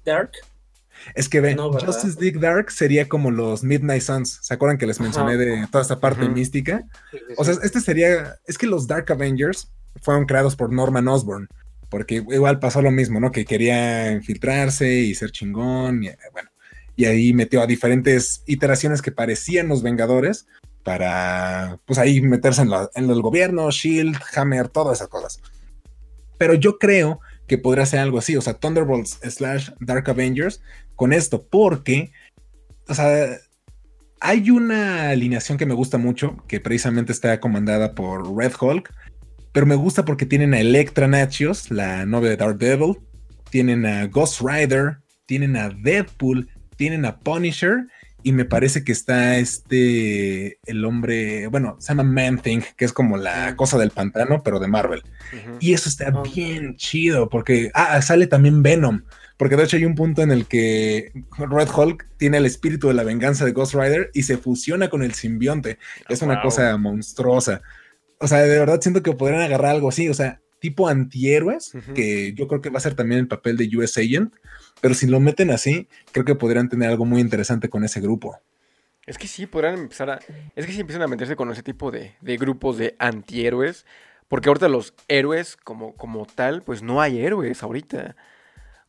Dark? 0.04 0.32
Es 1.14 1.28
que 1.28 1.40
ve, 1.40 1.56
Justice 1.56 2.20
League 2.20 2.38
Dark 2.38 2.70
sería 2.70 3.08
como 3.08 3.30
los 3.30 3.62
Midnight 3.62 4.02
Suns. 4.02 4.38
¿Se 4.42 4.54
acuerdan 4.54 4.78
que 4.78 4.86
les 4.86 5.00
mencioné 5.00 5.36
de 5.36 5.66
toda 5.70 5.82
esta 5.82 6.00
parte 6.00 6.28
mística? 6.28 6.84
O 7.36 7.44
sea, 7.44 7.54
este 7.62 7.80
sería. 7.80 8.36
Es 8.46 8.58
que 8.58 8.66
los 8.66 8.86
Dark 8.86 9.10
Avengers 9.12 9.70
fueron 10.02 10.26
creados 10.26 10.56
por 10.56 10.72
Norman 10.72 11.08
Osborn. 11.08 11.48
Porque 11.90 12.16
igual 12.16 12.58
pasó 12.58 12.82
lo 12.82 12.90
mismo, 12.90 13.20
¿no? 13.20 13.30
Que 13.30 13.44
quería 13.44 14.10
infiltrarse 14.12 14.92
y 14.92 15.14
ser 15.14 15.30
chingón. 15.30 16.02
Y, 16.02 16.10
bueno, 16.32 16.50
y 16.96 17.04
ahí 17.04 17.32
metió 17.32 17.60
a 17.62 17.66
diferentes 17.66 18.42
iteraciones 18.46 19.02
que 19.02 19.12
parecían 19.12 19.68
los 19.68 19.82
Vengadores 19.82 20.46
para, 20.82 21.78
pues 21.86 21.98
ahí 21.98 22.20
meterse 22.20 22.62
en, 22.62 22.70
en 22.94 23.10
el 23.10 23.22
gobierno, 23.22 23.70
Shield, 23.70 24.16
Hammer, 24.34 24.68
todas 24.68 24.98
esas 24.98 25.08
cosas. 25.08 25.40
Pero 26.36 26.54
yo 26.54 26.78
creo 26.78 27.20
que 27.46 27.58
podría 27.58 27.86
ser 27.86 28.00
algo 28.00 28.18
así, 28.18 28.36
o 28.36 28.40
sea, 28.40 28.54
Thunderbolts 28.54 29.18
slash 29.22 29.70
Dark 29.80 30.08
Avengers 30.08 30.62
con 30.96 31.12
esto, 31.12 31.46
porque, 31.46 32.12
o 32.88 32.94
sea, 32.94 33.38
hay 34.20 34.50
una 34.50 35.10
alineación 35.10 35.58
que 35.58 35.66
me 35.66 35.74
gusta 35.74 35.98
mucho, 35.98 36.36
que 36.48 36.60
precisamente 36.60 37.12
está 37.12 37.40
comandada 37.40 37.94
por 37.94 38.34
Red 38.36 38.52
Hulk, 38.58 38.92
pero 39.52 39.66
me 39.66 39.74
gusta 39.74 40.04
porque 40.04 40.26
tienen 40.26 40.54
a 40.54 40.60
Electra 40.60 41.06
Natchios, 41.06 41.70
la 41.70 42.06
novia 42.06 42.30
de 42.30 42.36
Daredevil, 42.36 42.96
tienen 43.50 43.86
a 43.86 44.06
Ghost 44.06 44.40
Rider, 44.40 44.98
tienen 45.26 45.56
a 45.56 45.68
Deadpool, 45.68 46.48
tienen 46.76 47.04
a 47.04 47.18
Punisher 47.20 47.86
y 48.24 48.32
me 48.32 48.46
parece 48.46 48.82
que 48.84 48.92
está 48.92 49.36
este, 49.36 50.58
el 50.64 50.84
hombre, 50.86 51.46
bueno, 51.48 51.76
se 51.78 51.88
llama 51.88 52.04
Man 52.04 52.40
Thing, 52.40 52.62
que 52.74 52.86
es 52.86 52.92
como 52.92 53.18
la 53.18 53.54
cosa 53.54 53.76
del 53.76 53.90
pantano, 53.90 54.42
pero 54.42 54.58
de 54.58 54.66
Marvel. 54.66 55.02
Y 55.60 55.74
eso 55.74 55.90
está 55.90 56.10
bien 56.22 56.76
chido, 56.76 57.28
porque, 57.28 57.70
ah, 57.74 58.00
sale 58.00 58.26
también 58.26 58.62
Venom, 58.62 59.02
porque 59.36 59.56
de 59.56 59.64
hecho 59.64 59.76
hay 59.76 59.84
un 59.84 59.94
punto 59.94 60.22
en 60.22 60.30
el 60.30 60.46
que 60.46 61.12
Red 61.36 61.68
Hulk 61.68 62.06
tiene 62.16 62.38
el 62.38 62.46
espíritu 62.46 62.88
de 62.88 62.94
la 62.94 63.04
venganza 63.04 63.44
de 63.44 63.52
Ghost 63.52 63.74
Rider 63.74 64.10
y 64.14 64.22
se 64.22 64.38
fusiona 64.38 64.88
con 64.88 65.02
el 65.02 65.12
simbionte. 65.12 65.78
Es 66.08 66.22
una 66.22 66.40
cosa 66.40 66.76
monstruosa. 66.78 67.60
O 68.20 68.26
sea, 68.26 68.38
de 68.38 68.58
verdad 68.58 68.80
siento 68.80 69.02
que 69.02 69.12
podrían 69.12 69.42
agarrar 69.42 69.72
algo 69.72 69.90
así, 69.90 70.08
o 70.08 70.14
sea, 70.14 70.40
tipo 70.60 70.88
antihéroes, 70.88 71.72
que 71.94 72.32
yo 72.32 72.48
creo 72.48 72.62
que 72.62 72.70
va 72.70 72.78
a 72.78 72.80
ser 72.80 72.94
también 72.94 73.20
el 73.20 73.28
papel 73.28 73.58
de 73.58 73.68
US 73.76 73.98
Agent, 73.98 74.32
pero 74.84 74.94
si 74.94 75.06
lo 75.06 75.18
meten 75.18 75.50
así, 75.50 75.88
creo 76.12 76.26
que 76.26 76.34
podrían 76.34 76.68
tener 76.68 76.90
algo 76.90 77.06
muy 77.06 77.22
interesante 77.22 77.70
con 77.70 77.84
ese 77.84 78.02
grupo. 78.02 78.38
Es 79.06 79.16
que 79.16 79.26
sí, 79.26 79.46
podrían 79.46 79.78
empezar 79.78 80.10
a... 80.10 80.18
Es 80.54 80.66
que 80.66 80.72
si 80.72 80.80
empiezan 80.80 81.00
a 81.00 81.06
meterse 81.06 81.36
con 81.36 81.50
ese 81.50 81.62
tipo 81.62 81.90
de, 81.90 82.12
grupos 82.20 82.76
de 82.76 82.94
antihéroes, 82.98 83.86
porque 84.28 84.50
ahorita 84.50 84.68
los 84.68 84.92
héroes 85.08 85.56
como, 85.56 85.94
como 85.94 86.26
tal, 86.26 86.62
pues 86.62 86.82
no 86.82 87.00
hay 87.00 87.24
héroes 87.24 87.62
ahorita. 87.62 88.14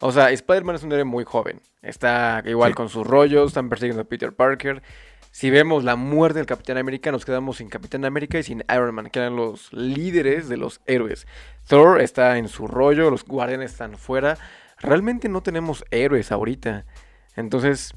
O 0.02 0.12
sea, 0.12 0.32
Spider-Man 0.32 0.76
es 0.76 0.84
un 0.84 0.92
héroe 0.92 1.06
muy 1.06 1.24
joven. 1.24 1.62
Está 1.82 2.44
igual 2.46 2.76
con 2.76 2.90
sus 2.90 3.08
rollos, 3.08 3.52
están 3.52 3.70
persiguiendo 3.70 4.02
a 4.02 4.06
Peter 4.06 4.34
Parker. 4.34 4.84
Si 5.32 5.50
vemos 5.50 5.86
la 5.86 5.96
muerte 5.96 6.40
del 6.40 6.46
Capitán 6.46 6.76
América, 6.78 7.10
nos 7.14 7.24
quedamos 7.24 7.56
sin 7.56 7.70
Capitán 7.70 8.04
América 8.04 8.38
y 8.38 8.44
sin 8.44 8.66
Iron 8.70 8.94
Man, 8.94 9.10
que 9.10 9.20
eran 9.20 9.38
los 9.38 9.72
líderes 9.72 10.50
de 10.50 10.58
los 10.58 10.82
héroes. 10.88 11.26
Thor 11.66 12.02
está 12.02 12.38
en 12.38 12.50
su 12.50 12.68
rollo, 12.68 13.10
los 13.10 13.24
guardianes 13.24 13.72
están 13.72 13.98
fuera. 13.98 14.38
Realmente 14.80 15.30
no 15.30 15.42
tenemos 15.42 15.86
héroes 15.92 16.32
ahorita. 16.32 16.86
Entonces, 17.36 17.94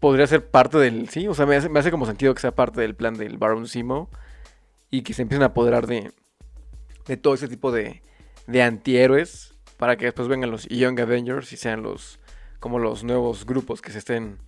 podría 0.00 0.26
ser 0.26 0.50
parte 0.50 0.78
del. 0.78 1.08
Sí, 1.08 1.28
o 1.28 1.34
sea, 1.34 1.46
me 1.46 1.56
hace, 1.56 1.90
como 1.90 2.06
sentido 2.06 2.34
que 2.34 2.40
sea 2.40 2.54
parte 2.54 2.80
del 2.80 2.94
plan 2.94 3.14
del 3.14 3.38
Baron 3.38 3.68
Simo 3.68 4.10
y 4.90 5.02
que 5.02 5.14
se 5.14 5.22
empiecen 5.22 5.44
a 5.44 5.46
apoderar 5.46 5.86
de, 5.86 6.12
de 7.06 7.16
todo 7.16 7.34
ese 7.34 7.48
tipo 7.48 7.72
de, 7.72 8.02
de 8.46 8.62
antihéroes 8.62 9.54
para 9.76 9.96
que 9.96 10.06
después 10.06 10.28
vengan 10.28 10.50
los 10.50 10.68
Young 10.68 11.00
Avengers 11.00 11.52
y 11.52 11.56
sean 11.56 11.82
los 11.82 12.18
como 12.60 12.78
los 12.78 13.02
nuevos 13.02 13.44
grupos 13.46 13.82
que 13.82 13.90
se 13.90 13.98
estén 13.98 14.38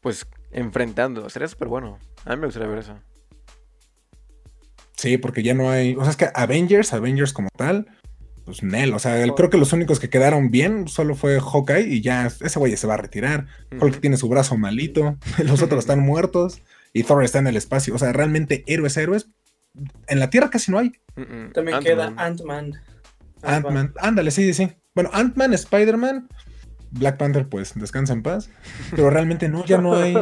pues 0.00 0.26
enfrentando. 0.50 1.28
Sería 1.30 1.48
súper 1.48 1.68
bueno. 1.68 1.98
A 2.24 2.30
mí 2.30 2.40
me 2.40 2.46
gustaría 2.46 2.68
ver 2.68 2.78
eso. 2.78 2.98
Sí, 4.96 5.16
porque 5.16 5.42
ya 5.42 5.54
no 5.54 5.70
hay. 5.70 5.94
O 5.96 6.02
sea, 6.02 6.10
es 6.10 6.16
que 6.16 6.28
Avengers, 6.34 6.92
Avengers 6.92 7.32
como 7.32 7.48
tal, 7.56 7.86
pues 8.50 8.62
Nel. 8.62 8.92
O 8.94 8.98
sea, 8.98 9.24
creo 9.34 9.50
que 9.50 9.58
los 9.58 9.72
únicos 9.72 10.00
que 10.00 10.10
quedaron 10.10 10.50
bien 10.50 10.88
solo 10.88 11.14
fue 11.14 11.40
Hawkeye 11.40 11.88
y 11.88 12.00
ya 12.00 12.26
ese 12.26 12.58
güey 12.58 12.76
se 12.76 12.86
va 12.86 12.94
a 12.94 12.98
retirar. 12.98 13.46
Hulk 13.80 14.00
tiene 14.00 14.16
su 14.16 14.28
brazo 14.28 14.56
malito, 14.56 15.16
los 15.44 15.62
otros 15.62 15.80
están 15.80 16.00
muertos 16.06 16.60
y 16.92 17.04
Thor 17.04 17.24
está 17.24 17.38
en 17.38 17.46
el 17.46 17.56
espacio. 17.56 17.94
O 17.94 17.98
sea, 17.98 18.12
realmente 18.12 18.64
héroes, 18.66 18.96
héroes. 18.96 19.28
En 20.08 20.18
la 20.18 20.30
Tierra 20.30 20.50
casi 20.50 20.72
no 20.72 20.78
hay. 20.78 20.92
También 21.54 21.78
queda 21.80 22.12
Ant-Man. 22.16 22.74
Ant-Man, 23.42 23.94
ándale, 24.00 24.32
sí, 24.32 24.52
sí. 24.52 24.72
Bueno, 24.94 25.10
Ant-Man, 25.12 25.54
Spider-Man, 25.54 26.28
Black 26.90 27.16
Panther, 27.16 27.48
pues 27.48 27.74
descansa 27.76 28.12
en 28.12 28.22
paz. 28.22 28.50
Pero 28.90 29.10
realmente 29.10 29.48
no, 29.48 29.64
ya 29.64 29.78
no 29.78 29.94
hay, 29.94 30.14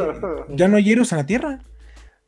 ya 0.49 0.67
no 0.67 0.77
hay 0.77 0.91
héroes 0.91 1.11
en 1.11 1.17
la 1.17 1.25
Tierra. 1.25 1.59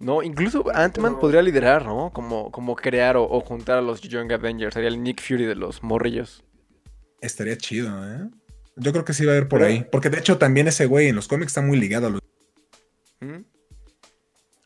No, 0.01 0.23
incluso 0.23 0.65
Ant-Man 0.73 1.19
podría 1.19 1.41
liderar, 1.43 1.85
¿no? 1.85 2.11
Como, 2.11 2.51
como 2.51 2.75
crear 2.75 3.15
o, 3.17 3.39
juntar 3.41 3.77
a 3.77 3.81
los 3.81 4.01
Young 4.01 4.33
Avengers. 4.33 4.73
Sería 4.73 4.89
el 4.89 5.01
Nick 5.01 5.21
Fury 5.21 5.45
de 5.45 5.55
los 5.55 5.83
morrillos. 5.83 6.43
Estaría 7.21 7.55
chido, 7.55 7.89
¿eh? 8.11 8.27
Yo 8.75 8.91
creo 8.91 9.05
que 9.05 9.13
sí 9.13 9.25
va 9.25 9.33
a 9.33 9.35
haber 9.35 9.47
por 9.47 9.61
ahí. 9.61 9.85
Porque 9.91 10.09
de 10.09 10.17
hecho 10.19 10.39
también 10.39 10.67
ese 10.67 10.87
güey 10.87 11.09
en 11.09 11.15
los 11.15 11.27
cómics 11.27 11.51
está 11.51 11.61
muy 11.61 11.79
ligado 11.79 12.07
a 12.07 12.09
los... 12.09 12.21
¿Mm? 13.19 13.43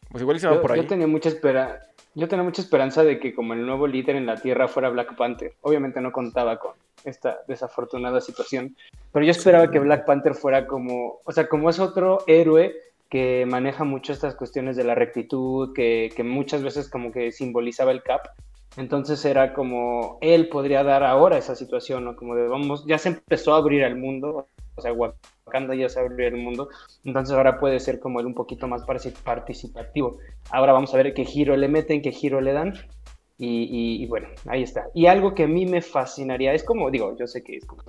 Pues 0.10 0.22
igual 0.22 0.40
se 0.40 0.48
va 0.48 0.62
por 0.62 0.72
ahí. 0.72 0.82
Yo 0.82 0.88
tenía 0.88 1.08
mucha 1.08 1.28
espera. 1.28 1.82
Yo 2.14 2.30
tenía 2.30 2.44
mucha 2.44 2.62
esperanza 2.62 3.04
de 3.04 3.20
que 3.20 3.36
como 3.36 3.54
el 3.54 3.66
nuevo 3.66 3.88
líder 3.88 4.16
en 4.16 4.26
la 4.26 4.38
Tierra 4.38 4.70
fuera 4.70 4.90
Black 4.90 5.18
Panther. 5.18 5.54
Obviamente 5.60 6.00
no 6.00 6.14
contaba 6.14 6.58
con 6.60 6.76
esta 7.04 7.40
desafortunada 7.48 8.22
situación, 8.22 8.76
pero 9.12 9.26
yo 9.26 9.32
esperaba 9.32 9.70
que 9.70 9.80
Black 9.80 10.06
Panther 10.06 10.34
fuera 10.34 10.66
como, 10.66 11.20
o 11.24 11.32
sea, 11.32 11.48
como 11.48 11.70
es 11.70 11.78
otro 11.80 12.24
héroe 12.26 12.74
que 13.10 13.46
maneja 13.46 13.84
mucho 13.84 14.14
estas 14.14 14.36
cuestiones 14.36 14.76
de 14.76 14.84
la 14.84 14.96
rectitud, 14.96 15.74
que, 15.74 16.12
que 16.16 16.24
muchas 16.24 16.64
veces 16.64 16.90
como 16.90 17.12
que 17.12 17.32
simbolizaba 17.32 17.92
el 17.92 18.04
cap. 18.04 18.22
Entonces 18.78 19.24
era 19.24 19.54
como 19.54 20.18
él 20.22 20.50
podría 20.50 20.84
dar 20.84 21.04
ahora 21.04 21.38
esa 21.38 21.56
situación, 21.56 22.04
¿no? 22.04 22.16
Como 22.16 22.36
de 22.36 22.48
vamos, 22.48 22.86
ya 22.86 22.98
se 22.98 23.10
empezó 23.10 23.54
a 23.54 23.58
abrir 23.58 23.84
al 23.84 23.96
mundo, 23.96 24.48
o 24.76 24.82
sea, 24.82 24.92
Wakanda 24.92 25.76
ya 25.76 25.88
se 25.88 26.00
abrió 26.00 26.28
el 26.28 26.38
mundo, 26.38 26.68
entonces 27.06 27.36
ahora 27.36 27.58
puede 27.58 27.80
ser 27.80 28.00
como 28.00 28.20
él 28.20 28.26
un 28.26 28.34
poquito 28.34 28.68
más 28.68 28.84
participativo. 29.24 30.18
Ahora 30.52 30.74
vamos 30.74 30.94
a 30.94 30.98
ver 30.98 31.14
qué 31.14 31.24
giro 31.24 31.56
le 31.56 31.70
meten, 31.70 32.02
qué 32.02 32.12
giro 32.12 32.42
le 32.42 32.54
dan. 32.54 32.74
Y, 33.38 34.06
bueno, 34.08 34.30
ahí 34.48 34.64
está. 34.64 34.88
Y 34.94 35.08
algo 35.08 35.36
que 35.36 35.44
a 35.44 35.48
mí 35.48 35.66
me 35.66 35.82
fascinaría, 35.82 36.54
es 36.54 36.64
como, 36.64 36.90
digo, 36.90 37.16
yo 37.18 37.28
sé 37.28 37.44
que 37.44 37.58
es 37.58 37.66
como 37.66 37.84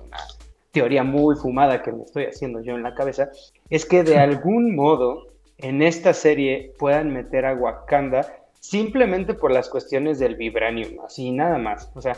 teoría 0.71 1.03
muy 1.03 1.35
fumada 1.35 1.81
que 1.81 1.91
me 1.91 2.03
estoy 2.03 2.25
haciendo 2.25 2.61
yo 2.61 2.75
en 2.75 2.83
la 2.83 2.93
cabeza, 2.93 3.29
es 3.69 3.85
que 3.85 4.03
de 4.03 4.17
algún 4.17 4.75
modo 4.75 5.27
en 5.57 5.81
esta 5.81 6.13
serie 6.13 6.73
puedan 6.77 7.11
meter 7.11 7.45
a 7.45 7.55
Wakanda 7.55 8.27
simplemente 8.59 9.33
por 9.33 9.51
las 9.51 9.69
cuestiones 9.69 10.19
del 10.19 10.35
vibranium, 10.35 10.99
así 11.05 11.31
nada 11.31 11.57
más. 11.57 11.91
O 11.95 12.01
sea, 12.01 12.17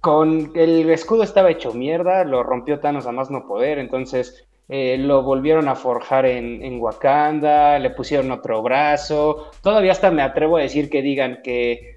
con 0.00 0.50
el 0.54 0.90
escudo 0.90 1.22
estaba 1.22 1.50
hecho 1.50 1.72
mierda, 1.72 2.24
lo 2.24 2.42
rompió 2.42 2.80
Thanos 2.80 3.06
a 3.06 3.12
más 3.12 3.30
no 3.30 3.46
poder, 3.46 3.78
entonces 3.78 4.44
eh, 4.68 4.96
lo 4.98 5.22
volvieron 5.22 5.68
a 5.68 5.74
forjar 5.74 6.26
en, 6.26 6.80
Wakanda, 6.80 7.78
le 7.78 7.90
pusieron 7.90 8.30
otro 8.30 8.62
brazo, 8.62 9.50
todavía 9.62 9.92
hasta 9.92 10.10
me 10.10 10.22
atrevo 10.22 10.56
a 10.56 10.62
decir 10.62 10.90
que 10.90 11.02
digan 11.02 11.40
que, 11.42 11.91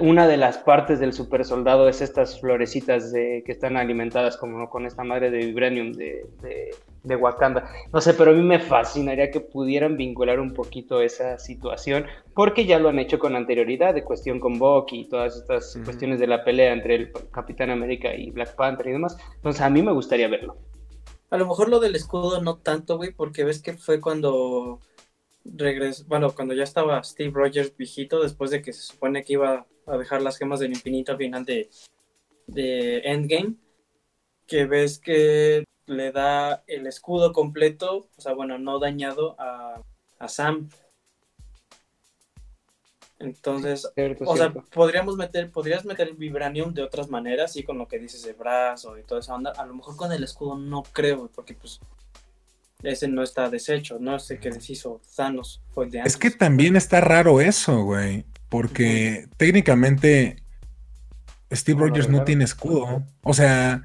una 0.00 0.28
de 0.28 0.36
las 0.36 0.58
partes 0.58 1.00
del 1.00 1.12
super 1.12 1.44
soldado 1.44 1.88
es 1.88 2.00
estas 2.00 2.40
florecitas 2.40 3.12
de, 3.12 3.42
que 3.46 3.52
están 3.52 3.76
alimentadas 3.76 4.36
como 4.36 4.68
con 4.68 4.84
esta 4.86 5.04
madre 5.04 5.30
de 5.30 5.38
vibranium 5.38 5.92
de, 5.92 6.26
de 7.02 7.16
Wakanda. 7.16 7.68
No 7.92 8.00
sé, 8.00 8.14
pero 8.14 8.30
a 8.30 8.34
mí 8.34 8.42
me 8.42 8.60
fascinaría 8.60 9.30
que 9.30 9.40
pudieran 9.40 9.96
vincular 9.96 10.38
un 10.38 10.52
poquito 10.52 11.00
esa 11.00 11.38
situación, 11.38 12.06
porque 12.34 12.66
ya 12.66 12.78
lo 12.78 12.88
han 12.88 12.98
hecho 12.98 13.18
con 13.18 13.34
anterioridad, 13.34 13.94
de 13.94 14.04
cuestión 14.04 14.38
con 14.38 14.58
Bucky 14.58 15.00
y 15.00 15.08
todas 15.08 15.36
estas 15.36 15.78
cuestiones 15.84 16.20
de 16.20 16.26
la 16.26 16.44
pelea 16.44 16.72
entre 16.72 16.94
el 16.94 17.12
Capitán 17.32 17.70
América 17.70 18.14
y 18.14 18.30
Black 18.30 18.54
Panther 18.54 18.88
y 18.88 18.92
demás. 18.92 19.16
Entonces 19.36 19.62
a 19.62 19.70
mí 19.70 19.82
me 19.82 19.92
gustaría 19.92 20.28
verlo. 20.28 20.56
A 21.30 21.36
lo 21.36 21.46
mejor 21.46 21.68
lo 21.68 21.80
del 21.80 21.94
escudo 21.94 22.40
no 22.40 22.56
tanto, 22.56 22.96
güey, 22.96 23.12
porque 23.12 23.44
ves 23.44 23.60
que 23.60 23.74
fue 23.74 24.00
cuando 24.00 24.80
regresó, 25.56 26.04
bueno, 26.06 26.34
cuando 26.34 26.54
ya 26.54 26.64
estaba 26.64 27.02
Steve 27.02 27.32
Rogers 27.32 27.76
viejito, 27.76 28.22
después 28.22 28.50
de 28.50 28.62
que 28.62 28.72
se 28.72 28.82
supone 28.82 29.24
que 29.24 29.34
iba 29.34 29.66
a 29.86 29.96
dejar 29.96 30.22
las 30.22 30.38
gemas 30.38 30.60
del 30.60 30.72
infinito 30.72 31.12
al 31.12 31.18
final 31.18 31.44
de, 31.44 31.70
de 32.46 32.98
Endgame, 33.04 33.54
que 34.46 34.66
ves 34.66 34.98
que 34.98 35.64
le 35.86 36.12
da 36.12 36.64
el 36.66 36.86
escudo 36.86 37.32
completo, 37.32 38.08
o 38.16 38.20
sea, 38.20 38.34
bueno, 38.34 38.58
no 38.58 38.78
dañado 38.78 39.36
a, 39.38 39.82
Sam. 40.26 40.68
Entonces, 43.18 43.90
o 44.24 44.36
sea, 44.36 44.52
podríamos 44.52 45.16
meter, 45.16 45.50
podrías 45.50 45.84
meter 45.84 46.08
el 46.08 46.14
vibranium 46.14 46.72
de 46.72 46.82
otras 46.82 47.08
maneras, 47.08 47.52
sí, 47.52 47.64
con 47.64 47.78
lo 47.78 47.88
que 47.88 47.98
dices 47.98 48.22
de 48.22 48.32
brazo 48.32 48.96
y 48.98 49.02
toda 49.02 49.20
esa 49.20 49.34
onda. 49.34 49.52
A 49.52 49.66
lo 49.66 49.74
mejor 49.74 49.96
con 49.96 50.12
el 50.12 50.22
escudo 50.22 50.56
no 50.56 50.82
creo, 50.82 51.28
porque 51.34 51.54
pues 51.54 51.80
ese 52.82 53.08
no 53.08 53.22
está 53.22 53.50
deshecho, 53.50 53.98
no 54.00 54.18
sé 54.18 54.38
qué 54.38 54.50
deshizo 54.50 55.00
Thanos 55.16 55.62
fue 55.72 55.88
de 55.88 56.00
Es 56.00 56.16
que 56.16 56.30
también 56.30 56.76
está 56.76 57.00
raro 57.00 57.40
eso, 57.40 57.82
güey, 57.82 58.24
porque 58.48 59.28
técnicamente 59.36 60.42
Steve 61.52 61.80
Rogers 61.80 62.08
no 62.08 62.24
tiene 62.24 62.44
escudo. 62.44 63.04
O 63.22 63.34
sea, 63.34 63.84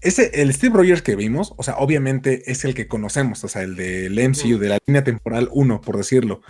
ese, 0.00 0.30
el 0.42 0.52
Steve 0.52 0.76
Rogers 0.76 1.02
que 1.02 1.16
vimos, 1.16 1.54
o 1.56 1.62
sea, 1.62 1.76
obviamente 1.78 2.50
es 2.50 2.64
el 2.64 2.74
que 2.74 2.88
conocemos, 2.88 3.42
o 3.44 3.48
sea, 3.48 3.62
el 3.62 3.76
del 3.76 4.14
MCU, 4.28 4.58
de 4.58 4.68
la 4.68 4.78
línea 4.86 5.04
temporal 5.04 5.48
1, 5.52 5.80
por 5.80 5.96
decirlo. 5.96 6.42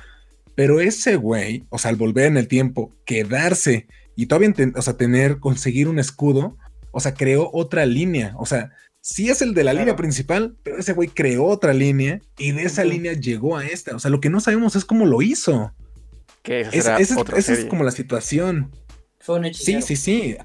Pero 0.55 0.81
ese 0.81 1.17
güey, 1.17 1.67
o 1.71 1.79
sea, 1.79 1.91
al 1.91 1.97
volver 1.97 2.27
en 2.27 2.37
el 2.37 2.49
tiempo, 2.49 2.95
quedarse 3.05 3.87
y 4.17 4.27
todavía, 4.27 4.55
o 4.75 4.83
sea, 4.83 4.97
tener, 4.97 5.39
conseguir 5.39 5.89
un 5.89 5.99
escudo, 5.99 6.57
o 6.91 7.01
sea, 7.01 7.15
creó 7.15 7.51
otra 7.53 7.87
línea. 7.87 8.35
O 8.39 8.47
sea, 8.47 8.73
sí 9.01 9.31
es 9.31 9.43
el 9.43 9.55
de 9.55 9.65
la 9.65 9.73
línea 9.73 9.97
principal, 9.97 10.57
pero 10.63 10.79
ese 10.79 10.93
güey 10.93 11.09
creó 11.09 11.47
otra 11.47 11.73
línea 11.73 12.21
y 12.39 12.53
de 12.53 12.65
esa 12.65 12.85
línea 12.85 13.15
llegó 13.15 13.57
a 13.57 13.67
esta. 13.67 13.95
O 13.95 13.99
sea, 13.99 14.11
lo 14.11 14.21
que 14.21 14.31
no 14.31 14.41
sabemos 14.41 14.77
es 14.77 14.85
cómo 14.85 15.07
lo 15.07 15.23
hizo. 15.23 15.73
Que 16.43 16.61
esa 16.73 16.99
es 16.99 17.65
como 17.67 17.85
la 17.85 17.91
situación. 17.91 18.71
Fue 19.19 19.39
un 19.39 19.53
Sí, 19.53 19.83
sí, 19.83 19.97
sí. 19.97 20.37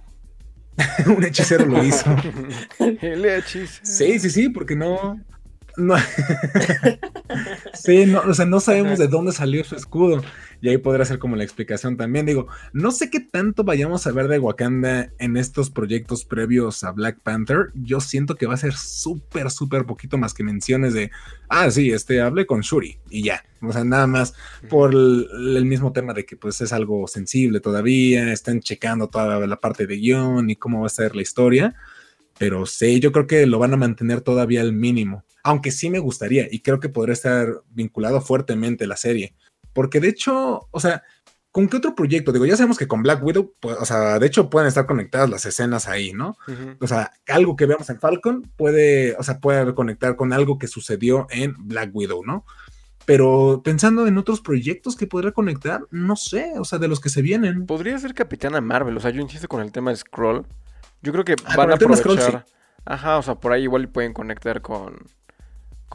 un 1.06 1.24
hechicero 1.24 1.66
lo 1.66 1.84
hizo. 1.84 2.14
El 2.80 3.26
hechicero. 3.26 3.80
Sí, 3.84 4.20
sí, 4.20 4.30
sí, 4.30 4.50
porque 4.50 4.76
no. 4.76 5.20
no... 5.78 5.96
sí, 7.74 8.06
no, 8.06 8.22
o 8.22 8.34
sea, 8.34 8.46
no 8.46 8.60
sabemos 8.60 9.00
de 9.00 9.08
dónde 9.08 9.32
salió 9.32 9.64
su 9.64 9.76
escudo. 9.76 10.22
Y 10.66 10.70
ahí 10.70 10.80
podrá 10.80 11.06
ser 11.06 11.20
como 11.20 11.36
la 11.36 11.44
explicación 11.44 11.96
también. 11.96 12.26
Digo, 12.26 12.48
no 12.74 12.90
sé 12.90 13.12
qué 13.12 13.20
tanto 13.20 13.64
vayamos 13.64 14.08
a 14.08 14.12
ver 14.12 14.28
de 14.28 14.40
Wakanda 14.40 15.12
en 15.20 15.38
estos 15.38 15.70
proyectos 15.70 16.26
previos 16.26 16.84
a 16.84 16.92
Black 16.92 17.20
Panther. 17.20 17.70
Yo 17.76 18.00
siento 18.00 18.34
que 18.34 18.48
va 18.48 18.56
a 18.56 18.58
ser 18.58 18.74
súper, 18.74 19.52
súper 19.52 19.86
poquito 19.86 20.18
más 20.18 20.34
que 20.34 20.44
menciones 20.44 20.96
de, 20.96 21.12
ah, 21.50 21.70
sí, 21.70 21.92
este, 21.92 22.20
hablé 22.20 22.48
con 22.48 22.62
Shuri 22.62 22.98
y 23.12 23.22
ya. 23.22 23.46
O 23.62 23.72
sea, 23.72 23.84
nada 23.84 24.08
más 24.08 24.34
por 24.68 24.92
el, 24.92 25.28
el 25.56 25.66
mismo 25.66 25.94
tema 25.94 26.16
de 26.16 26.26
que 26.26 26.36
pues 26.36 26.60
es 26.62 26.74
algo 26.74 27.08
sensible 27.08 27.60
todavía, 27.60 28.34
están 28.34 28.60
checando 28.60 29.08
toda 29.08 29.46
la 29.46 29.60
parte 29.60 29.86
de 29.86 29.98
guion 29.98 30.50
y 30.50 30.56
cómo 30.56 30.80
va 30.80 30.88
a 30.88 30.90
ser 30.90 31.16
la 31.16 31.22
historia. 31.22 31.76
Pero 32.40 32.66
sí, 32.66 33.00
yo 33.00 33.12
creo 33.12 33.28
que 33.28 33.46
lo 33.46 33.60
van 33.60 33.74
a 33.74 33.78
mantener 33.78 34.22
todavía 34.22 34.62
al 34.62 34.74
mínimo. 34.74 35.24
Aunque 35.44 35.70
sí 35.70 35.92
me 35.92 36.00
gustaría 36.00 36.48
y 36.50 36.62
creo 36.62 36.80
que 36.80 36.90
podría 36.90 37.14
estar 37.14 37.62
vinculado 37.70 38.20
fuertemente 38.20 38.88
la 38.88 38.98
serie. 38.98 39.36
Porque 39.76 40.00
de 40.00 40.08
hecho, 40.08 40.68
o 40.72 40.80
sea, 40.80 41.04
¿con 41.52 41.68
qué 41.68 41.78
otro 41.78 41.94
proyecto? 41.94 42.32
Digo, 42.32 42.46
ya 42.46 42.56
sabemos 42.56 42.78
que 42.78 42.88
con 42.88 43.04
Black 43.04 43.22
Widow, 43.24 43.54
pues, 43.60 43.78
o 43.80 43.86
sea, 43.86 44.18
de 44.18 44.26
hecho 44.26 44.50
pueden 44.50 44.68
estar 44.70 44.86
conectadas 44.86 45.30
las 45.30 45.46
escenas 45.46 45.88
ahí, 45.88 46.14
¿no? 46.14 46.38
O 46.80 46.88
sea, 46.88 47.12
algo 47.28 47.56
que 47.56 47.66
veamos 47.66 47.90
en 47.90 48.00
Falcon 48.00 48.42
puede, 48.56 49.16
o 49.18 49.24
sea, 49.24 49.40
puede 49.40 49.76
conectar 49.76 50.16
con 50.16 50.34
algo 50.34 50.58
que 50.58 50.68
sucedió 50.68 51.28
en 51.30 51.54
Black 51.60 51.92
Widow, 51.94 52.26
¿no? 52.26 52.46
Pero 53.06 53.62
pensando 53.64 54.08
en 54.08 54.18
otros 54.18 54.42
proyectos 54.42 54.96
que 54.96 55.08
podría 55.08 55.32
conectar, 55.34 55.82
no 55.92 56.16
sé, 56.16 56.54
o 56.58 56.66
sea, 56.66 56.80
de 56.80 56.88
los 56.88 57.00
que 57.00 57.10
se 57.10 57.22
vienen. 57.22 57.66
Podría 57.66 58.00
ser 58.00 58.14
Capitana 58.14 58.62
Marvel, 58.62 58.98
o 58.98 59.00
sea, 59.00 59.12
yo 59.12 59.22
insisto 59.22 59.48
con 59.48 59.62
el 59.62 59.72
tema 59.72 59.92
de 59.92 59.98
Scroll. 59.98 60.46
Yo 61.02 61.12
creo 61.12 61.26
que 61.26 61.36
Ah, 61.46 61.56
van 61.58 61.72
a 61.72 61.76
aprovechar. 61.76 62.46
Ajá, 62.86 63.18
o 63.18 63.22
sea, 63.22 63.36
por 63.36 63.52
ahí 63.52 63.64
igual 63.64 63.90
pueden 63.90 64.14
conectar 64.14 64.62
con 64.62 64.96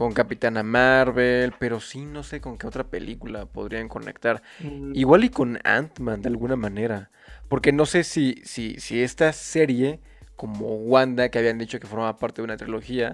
con 0.01 0.13
Capitana 0.13 0.63
Marvel, 0.63 1.53
pero 1.59 1.79
sí 1.79 2.05
no 2.05 2.23
sé 2.23 2.41
con 2.41 2.57
qué 2.57 2.67
otra 2.67 2.85
película 2.85 3.45
podrían 3.45 3.87
conectar. 3.87 4.41
Mm, 4.63 4.93
Igual 4.93 5.23
y 5.25 5.29
con 5.29 5.59
Ant-Man 5.63 6.21
de 6.21 6.29
alguna 6.29 6.55
manera, 6.55 7.11
porque 7.49 7.71
no 7.71 7.85
sé 7.85 8.03
si 8.03 8.41
si 8.45 8.79
si 8.79 9.01
esta 9.03 9.31
serie 9.33 9.99
como 10.35 10.75
Wanda 10.77 11.29
que 11.29 11.39
habían 11.39 11.57
dicho 11.59 11.79
que 11.79 11.87
formaba 11.87 12.17
parte 12.17 12.41
de 12.41 12.45
una 12.45 12.57
trilogía, 12.57 13.13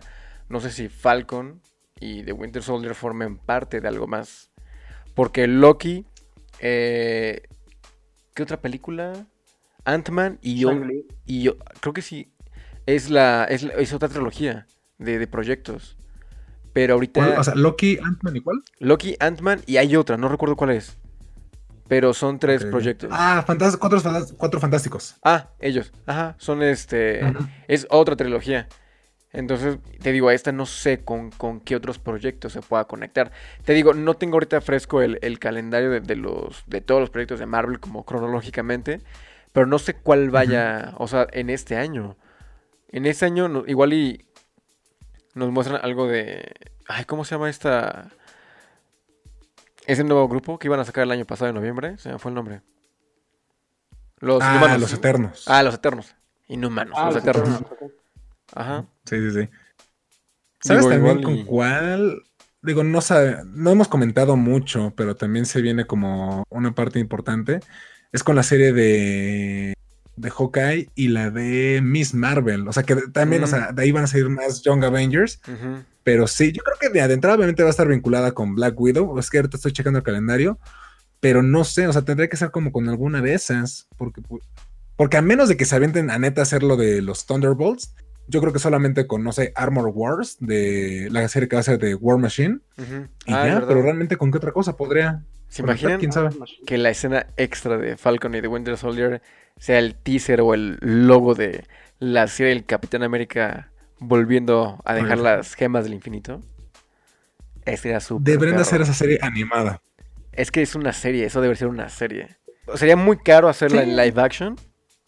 no 0.50 0.60
sé 0.62 0.72
si 0.72 0.90
Falcon 0.90 1.62
y 2.00 2.24
The 2.24 2.32
Winter 2.34 2.64
Soldier 2.64 2.96
formen 2.96 3.38
parte 3.38 3.82
de 3.82 3.88
algo 3.88 4.08
más. 4.08 4.52
Porque 5.16 5.48
Loki 5.48 6.06
eh, 6.60 7.44
¿qué 8.34 8.44
otra 8.44 8.62
película? 8.62 9.28
Ant-Man 9.86 10.40
y 10.42 10.60
yo 10.60 10.86
y 11.26 11.44
yo 11.44 11.58
creo 11.82 11.94
que 11.94 12.02
sí. 12.04 12.32
Es 12.86 13.10
la. 13.10 13.46
Es, 13.46 13.64
la- 13.64 13.74
es 13.76 13.94
otra 13.94 14.10
trilogía 14.10 14.68
de, 15.00 15.20
de 15.20 15.28
proyectos. 15.28 15.97
Pero 16.78 16.94
ahorita. 16.94 17.40
O 17.40 17.44
sea, 17.44 17.56
Loki, 17.56 17.98
Ant-Man 18.04 18.36
y 18.36 18.42
cuál? 18.42 18.62
Loki, 18.78 19.16
Ant-Man 19.20 19.62
y 19.66 19.78
hay 19.78 19.96
otra, 19.96 20.16
no 20.16 20.30
recuerdo 20.30 20.56
cuál 20.56 20.70
es. 20.70 20.96
Pero 21.88 22.14
son 22.14 22.38
tres 22.38 22.66
proyectos. 22.66 23.10
Ah, 23.12 23.44
fantas- 23.48 23.78
cuatro, 23.78 24.60
fantásticos. 24.60 25.16
Ah, 25.24 25.48
ellos. 25.60 25.92
Ajá. 26.06 26.36
Son 26.38 26.62
este. 26.62 27.22
Es 27.68 27.88
otra 27.90 28.16
trilogía. 28.16 28.68
Entonces, 29.34 29.80
te 30.02 30.12
digo, 30.12 30.30
a 30.30 30.36
esta 30.36 30.52
no 30.52 30.68
sé 30.68 31.00
con, 31.04 31.32
con 31.32 31.60
qué 31.62 31.76
otros 31.76 31.98
proyectos 31.98 32.54
se 32.54 32.62
pueda 32.62 32.86
conectar. 32.86 33.32
Te 33.66 33.74
digo, 33.74 33.96
no 33.96 34.14
tengo 34.14 34.36
ahorita 34.36 34.62
fresco 34.62 35.02
el, 35.02 35.18
el 35.24 35.40
calendario 35.40 35.90
de, 35.90 36.02
de 36.02 36.16
los, 36.16 36.64
de 36.68 36.82
todos 36.82 37.02
los 37.02 37.10
proyectos 37.10 37.40
de 37.40 37.46
Marvel 37.48 37.80
como 37.80 38.06
cronológicamente, 38.06 39.02
pero 39.52 39.66
no 39.66 39.80
sé 39.80 39.96
cuál 39.96 40.30
vaya, 40.30 40.94
o 40.98 41.08
sea, 41.08 41.26
en 41.34 41.50
este 41.50 41.76
año. 41.76 42.18
En 42.90 43.06
este 43.06 43.26
año 43.26 43.48
no- 43.50 43.64
igual 43.68 43.94
y 43.94 44.26
nos 45.38 45.52
muestran 45.52 45.80
algo 45.84 46.08
de... 46.08 46.52
Ay, 46.88 47.06
¿cómo 47.06 47.24
se 47.24 47.36
llama 47.36 47.50
esta... 47.50 48.10
Ese 49.86 50.04
nuevo 50.04 50.28
grupo 50.28 50.60
que 50.60 50.68
iban 50.68 50.80
a 50.80 50.86
sacar 50.86 51.04
el 51.04 51.12
año 51.12 51.26
pasado 51.26 51.50
en 51.50 51.56
noviembre? 51.56 51.98
Se 51.98 52.12
me 52.12 52.20
fue 52.20 52.32
el 52.32 52.36
nombre. 52.36 52.62
Los 54.20 54.42
ah, 54.42 54.52
Inhumanos. 54.52 54.82
los 54.82 54.94
Eternos. 54.94 55.44
Ah, 55.48 55.64
los 55.64 55.76
Eternos. 55.76 56.16
Inhumanos, 56.48 56.96
Ah, 56.98 57.06
los 57.06 57.16
los 57.16 57.24
Eternos. 57.24 57.62
Ajá. 58.54 58.86
Sí, 59.06 59.18
sí, 59.18 59.32
sí. 59.32 59.50
¿Sabes 60.60 60.82
Digo, 60.84 60.90
también 60.92 61.20
igual 61.20 61.24
con 61.24 61.36
y- 61.36 61.46
cuál? 61.46 62.24
Digo, 62.62 62.84
no 62.84 63.02
sabe, 63.02 63.38
no 63.46 63.70
hemos 63.70 63.88
comentado 63.88 64.36
mucho, 64.36 64.92
pero 64.96 65.16
también 65.16 65.46
se 65.46 65.62
viene 65.62 65.86
como 65.86 66.44
una 66.50 66.74
parte 66.74 67.00
importante. 67.00 67.60
Es 68.12 68.24
con 68.24 68.36
la 68.36 68.44
serie 68.44 68.74
de, 68.74 69.74
de 70.18 70.30
Hawkeye 70.30 70.90
y 70.96 71.08
la 71.08 71.30
de 71.30 71.80
Miss 71.82 72.14
Marvel. 72.14 72.68
O 72.68 72.74
sea 72.74 72.84
que 72.84 72.96
también, 73.14 73.44
o 73.44 73.48
Mm. 73.48 73.50
sea, 73.50 73.72
de 73.72 73.82
ahí 73.84 73.92
van 73.92 74.04
a 74.04 74.08
salir 74.08 74.28
más 74.30 74.62
Young 74.64 74.84
Avengers. 74.84 75.40
Pero 76.04 76.28
sí, 76.28 76.52
yo 76.52 76.64
creo 76.64 76.78
que 76.80 76.90
de, 76.90 77.08
de 77.08 77.14
entrada 77.14 77.36
obviamente 77.36 77.64
va 77.64 77.70
a 77.70 77.72
estar 77.72 77.88
vinculada 77.88 78.32
con 78.34 78.56
Black 78.56 78.80
Widow. 78.80 79.18
Es 79.20 79.30
que 79.30 79.38
ahorita 79.38 79.58
estoy 79.58 79.72
checando 79.74 80.00
el 80.00 80.04
calendario. 80.04 80.60
Pero 81.20 81.42
no 81.42 81.64
sé, 81.64 81.88
o 81.88 81.94
sea, 81.94 82.04
tendría 82.04 82.30
que 82.30 82.38
ser 82.38 82.52
como 82.52 82.72
con 82.72 82.88
alguna 82.90 83.22
de 83.22 83.34
esas. 83.34 83.88
Porque, 83.98 84.22
porque 84.96 85.18
a 85.18 85.22
menos 85.22 85.50
de 85.50 85.58
que 85.58 85.66
se 85.66 85.76
avienten 85.76 86.10
a 86.12 86.20
neta 86.20 86.42
a 86.42 86.44
hacer 86.44 86.64
lo 86.64 86.78
de 86.78 87.02
los 87.02 87.26
Thunderbolts, 87.26 87.94
yo 88.28 88.42
creo 88.42 88.52
que 88.54 88.60
solamente 88.60 89.08
con, 89.08 89.24
no 89.24 89.32
sé, 89.32 89.52
Armor 89.56 89.88
Wars, 89.94 90.38
de 90.40 91.08
la 91.12 91.28
serie 91.28 91.48
que 91.48 91.56
va 91.56 91.62
a 91.62 91.64
ser 91.64 91.80
de 91.80 91.96
War 91.96 92.18
Machine. 92.18 92.60
Y 93.26 93.34
Ah, 93.34 93.48
ya, 93.48 93.66
pero 93.68 93.82
realmente 93.82 94.18
con 94.18 94.32
qué 94.32 94.38
otra 94.38 94.52
cosa 94.52 94.76
podría. 94.78 95.24
¿Se 95.50 95.62
imaginan 95.62 96.00
¿Quién 96.00 96.12
sabe? 96.12 96.30
que 96.66 96.78
la 96.78 96.90
escena 96.90 97.28
extra 97.38 97.78
de 97.78 97.96
Falcon 97.96 98.36
y 98.36 98.42
de 98.42 98.48
Winter 98.50 98.78
Soldier 98.78 99.22
sea 99.58 99.80
el 99.80 99.96
teaser 99.96 100.42
o 100.42 100.54
el 100.54 100.78
logo 100.82 101.36
de 101.36 101.64
la 102.00 102.28
serie 102.28 102.54
del 102.54 102.66
Capitán 102.66 103.02
América 103.04 103.72
volviendo 104.00 104.80
a 104.86 104.94
dejar 104.94 105.18
las 105.20 105.56
gemas 105.56 105.86
del 105.86 105.94
infinito? 105.94 106.42
Ese 107.66 107.90
era 107.90 108.00
súper 108.00 108.34
Deberían 108.34 108.60
hacer 108.60 108.82
esa 108.82 108.94
serie 108.94 109.20
animada. 109.22 109.82
Es 110.34 110.52
que 110.52 110.62
es 110.62 110.76
una 110.76 110.94
serie, 110.94 111.26
eso 111.26 111.42
debe 111.42 111.56
ser 111.56 111.68
una 111.68 111.90
serie. 111.90 112.38
Sería 112.76 112.96
muy 112.96 113.18
caro 113.18 113.50
hacerla 113.50 113.84
Sí. 113.84 113.90
en 113.90 113.96
live 113.98 114.22
action 114.22 114.56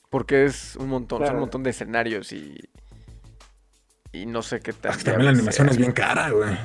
porque 0.09 0.45
es 0.45 0.75
un 0.77 0.87
montón, 0.89 1.25
son 1.25 1.35
un 1.35 1.41
montón 1.41 1.63
de 1.63 1.69
escenarios 1.69 2.31
y 2.31 2.57
y 4.11 4.25
no 4.25 4.41
sé 4.41 4.59
qué 4.59 4.73
tal. 4.73 4.97
También 5.03 5.25
la 5.25 5.31
animación 5.31 5.69
es 5.69 5.77
bien 5.77 5.91
cara, 5.91 6.29
güey. 6.31 6.57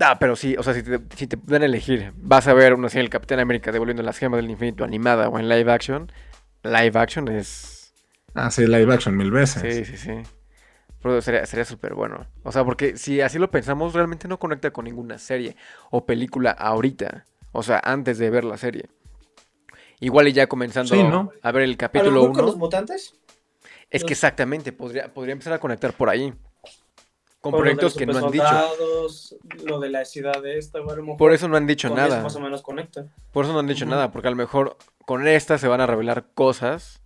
Ah, 0.00 0.16
pero 0.18 0.36
sí, 0.36 0.54
o 0.56 0.62
sea, 0.62 0.74
si 0.74 0.82
te, 0.82 1.00
si 1.16 1.26
te 1.26 1.38
dan 1.44 1.62
a 1.62 1.66
elegir, 1.66 2.12
vas 2.16 2.46
a 2.46 2.54
ver 2.54 2.74
una 2.74 2.88
serie 2.88 3.02
del 3.02 3.10
Capitán 3.10 3.40
América 3.40 3.72
devolviendo 3.72 4.02
las 4.02 4.18
gemas 4.18 4.38
del 4.40 4.50
infinito 4.50 4.84
animada 4.84 5.28
o 5.28 5.38
en 5.38 5.48
live 5.48 5.72
action, 5.72 6.12
live 6.62 6.98
action 6.98 7.28
es... 7.28 7.92
Ah, 8.34 8.50
sí, 8.50 8.66
live 8.66 8.92
action 8.94 9.16
mil 9.16 9.30
veces. 9.32 9.74
Sí, 9.74 9.84
sí, 9.84 9.96
sí. 9.96 10.12
Pero 11.02 11.20
sería 11.20 11.46
sería 11.46 11.64
súper 11.64 11.94
bueno. 11.94 12.26
O 12.44 12.52
sea, 12.52 12.64
porque 12.64 12.96
si 12.96 13.20
así 13.20 13.38
lo 13.38 13.50
pensamos, 13.50 13.94
realmente 13.94 14.28
no 14.28 14.38
conecta 14.38 14.70
con 14.70 14.84
ninguna 14.84 15.18
serie 15.18 15.56
o 15.90 16.06
película 16.06 16.50
ahorita. 16.52 17.24
O 17.52 17.62
sea, 17.62 17.80
antes 17.82 18.18
de 18.18 18.30
ver 18.30 18.44
la 18.44 18.56
serie. 18.56 18.86
Igual 20.00 20.28
y 20.28 20.32
ya 20.32 20.46
comenzando 20.46 20.94
Sí, 20.94 21.02
¿no? 21.02 21.32
a 21.42 21.50
ver 21.50 21.62
el 21.62 21.76
capítulo 21.76 22.20
mejor 22.20 22.32
con 22.34 22.44
los 22.46 22.54
1. 22.54 22.58
mutantes. 22.64 23.14
Es 23.90 24.04
que 24.04 24.12
exactamente, 24.12 24.72
podría, 24.72 25.12
podría 25.12 25.32
empezar 25.32 25.54
a 25.54 25.58
conectar 25.58 25.92
por 25.92 26.08
ahí. 26.08 26.32
Con 27.40 27.54
o 27.54 27.58
lo 27.58 27.62
de 27.62 27.70
proyectos 27.76 27.96
que 27.96 28.06
no 28.06 28.18
han 28.18 28.32
dicho. 28.32 28.44
Lo 29.64 29.78
de 29.78 29.90
la 29.90 30.04
ciudad 30.04 30.42
de 30.42 30.58
esta, 30.58 30.80
güey, 30.80 30.92
a 30.92 30.96
lo 30.96 31.02
mejor 31.02 31.18
Por 31.18 31.32
eso 31.32 31.48
no 31.48 31.56
han 31.56 31.66
dicho 31.66 31.88
con 31.88 31.96
nada. 31.96 32.16
eso 32.16 32.22
más 32.22 32.36
o 32.36 32.40
menos 32.40 32.62
conecta. 32.62 33.06
Por 33.32 33.44
eso 33.44 33.52
no 33.52 33.60
han 33.60 33.66
dicho 33.66 33.86
nada, 33.86 34.10
porque 34.10 34.28
a 34.28 34.30
lo 34.30 34.36
mejor 34.36 34.76
con 35.06 35.26
esta 35.28 35.56
se 35.58 35.68
van 35.68 35.80
a 35.80 35.86
revelar 35.86 36.26
cosas 36.34 37.00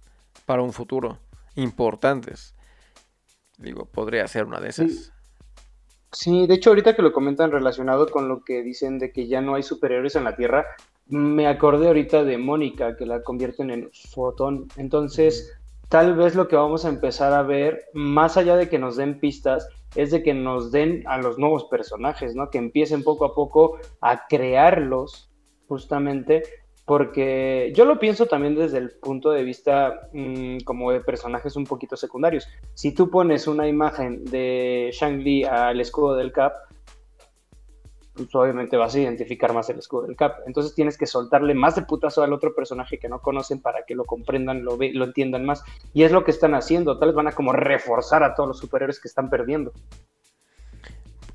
para 0.46 0.62
un 0.62 0.72
futuro 0.72 1.18
importantes. 1.54 2.54
Digo, 3.58 3.84
podría 3.86 4.26
ser 4.26 4.46
una 4.46 4.60
de 4.60 4.70
esas. 4.70 4.90
Sí. 4.90 5.10
Sí, 6.14 6.46
de 6.46 6.54
hecho 6.54 6.70
ahorita 6.70 6.94
que 6.94 7.00
lo 7.00 7.12
comentan 7.12 7.50
relacionado 7.50 8.06
con 8.08 8.28
lo 8.28 8.44
que 8.44 8.62
dicen 8.62 8.98
de 8.98 9.12
que 9.12 9.28
ya 9.28 9.40
no 9.40 9.54
hay 9.54 9.62
superhéroes 9.62 10.14
en 10.14 10.24
la 10.24 10.36
Tierra, 10.36 10.66
me 11.06 11.46
acordé 11.46 11.86
ahorita 11.86 12.22
de 12.22 12.36
Mónica, 12.36 12.96
que 12.96 13.06
la 13.06 13.22
convierten 13.22 13.70
en 13.70 13.90
fotón. 14.10 14.68
Entonces, 14.76 15.52
tal 15.92 16.14
vez 16.14 16.34
lo 16.34 16.48
que 16.48 16.56
vamos 16.56 16.86
a 16.86 16.88
empezar 16.88 17.34
a 17.34 17.42
ver, 17.42 17.84
más 17.92 18.38
allá 18.38 18.56
de 18.56 18.70
que 18.70 18.78
nos 18.78 18.96
den 18.96 19.20
pistas, 19.20 19.68
es 19.94 20.10
de 20.10 20.22
que 20.22 20.32
nos 20.32 20.72
den 20.72 21.04
a 21.06 21.18
los 21.18 21.38
nuevos 21.38 21.64
personajes, 21.64 22.34
¿no? 22.34 22.48
Que 22.48 22.56
empiecen 22.56 23.04
poco 23.04 23.26
a 23.26 23.34
poco 23.34 23.76
a 24.00 24.26
crearlos, 24.26 25.30
justamente, 25.68 26.44
porque 26.86 27.74
yo 27.76 27.84
lo 27.84 27.98
pienso 27.98 28.24
también 28.24 28.54
desde 28.54 28.78
el 28.78 28.92
punto 29.02 29.32
de 29.32 29.44
vista 29.44 30.08
mm, 30.14 30.60
como 30.64 30.90
de 30.92 31.00
personajes 31.00 31.56
un 31.56 31.64
poquito 31.64 31.94
secundarios. 31.94 32.48
Si 32.72 32.94
tú 32.94 33.10
pones 33.10 33.46
una 33.46 33.68
imagen 33.68 34.24
de 34.24 34.88
Shang-Li 34.94 35.44
al 35.44 35.78
escudo 35.78 36.16
del 36.16 36.32
Cap, 36.32 36.54
pues 38.14 38.28
obviamente 38.34 38.76
vas 38.76 38.94
a 38.94 39.00
identificar 39.00 39.54
más 39.54 39.70
el 39.70 39.78
escudo 39.78 40.02
del 40.02 40.16
Cap. 40.16 40.40
Entonces 40.46 40.74
tienes 40.74 40.98
que 40.98 41.06
soltarle 41.06 41.54
más 41.54 41.74
de 41.74 41.82
putazo 41.82 42.22
al 42.22 42.32
otro 42.32 42.54
personaje 42.54 42.98
que 42.98 43.08
no 43.08 43.20
conocen 43.20 43.60
para 43.60 43.84
que 43.86 43.94
lo 43.94 44.04
comprendan, 44.04 44.64
lo, 44.64 44.76
ve, 44.76 44.92
lo 44.92 45.04
entiendan 45.06 45.44
más. 45.44 45.62
Y 45.94 46.02
es 46.02 46.12
lo 46.12 46.24
que 46.24 46.30
están 46.30 46.54
haciendo. 46.54 46.98
Tal 46.98 47.08
vez 47.08 47.16
van 47.16 47.28
a 47.28 47.32
como 47.32 47.52
reforzar 47.52 48.22
a 48.22 48.34
todos 48.34 48.48
los 48.48 48.58
superhéroes 48.58 49.00
que 49.00 49.08
están 49.08 49.30
perdiendo. 49.30 49.72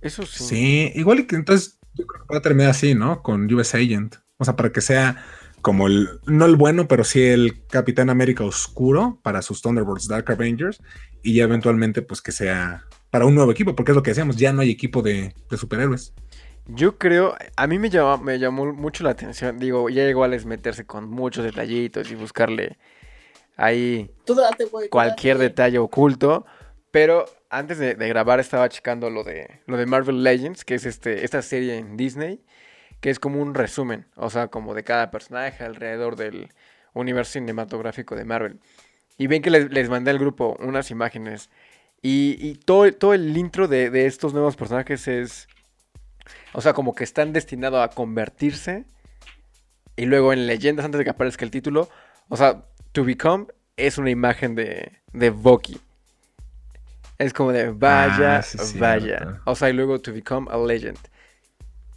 Eso 0.02 0.24
sí. 0.24 0.44
Sí, 0.44 0.92
igual 0.96 1.20
y 1.20 1.28
que 1.28 1.36
entonces 1.36 1.80
yo 1.96 2.06
creo 2.06 2.26
que 2.26 2.34
va 2.34 2.40
a 2.40 2.44
terminar 2.44 2.70
así, 2.70 2.94
¿no? 2.94 3.24
Con 3.24 3.52
US 3.52 3.74
Agent. 3.74 4.16
O 4.38 4.46
sea, 4.46 4.56
para 4.56 4.72
que 4.72 4.82
sea 4.82 5.24
como 5.62 5.88
el, 5.88 6.20
no 6.28 6.46
el 6.46 6.56
bueno, 6.56 6.88
pero 6.88 7.04
sí 7.04 7.24
el 7.24 7.66
Capitán 7.66 8.12
América 8.12 8.44
oscuro 8.44 9.20
para 9.24 9.42
sus 9.42 9.64
Thunderbolts 9.64 10.08
Dark 10.08 10.32
Avengers. 10.32 10.80
Y 11.24 11.34
ya 11.34 11.46
eventualmente, 11.46 12.04
pues 12.04 12.22
que 12.22 12.32
sea 12.32 12.86
para 13.10 13.26
un 13.26 13.34
nuevo 13.34 13.52
equipo, 13.52 13.76
porque 13.76 13.94
es 13.94 13.96
lo 13.96 14.04
que 14.04 14.12
decíamos, 14.12 14.38
ya 14.38 14.54
no 14.54 14.62
hay 14.62 14.70
equipo 14.70 15.02
de, 15.02 15.34
de 15.50 15.58
superhéroes. 15.58 16.14
Yo 16.68 16.98
creo, 16.98 17.36
a 17.56 17.68
mí 17.68 17.80
me 17.80 17.90
llamó, 17.90 18.18
me 18.18 18.40
llamó 18.40 18.66
mucho 18.74 19.04
la 19.04 19.12
atención. 19.12 19.58
Digo, 19.58 19.90
ya 19.90 20.04
igual 20.04 20.34
es 20.34 20.46
meterse 20.46 20.86
con 20.86 21.10
muchos 21.10 21.44
detallitos 21.44 22.12
y 22.12 22.16
buscarle 22.16 22.78
ahí 23.56 24.12
date, 24.28 24.68
cualquier 24.90 25.38
date. 25.38 25.50
detalle 25.50 25.78
oculto. 25.80 26.46
Pero 26.92 27.26
antes 27.50 27.78
de, 27.78 27.96
de 27.96 28.08
grabar 28.10 28.40
estaba 28.40 28.70
checando 28.70 29.10
lo 29.10 29.24
de, 29.24 29.62
lo 29.66 29.78
de 29.78 29.86
Marvel 29.86 30.24
Legends, 30.24 30.66
que 30.66 30.76
es 30.76 30.86
este, 30.86 31.24
esta 31.26 31.42
serie 31.42 31.78
en 31.78 31.96
Disney, 31.98 32.42
que 33.02 33.10
es 33.10 33.20
como 33.20 33.42
un 33.42 33.54
resumen, 33.54 34.08
o 34.16 34.30
sea, 34.30 34.48
como 34.48 34.74
de 34.74 34.84
cada 34.84 35.12
personaje 35.12 35.64
alrededor 35.64 36.16
del 36.16 36.50
universo 36.94 37.34
cinematográfico 37.34 38.16
de 38.16 38.26
Marvel. 38.26 38.60
Y 39.18 39.28
ven 39.28 39.42
que 39.42 39.50
les, 39.52 39.72
les 39.72 39.90
mandé 39.90 40.12
al 40.12 40.20
grupo 40.20 40.58
unas 40.60 40.92
imágenes. 40.92 41.50
Y, 42.02 42.38
y 42.40 42.56
todo, 42.56 42.92
todo 42.94 43.14
el 43.14 43.36
intro 43.38 43.68
de, 43.68 43.90
de 43.90 44.06
estos 44.06 44.34
nuevos 44.34 44.56
personajes 44.56 45.08
es... 45.08 45.48
O 46.54 46.62
sea, 46.62 46.74
como 46.74 46.94
que 46.96 47.04
están 47.04 47.34
destinados 47.34 47.84
a 47.84 47.90
convertirse. 47.94 48.86
Y 49.96 50.06
luego 50.06 50.34
en 50.34 50.46
leyendas, 50.48 50.86
antes 50.86 51.00
de 51.00 51.04
que 51.06 51.10
aparezca 51.10 51.44
el 51.46 51.52
título, 51.52 51.90
o 52.30 52.38
sea, 52.38 52.64
To 52.92 53.04
Become 53.04 53.48
es 53.78 53.98
una 53.98 54.10
imagen 54.12 54.56
de, 54.56 54.92
de 55.14 55.30
Bucky. 55.32 55.80
Es 57.18 57.34
como 57.34 57.52
de 57.52 57.72
vaya, 57.72 58.38
Ah, 58.38 58.42
sí, 58.44 58.58
cierto. 58.60 58.80
vaya. 58.80 59.42
O 59.46 59.56
sea, 59.56 59.70
y 59.70 59.74
luego 59.74 60.00
To 60.00 60.14
Become 60.14 60.48
a 60.52 60.58
Legend. 60.58 61.00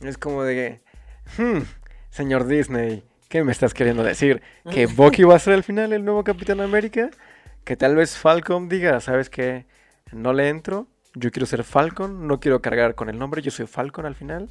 Es 0.00 0.16
como 0.16 0.44
de, 0.44 0.80
hmm, 1.36 1.58
señor 2.10 2.46
Disney, 2.46 3.04
¿qué 3.28 3.44
me 3.44 3.52
estás 3.52 3.74
queriendo 3.74 4.02
decir? 4.02 4.40
¿Que 4.70 4.86
Bucky 4.96 5.24
va 5.24 5.36
a 5.36 5.38
ser 5.38 5.52
al 5.52 5.62
final 5.62 5.92
el 5.92 6.04
nuevo 6.06 6.24
Capitán 6.24 6.60
América? 6.62 7.10
Que 7.64 7.76
tal 7.76 7.96
vez 7.96 8.16
Falcon 8.16 8.70
diga, 8.70 8.98
¿sabes 9.00 9.28
qué? 9.28 9.66
No 10.10 10.32
le 10.32 10.48
entro. 10.48 10.86
Yo 11.14 11.30
quiero 11.30 11.46
ser 11.46 11.64
Falcon, 11.64 12.26
no 12.26 12.40
quiero 12.40 12.62
cargar 12.62 12.94
con 12.94 13.08
el 13.08 13.18
nombre, 13.18 13.42
yo 13.42 13.50
soy 13.50 13.66
Falcon 13.66 14.06
al 14.06 14.14
final. 14.14 14.48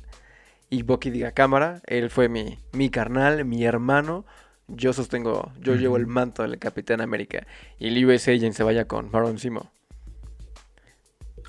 Y 0.70 0.84
Bucky 0.84 1.10
diga, 1.10 1.32
cámara, 1.32 1.82
él 1.88 2.10
fue 2.10 2.30
mi, 2.30 2.60
mi 2.74 2.90
carnal, 2.90 3.44
mi 3.46 3.64
hermano. 3.64 4.26
Yo 4.68 4.94
sostengo, 4.94 5.52
yo 5.60 5.76
llevo 5.76 5.98
el 5.98 6.06
manto 6.06 6.44
del 6.44 6.60
Capitán 6.60 7.02
América. 7.02 7.48
Y 7.80 7.88
el 7.88 8.06
US 8.06 8.28
Agent 8.28 8.54
se 8.54 8.64
vaya 8.64 8.86
con 8.86 9.12
Baron 9.12 9.40
Simo. 9.40 9.72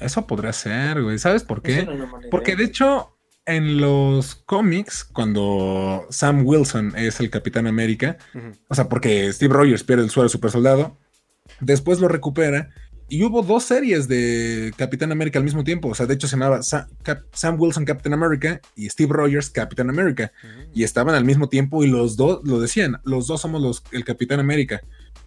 Eso 0.00 0.26
podría 0.26 0.52
ser, 0.54 1.02
güey. 1.02 1.18
¿Sabes 1.18 1.44
por 1.44 1.61
qué? 1.61 1.84
no. 1.84 2.20
Porque 2.30 2.56
de 2.56 2.64
hecho, 2.64 3.14
en 3.44 3.80
los 3.80 4.34
cómics, 4.34 5.04
cuando 5.04 6.06
Sam 6.11 6.46
Wilson 6.46 6.94
es 6.96 7.20
el 7.20 7.30
Capitán 7.30 7.66
América, 7.66 8.16
o 8.68 8.74
sea, 8.74 8.88
porque 8.88 9.30
Steve 9.32 9.54
Rogers 9.54 9.84
pierde 9.84 10.04
el 10.04 10.11
suero 10.11 10.28
super 10.28 10.50
soldado, 10.50 10.96
después 11.61 12.00
lo 12.00 12.08
recupera. 12.08 12.70
Y 13.11 13.24
hubo 13.24 13.42
dos 13.42 13.64
series 13.64 14.06
de 14.06 14.72
Capitán 14.76 15.11
América 15.11 15.38
al 15.38 15.44
mismo 15.44 15.64
tiempo. 15.64 15.88
O 15.88 15.94
sea, 15.94 16.06
de 16.06 16.14
hecho 16.14 16.28
se 16.28 16.36
llamaba 16.36 16.61
Cap- 17.02 17.24
Sam 17.32 17.61
Wilson 17.61 17.84
Captain 17.84 18.14
America 18.14 18.61
y 18.76 18.88
Steve 18.88 19.12
Rogers 19.12 19.50
Capitán 19.50 19.90
América. 19.90 20.32
Y 20.72 20.84
estaban 20.84 21.14
al 21.16 21.24
mismo 21.24 21.48
tiempo 21.48 21.82
y 21.82 21.88
los 21.88 22.16
dos 22.16 22.40
lo 22.44 22.61
decían, 22.61 22.98
los 23.04 23.26
dos 23.26 23.40
somos 23.40 23.61
los, 23.61 23.82
el 23.90 24.04
Capitán 24.04 24.38
América. 24.38 24.80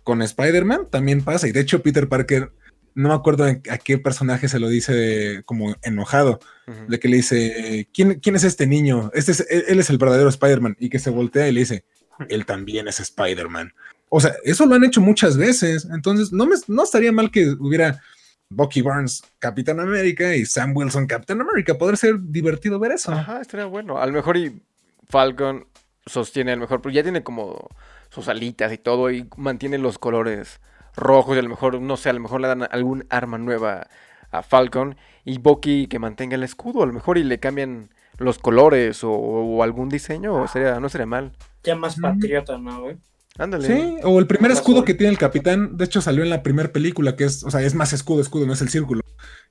Con 0.03 0.21
Spider-Man 0.21 0.87
también 0.89 1.23
pasa. 1.23 1.47
Y 1.47 1.51
de 1.51 1.59
hecho 1.59 1.83
Peter 1.83 2.07
Parker, 2.07 2.51
no 2.95 3.09
me 3.09 3.15
acuerdo 3.15 3.45
a 3.45 3.77
qué 3.77 3.97
personaje 3.97 4.47
se 4.47 4.59
lo 4.59 4.69
dice 4.69 5.41
como 5.45 5.75
enojado, 5.81 6.39
de 6.87 6.99
que 6.99 7.09
le 7.09 7.17
dice, 7.17 7.89
¿quién, 7.93 8.19
quién 8.21 8.35
es 8.37 8.45
este 8.45 8.65
niño? 8.65 9.11
Este 9.13 9.33
es, 9.33 9.45
él, 9.49 9.65
él 9.67 9.79
es 9.81 9.89
el 9.89 9.97
verdadero 9.97 10.29
Spider-Man. 10.29 10.77
Y 10.79 10.89
que 10.89 10.99
se 10.99 11.09
voltea 11.09 11.49
y 11.49 11.51
le 11.51 11.59
dice, 11.59 11.83
él 12.29 12.45
también 12.45 12.87
es 12.87 13.01
Spider-Man. 13.01 13.73
O 14.15 14.19
sea, 14.19 14.35
eso 14.43 14.67
lo 14.67 14.75
han 14.75 14.83
hecho 14.83 15.01
muchas 15.01 15.37
veces. 15.37 15.87
Entonces, 15.91 16.31
no, 16.31 16.45
me, 16.45 16.53
no 16.67 16.83
estaría 16.83 17.11
mal 17.11 17.31
que 17.31 17.47
hubiera 17.59 17.99
Bucky 18.47 18.83
Barnes 18.83 19.23
Capitán 19.39 19.79
América 19.79 20.35
y 20.35 20.45
Sam 20.45 20.77
Wilson 20.77 21.07
Capitán 21.07 21.41
América. 21.41 21.79
Podría 21.79 21.97
ser 21.97 22.19
divertido 22.19 22.77
ver 22.77 22.91
eso. 22.91 23.11
Ajá, 23.11 23.41
estaría 23.41 23.65
bueno. 23.65 23.97
A 23.97 24.05
lo 24.05 24.11
mejor 24.11 24.37
y 24.37 24.61
Falcon 25.09 25.65
sostiene 26.05 26.51
a 26.51 26.55
lo 26.55 26.61
mejor, 26.61 26.79
pero 26.79 26.93
ya 26.93 27.01
tiene 27.01 27.23
como 27.23 27.69
sus 28.11 28.27
alitas 28.27 28.71
y 28.71 28.77
todo 28.77 29.09
y 29.09 29.27
mantiene 29.35 29.79
los 29.79 29.97
colores 29.97 30.61
rojos 30.95 31.35
y 31.35 31.39
a 31.39 31.41
lo 31.41 31.49
mejor, 31.49 31.81
no 31.81 31.97
sé, 31.97 32.11
a 32.11 32.13
lo 32.13 32.19
mejor 32.19 32.39
le 32.39 32.49
dan 32.49 32.67
algún 32.69 33.07
arma 33.09 33.39
nueva 33.39 33.87
a 34.29 34.43
Falcon 34.43 34.95
y 35.25 35.39
Bucky 35.39 35.87
que 35.87 35.97
mantenga 35.97 36.35
el 36.35 36.43
escudo, 36.43 36.83
a 36.83 36.85
lo 36.85 36.93
mejor 36.93 37.17
y 37.17 37.23
le 37.23 37.39
cambian 37.39 37.89
los 38.19 38.37
colores 38.37 39.03
o, 39.03 39.11
o 39.11 39.63
algún 39.63 39.89
diseño, 39.89 40.35
o 40.35 40.47
sería, 40.47 40.79
no 40.79 40.87
sería 40.89 41.07
mal. 41.07 41.31
Ya 41.63 41.75
más 41.75 41.99
patriota, 41.99 42.59
¿no, 42.59 42.81
güey? 42.81 42.97
Ándale. 43.37 43.67
Sí, 43.67 43.95
o 44.03 44.19
el 44.19 44.27
primer 44.27 44.51
escudo 44.51 44.83
que 44.85 44.93
tiene 44.93 45.11
el 45.11 45.17
capitán, 45.17 45.75
de 45.75 45.85
hecho 45.85 46.01
salió 46.01 46.23
en 46.23 46.29
la 46.29 46.43
primera 46.43 46.71
película, 46.71 47.15
que 47.15 47.23
es, 47.23 47.43
o 47.43 47.49
sea, 47.49 47.61
es 47.61 47.73
más 47.73 47.91
escudo, 47.91 48.21
escudo, 48.21 48.45
no 48.45 48.53
es 48.53 48.61
el 48.61 48.69
círculo. 48.69 49.01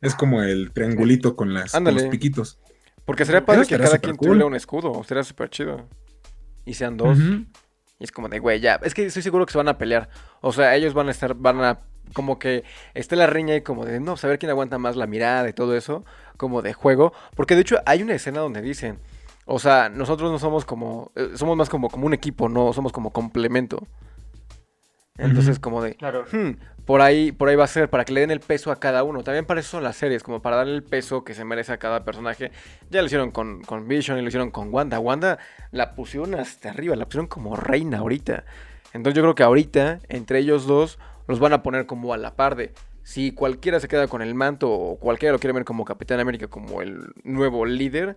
Es 0.01 0.15
como 0.15 0.43
el 0.43 0.73
triangulito 0.73 1.35
con, 1.35 1.53
las, 1.53 1.73
con 1.73 1.85
los 1.85 2.05
piquitos. 2.05 2.59
Porque 3.05 3.25
sería 3.25 3.45
padre 3.45 3.67
que 3.67 3.77
cada 3.77 3.99
quien 3.99 4.17
cool. 4.17 4.29
tuviera 4.29 4.47
un 4.47 4.55
escudo, 4.55 5.03
sería 5.05 5.25
súper 5.25 5.51
chido. 5.51 5.89
Y 6.65 6.75
sean 6.75 6.97
dos. 6.97 7.19
Y 7.99 8.05
es 8.05 8.13
como 8.13 8.29
de, 8.29 8.39
güey, 8.39 8.61
ya. 8.61 8.81
Es 8.83 8.95
que 8.95 9.07
estoy 9.07 9.23
seguro 9.23 9.47
que 9.47 9.53
se 9.53 9.59
van 9.59 9.69
a 9.69 9.79
pelear. 9.79 10.09
O 10.41 10.53
sea, 10.53 10.75
ellos 10.77 10.95
van 10.95 11.09
a 11.09 11.11
estar, 11.11 11.35
van 11.35 11.61
a. 11.63 11.81
Como 12.15 12.39
que 12.39 12.65
esté 12.95 13.17
la 13.17 13.27
riña 13.27 13.57
y 13.57 13.63
como 13.63 13.87
de, 13.87 13.99
no, 14.01 14.17
saber 14.17 14.39
quién 14.39 14.51
aguanta 14.51 14.77
más 14.77 14.97
la 14.97 15.07
mirada 15.07 15.49
y 15.49 15.53
todo 15.53 15.77
eso. 15.77 16.05
Como 16.37 16.63
de 16.63 16.73
juego. 16.73 17.13
Porque 17.35 17.55
de 17.55 17.63
hecho 17.63 17.79
hay 17.87 18.03
una 18.03 18.15
escena 18.15 18.41
donde 18.41 18.61
dicen. 18.61 18.99
O 19.45 19.59
sea, 19.59 19.89
nosotros 19.89 20.31
no 20.31 20.39
somos 20.39 20.65
como. 20.65 21.13
eh, 21.17 21.31
somos 21.35 21.57
más 21.57 21.69
como, 21.69 21.89
como 21.91 22.07
un 22.07 22.15
equipo, 22.15 22.49
no 22.49 22.73
somos 22.73 22.93
como 22.93 23.13
complemento. 23.13 23.87
Entonces, 25.19 25.59
como 25.59 25.83
de. 25.83 25.95
Claro. 25.95 26.25
"Hmm, 26.33 26.53
por 26.87 27.01
ahí, 27.01 27.33
por 27.33 27.49
ahí 27.49 27.55
va 27.57 27.65
a 27.65 27.69
ser, 27.69 27.91
para 27.91 28.05
que 28.05 28.13
le 28.13 28.21
den 28.23 28.31
el 28.31 28.41
peso 28.41 28.73
a 28.73 28.77
cada 28.81 29.05
uno. 29.05 29.23
También 29.23 29.45
para 29.45 29.61
eso 29.61 29.71
son 29.73 29.85
las 29.85 29.97
series, 29.97 30.23
como 30.23 30.41
para 30.43 30.57
darle 30.57 30.75
el 30.75 30.83
peso 30.83 31.23
que 31.23 31.35
se 31.35 31.45
merece 31.45 31.73
a 31.73 31.77
cada 31.79 32.05
personaje. 32.05 32.51
Ya 32.91 33.01
lo 33.01 33.07
hicieron 33.07 33.31
con, 33.31 33.63
con 33.63 33.87
Vision 33.89 34.19
y 34.19 34.23
lo 34.23 34.29
hicieron 34.29 34.51
con 34.51 34.73
Wanda. 34.73 34.99
Wanda 34.99 35.39
la 35.71 35.95
pusieron 35.95 36.35
hasta 36.35 36.71
arriba, 36.71 36.97
la 36.97 37.05
pusieron 37.05 37.27
como 37.27 37.57
reina 37.57 37.99
ahorita. 37.99 38.45
Entonces 38.95 39.17
yo 39.17 39.23
creo 39.23 39.35
que 39.35 39.43
ahorita, 39.43 40.01
entre 40.09 40.39
ellos 40.39 40.67
dos, 40.67 40.99
los 41.29 41.39
van 41.39 41.53
a 41.53 41.63
poner 41.63 41.87
como 41.87 42.15
a 42.15 42.17
la 42.17 42.35
par 42.35 42.57
de. 42.57 42.73
Si 43.05 43.33
cualquiera 43.33 43.81
se 43.81 43.89
queda 43.89 44.07
con 44.09 44.23
el 44.23 44.35
manto 44.35 44.71
o 44.71 44.97
cualquiera 44.99 45.33
lo 45.33 45.39
quiere 45.39 45.53
ver 45.55 45.65
como 45.65 45.85
Capitán 45.85 46.21
América, 46.21 46.49
como 46.49 46.83
el 46.83 47.13
nuevo 47.25 47.67
líder, 47.67 48.17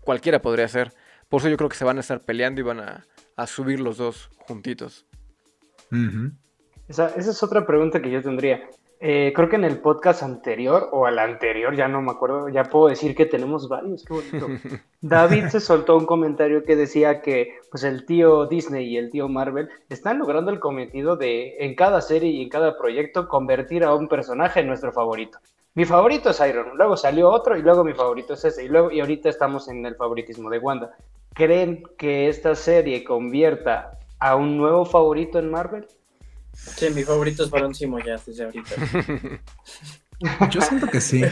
cualquiera 0.00 0.42
podría 0.42 0.68
ser. 0.68 0.92
Por 1.28 1.40
eso 1.40 1.48
yo 1.48 1.56
creo 1.56 1.68
que 1.68 1.76
se 1.76 1.84
van 1.84 1.98
a 1.98 2.00
estar 2.00 2.20
peleando 2.20 2.60
y 2.60 2.64
van 2.64 2.80
a, 2.80 3.06
a 3.36 3.46
subir 3.46 3.80
los 3.80 3.96
dos 3.96 4.30
juntitos. 4.46 5.06
Esa, 6.88 7.08
esa 7.08 7.30
es 7.30 7.42
otra 7.42 7.66
pregunta 7.66 8.02
que 8.02 8.10
yo 8.10 8.22
tendría. 8.22 8.68
Eh, 9.02 9.32
creo 9.34 9.48
que 9.48 9.56
en 9.56 9.64
el 9.64 9.78
podcast 9.78 10.22
anterior 10.22 10.90
o 10.92 11.06
al 11.06 11.18
anterior, 11.18 11.74
ya 11.74 11.88
no 11.88 12.02
me 12.02 12.10
acuerdo, 12.10 12.50
ya 12.50 12.64
puedo 12.64 12.88
decir 12.88 13.14
que 13.14 13.24
tenemos 13.24 13.66
varios, 13.66 14.04
qué 14.04 14.12
bonito. 14.12 14.46
David 15.00 15.46
se 15.46 15.60
soltó 15.60 15.96
un 15.96 16.04
comentario 16.04 16.64
que 16.64 16.76
decía 16.76 17.22
que 17.22 17.60
pues 17.70 17.82
el 17.82 18.04
tío 18.04 18.44
Disney 18.44 18.86
y 18.86 18.98
el 18.98 19.10
tío 19.10 19.26
Marvel 19.26 19.70
están 19.88 20.18
logrando 20.18 20.50
el 20.50 20.60
cometido 20.60 21.16
de 21.16 21.56
en 21.60 21.74
cada 21.76 22.02
serie 22.02 22.28
y 22.28 22.42
en 22.42 22.50
cada 22.50 22.76
proyecto 22.76 23.26
convertir 23.26 23.84
a 23.84 23.94
un 23.94 24.06
personaje 24.06 24.60
en 24.60 24.66
nuestro 24.66 24.92
favorito. 24.92 25.38
Mi 25.74 25.84
favorito 25.84 26.30
es 26.30 26.40
Iron, 26.48 26.76
luego 26.76 26.96
salió 26.96 27.30
otro 27.30 27.56
y 27.56 27.62
luego 27.62 27.84
mi 27.84 27.94
favorito 27.94 28.34
es 28.34 28.44
ese 28.44 28.64
y 28.64 28.68
luego 28.68 28.90
y 28.90 29.00
ahorita 29.00 29.28
estamos 29.28 29.68
en 29.68 29.86
el 29.86 29.94
favoritismo 29.94 30.50
de 30.50 30.58
Wanda. 30.58 30.96
¿Creen 31.32 31.84
que 31.96 32.28
esta 32.28 32.54
serie 32.56 33.04
convierta 33.04 33.98
a 34.18 34.34
un 34.34 34.56
nuevo 34.56 34.84
favorito 34.84 35.38
en 35.38 35.50
Marvel? 35.50 35.86
Sí, 36.52 36.90
mi 36.90 37.04
favorito 37.04 37.44
es 37.44 37.50
Barón 37.50 37.74
Simo 37.74 37.98
ya 38.00 38.16
desde 38.26 38.44
ahorita. 38.44 38.74
Yo 40.50 40.60
siento 40.60 40.88
que 40.88 41.00
sí. 41.00 41.22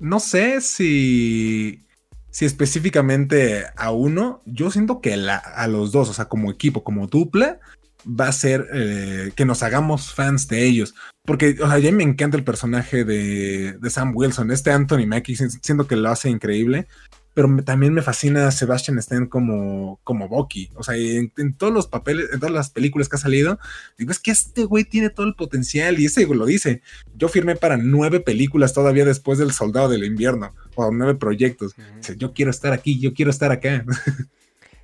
No 0.00 0.18
sé 0.18 0.60
si, 0.60 1.86
si 2.30 2.44
específicamente 2.44 3.66
a 3.76 3.90
uno, 3.92 4.42
yo 4.46 4.70
siento 4.70 5.00
que 5.00 5.16
la- 5.16 5.36
a 5.36 5.66
los 5.68 5.92
dos, 5.92 6.08
o 6.08 6.12
sea, 6.14 6.24
como 6.26 6.50
equipo, 6.50 6.82
como 6.84 7.06
dupla, 7.08 7.58
va 8.06 8.28
a 8.28 8.32
ser 8.32 8.66
eh, 8.72 9.32
que 9.36 9.44
nos 9.44 9.62
hagamos 9.62 10.12
fans 10.14 10.48
de 10.48 10.64
ellos. 10.64 10.94
Porque, 11.28 11.56
o 11.62 11.68
sea, 11.68 11.78
ya 11.78 11.92
me 11.92 12.02
encanta 12.02 12.36
el 12.36 12.42
personaje 12.42 13.04
de, 13.04 13.74
de 13.78 13.90
Sam 13.90 14.12
Wilson, 14.16 14.50
este 14.50 14.72
Anthony 14.72 15.06
Mackie, 15.06 15.36
si- 15.36 15.48
siento 15.62 15.86
que 15.86 15.94
lo 15.94 16.08
hace 16.08 16.28
increíble. 16.28 16.88
Pero 17.34 17.46
me- 17.46 17.62
también 17.62 17.92
me 17.94 18.02
fascina 18.02 18.50
Sebastian 18.50 18.98
Stan 18.98 19.26
como, 19.26 20.00
como 20.02 20.26
Bucky. 20.26 20.70
O 20.74 20.82
sea, 20.82 20.96
en, 20.96 21.30
en 21.36 21.52
todos 21.54 21.72
los 21.72 21.86
papeles, 21.86 22.30
en 22.32 22.40
todas 22.40 22.52
las 22.54 22.70
películas 22.70 23.08
que 23.08 23.14
ha 23.16 23.18
salido, 23.20 23.60
digo, 23.96 24.10
es 24.10 24.18
que 24.18 24.32
este 24.32 24.64
güey 24.64 24.82
tiene 24.84 25.10
todo 25.10 25.26
el 25.26 25.34
potencial 25.34 26.00
y 26.00 26.06
ese 26.06 26.26
lo 26.26 26.46
dice. 26.46 26.80
Yo 27.14 27.28
firmé 27.28 27.54
para 27.54 27.76
nueve 27.76 28.18
películas 28.20 28.72
todavía 28.72 29.04
después 29.04 29.38
del 29.38 29.52
Soldado 29.52 29.88
del 29.90 30.04
Invierno, 30.04 30.52
o 30.74 30.90
nueve 30.90 31.14
proyectos. 31.14 31.76
Dice, 31.98 32.16
yo 32.16 32.32
quiero 32.32 32.50
estar 32.50 32.72
aquí, 32.72 32.98
yo 32.98 33.12
quiero 33.14 33.30
estar 33.30 33.52
acá. 33.52 33.84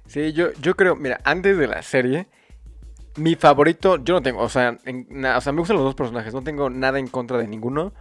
Sí, 0.06 0.32
yo, 0.34 0.52
yo 0.60 0.76
creo, 0.76 0.96
mira, 0.96 1.18
antes 1.24 1.56
de 1.56 1.66
la 1.66 1.82
serie, 1.82 2.26
mi 3.16 3.34
favorito, 3.36 4.02
yo 4.02 4.14
no 4.14 4.22
tengo, 4.22 4.40
o 4.42 4.48
sea, 4.48 4.78
en- 4.84 5.06
na- 5.10 5.38
o 5.38 5.40
sea, 5.40 5.52
me 5.52 5.60
gustan 5.60 5.76
los 5.76 5.84
dos 5.84 5.94
personajes, 5.94 6.34
no 6.34 6.42
tengo 6.42 6.70
nada 6.70 6.98
en 6.98 7.08
contra 7.08 7.38
de 7.38 7.46
ninguno, 7.48 7.92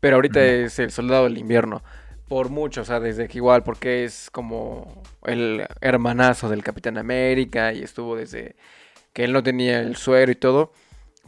pero 0.00 0.16
ahorita 0.16 0.44
es 0.44 0.78
el 0.78 0.90
Soldado 0.90 1.24
del 1.24 1.38
Invierno, 1.38 1.82
por 2.28 2.50
mucho, 2.50 2.82
o 2.82 2.84
sea, 2.84 3.00
desde 3.00 3.28
que 3.28 3.38
igual, 3.38 3.62
porque 3.64 4.04
es 4.04 4.30
como 4.30 5.02
el 5.24 5.66
hermanazo 5.80 6.48
del 6.48 6.62
Capitán 6.62 6.98
América 6.98 7.72
y 7.72 7.82
estuvo 7.82 8.16
desde 8.16 8.56
que 9.12 9.24
él 9.24 9.32
no 9.32 9.42
tenía 9.42 9.80
el 9.80 9.96
suero 9.96 10.32
y 10.32 10.36
todo. 10.36 10.72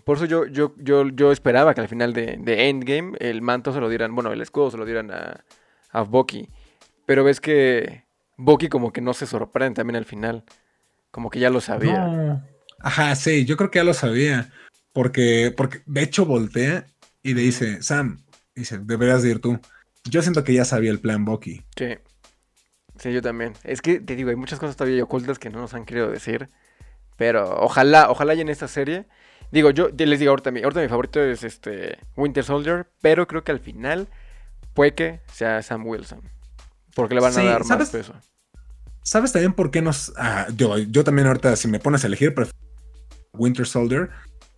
Por 0.05 0.17
eso 0.17 0.27
yo, 0.27 0.47
yo, 0.47 0.75
yo, 0.79 1.09
yo 1.09 1.33
esperaba 1.33 1.75
que 1.75 1.81
al 1.81 1.89
final 1.89 2.13
de, 2.13 2.37
de 2.39 2.69
Endgame 2.69 3.17
el 3.21 3.43
manto 3.43 3.73
se 3.73 3.81
lo 3.81 3.89
dieran, 3.89 4.15
bueno, 4.15 4.33
el 4.33 4.41
escudo 4.41 4.71
se 4.71 4.77
lo 4.79 4.85
dieran 4.85 5.11
a, 5.13 5.45
a 5.91 6.03
Bucky. 6.03 6.49
Pero 7.07 7.25
ves 7.25 7.41
que 7.41 8.05
Bucky 8.37 8.69
como 8.69 8.93
que 8.93 9.01
no 9.01 9.15
se 9.15 9.27
sorprende 9.27 9.77
también 9.77 9.97
al 9.97 10.05
final. 10.05 10.45
Como 11.11 11.31
que 11.31 11.41
ya 11.41 11.51
lo 11.51 11.61
sabía. 11.61 11.99
No. 12.09 12.52
Ajá, 12.83 13.15
sí, 13.17 13.45
yo 13.45 13.57
creo 13.57 13.71
que 13.71 13.79
ya 13.79 13.85
lo 13.85 13.95
sabía. 13.95 14.51
Porque, 14.93 15.53
porque 15.57 15.83
de 15.87 16.03
hecho 16.03 16.27
voltea 16.27 16.87
y 17.23 17.35
le 17.35 17.41
dice, 17.43 17.83
Sam, 17.83 18.25
dice, 18.55 18.79
deberías 18.79 19.23
de 19.23 19.31
ir 19.31 19.41
tú. 19.41 19.59
Yo 20.05 20.21
siento 20.23 20.45
que 20.45 20.53
ya 20.55 20.65
sabía 20.65 20.91
el 20.91 21.01
plan 21.01 21.25
Bucky. 21.25 21.65
Sí. 21.77 21.97
Sí, 22.99 23.13
yo 23.13 23.23
también. 23.23 23.55
Es 23.65 23.81
que 23.83 24.01
te 24.01 24.17
digo, 24.17 24.31
hay 24.31 24.37
muchas 24.37 24.59
cosas 24.59 24.77
todavía 24.77 25.03
ocultas 25.03 25.39
que 25.39 25.51
no 25.51 25.61
nos 25.61 25.75
han 25.75 25.85
querido 25.87 26.11
decir. 26.11 26.51
Pero 27.17 27.57
ojalá, 27.61 28.11
ojalá 28.11 28.35
ya 28.35 28.43
en 28.43 28.49
esta 28.49 28.69
serie. 28.69 29.07
Digo, 29.51 29.71
yo 29.71 29.89
les 29.91 30.19
digo 30.19 30.31
ahorita 30.31 30.51
mi, 30.51 30.63
ahorita 30.63 30.81
mi 30.83 30.89
favorito 30.89 31.23
es 31.23 31.45
este 31.45 31.99
Winter 32.17 32.45
Soldier, 32.45 32.91
pero 33.01 33.27
creo 33.27 33.45
que 33.45 33.53
al 33.53 33.61
final 33.61 34.09
puede 34.75 34.95
que 34.95 35.21
sea 35.33 35.63
Sam 35.63 35.87
Wilson. 35.87 36.23
Porque 36.95 37.15
le 37.15 37.21
van 37.21 37.39
a 37.39 37.43
Sí, 37.43 37.45
dar 37.45 37.65
¿sabes? 37.65 37.89
más 37.89 37.91
peso. 37.91 38.15
¿Sabes 39.03 39.33
también 39.33 39.53
por 39.53 39.71
qué 39.71 39.83
nos... 39.83 40.13
ah, 40.17 40.47
yo, 40.57 40.79
yo 40.79 41.05
también 41.05 41.27
ahorita, 41.29 41.57
si 41.57 41.69
me 41.69 41.81
pones 41.81 42.05
a 42.05 42.07
elegir, 42.07 42.35
prefiero 42.35 42.59
Winter 43.33 43.67
Soldier, 43.67 44.11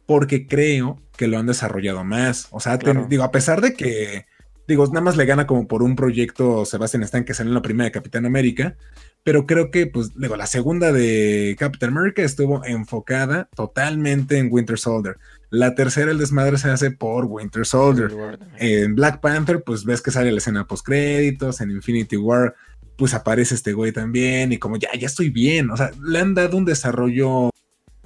porque 0.06 0.46
creo 0.46 1.00
que 1.16 1.28
lo 1.28 1.38
han 1.38 1.46
desarrollado 1.46 2.04
más. 2.04 2.48
O 2.50 2.60
sea, 2.60 2.76
digo, 2.76 3.22
a 3.22 3.30
pesar 3.30 3.60
de 3.60 3.74
que, 3.74 4.26
digo, 4.66 4.86
nada 4.88 5.00
más 5.00 5.16
le 5.16 5.26
gana 5.26 5.46
como 5.46 5.66
por 5.66 5.82
un 5.82 5.96
proyecto 5.96 6.64
Sebastian 6.64 7.02
Stan 7.04 7.24
que 7.24 7.34
salió 7.34 7.50
en 7.50 7.54
la 7.54 7.62
primera 7.62 7.84
de 7.84 7.92
Capitán 7.92 8.26
América, 8.26 8.76
pero 9.22 9.46
creo 9.46 9.70
que, 9.70 9.86
pues, 9.86 10.18
digo, 10.18 10.36
la 10.36 10.46
segunda 10.46 10.92
de 10.92 11.56
Captain 11.58 11.96
America 11.96 12.22
estuvo 12.22 12.62
enfocada 12.64 13.48
totalmente 13.56 14.38
en 14.38 14.48
Winter 14.50 14.78
Soldier. 14.78 15.16
La 15.48 15.74
tercera, 15.74 16.10
el 16.10 16.18
desmadre 16.18 16.58
se 16.58 16.68
hace 16.68 16.90
por 16.90 17.24
Winter 17.24 17.64
Soldier. 17.64 18.10
En 18.58 18.94
Black 18.94 19.20
Panther, 19.20 19.62
pues 19.64 19.84
ves 19.84 20.02
que 20.02 20.10
sale 20.10 20.30
la 20.30 20.38
escena 20.38 20.66
post 20.66 20.84
créditos, 20.84 21.60
en 21.62 21.70
Infinity 21.70 22.16
War, 22.16 22.54
pues 22.96 23.14
aparece 23.14 23.54
este 23.54 23.72
güey 23.72 23.92
también, 23.92 24.52
y 24.52 24.58
como 24.58 24.76
ya, 24.76 24.90
ya 24.98 25.06
estoy 25.06 25.30
bien. 25.30 25.70
O 25.70 25.76
sea, 25.76 25.90
le 26.04 26.18
han 26.18 26.34
dado 26.34 26.56
un 26.56 26.64
desarrollo 26.64 27.50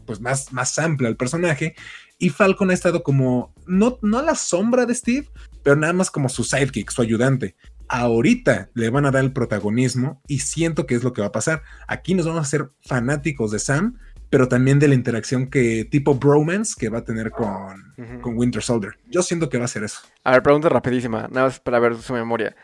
pues 0.09 0.23
más, 0.23 0.55
más 0.55 0.79
amplio 0.79 1.07
al 1.07 1.17
personaje. 1.17 1.77
Y 2.19 2.31
Falcon 2.31 2.71
ha 2.71 2.75
estado 2.75 3.03
como, 3.03 3.53
no, 3.67 3.99
no 4.01 4.19
a 4.19 4.23
la 4.23 4.35
sombra 4.35 4.87
de 4.87 4.95
Steve, 4.95 5.29
pero 5.63 5.77
nada 5.77 5.93
más 5.93 6.11
como 6.11 6.31
su 6.31 6.45
sidekick, 6.45 6.91
su 6.91 7.03
ayudante. 7.03 7.57
Ahorita 7.89 8.71
le 8.73 8.89
van 8.89 9.05
a 9.05 9.11
dar 9.11 9.23
el 9.23 9.35
protagonismo 9.35 10.23
y 10.27 10.39
siento 10.39 10.87
que 10.87 10.95
es 10.95 11.05
lo 11.05 11.13
que 11.13 11.21
va 11.21 11.29
a 11.29 11.33
pasar. 11.33 11.63
Aquí 11.87 12.15
nos 12.15 12.25
vamos 12.25 12.39
a 12.39 12.43
hacer 12.43 12.71
fanáticos 12.81 13.51
de 13.51 13.59
Sam, 13.59 13.99
pero 14.31 14.49
también 14.49 14.79
de 14.79 14.89
la 14.89 14.95
interacción 14.95 15.49
que 15.49 15.85
tipo 15.85 16.15
bromance 16.15 16.75
que 16.79 16.89
va 16.89 16.99
a 16.99 17.05
tener 17.05 17.31
con, 17.31 17.95
con 18.23 18.39
Winter 18.39 18.63
Soldier. 18.63 18.99
Yo 19.11 19.23
siento 19.23 19.51
que 19.51 19.59
va 19.59 19.67
a 19.67 19.69
ser 19.69 19.85
eso. 19.85 20.01
A 20.25 20.33
ver, 20.33 20.43
pregunta 20.43 20.71
rapidísima, 20.71 21.29
nada 21.31 21.49
más 21.49 21.61
para 21.61 21.79
ver 21.79 21.97
su 21.97 22.15
memoria. 22.15 22.57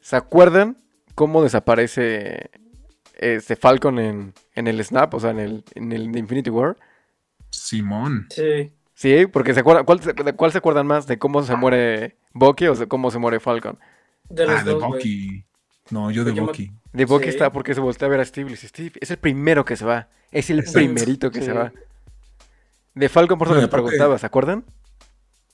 ¿Se 0.00 0.16
acuerdan 0.16 0.76
cómo 1.14 1.44
desaparece 1.44 2.50
este 3.18 3.56
Falcon 3.56 3.98
en, 3.98 4.32
en 4.54 4.66
el 4.66 4.82
Snap, 4.84 5.12
o 5.14 5.20
sea, 5.20 5.30
en 5.30 5.40
el, 5.40 5.64
en 5.74 5.92
el 5.92 6.16
Infinity 6.16 6.50
War? 6.50 6.76
Simón. 7.50 8.26
Sí. 8.30 8.72
Sí, 8.94 9.26
porque 9.26 9.54
se 9.54 9.60
acuerdan, 9.60 9.84
¿cuál, 9.84 10.00
se- 10.02 10.12
¿de 10.12 10.32
cuál 10.32 10.50
se 10.52 10.58
acuerdan 10.58 10.86
más? 10.86 11.06
¿De 11.06 11.18
cómo 11.18 11.42
se 11.42 11.54
muere 11.56 12.16
Bucky 12.32 12.66
o 12.66 12.74
de 12.74 12.88
cómo 12.88 13.10
se 13.10 13.18
muere 13.18 13.38
Falcon? 13.40 13.78
De 14.28 14.44
los 14.46 14.60
Ah, 14.60 14.64
de. 14.64 14.74
Bucky. 14.74 15.44
No, 15.90 16.10
yo 16.10 16.24
de 16.24 16.32
me- 16.32 16.40
Bucky. 16.40 16.72
De 16.92 17.04
Bucky 17.04 17.24
Sí. 17.24 17.30
está 17.30 17.52
porque 17.52 17.74
se 17.74 17.80
voltea 17.80 18.06
a 18.06 18.10
ver 18.10 18.20
a 18.20 18.24
Steve 18.24 18.46
y 18.46 18.50
le 18.50 18.56
dice, 18.56 18.68
Steve, 18.68 18.92
es 19.00 19.10
el 19.10 19.18
primero 19.18 19.64
que 19.64 19.76
se 19.76 19.84
va. 19.84 20.08
Es 20.32 20.50
el 20.50 20.58
Exacto. 20.58 20.78
primerito 20.80 21.30
que 21.30 21.38
Sí. 21.40 21.46
se 21.46 21.52
va. 21.52 21.72
De 22.94 23.08
Falcon, 23.08 23.38
por 23.38 23.46
eso 23.48 23.56
les 23.56 23.68
preguntaba, 23.68 24.18
¿se 24.18 24.26
acuerdan? 24.26 24.64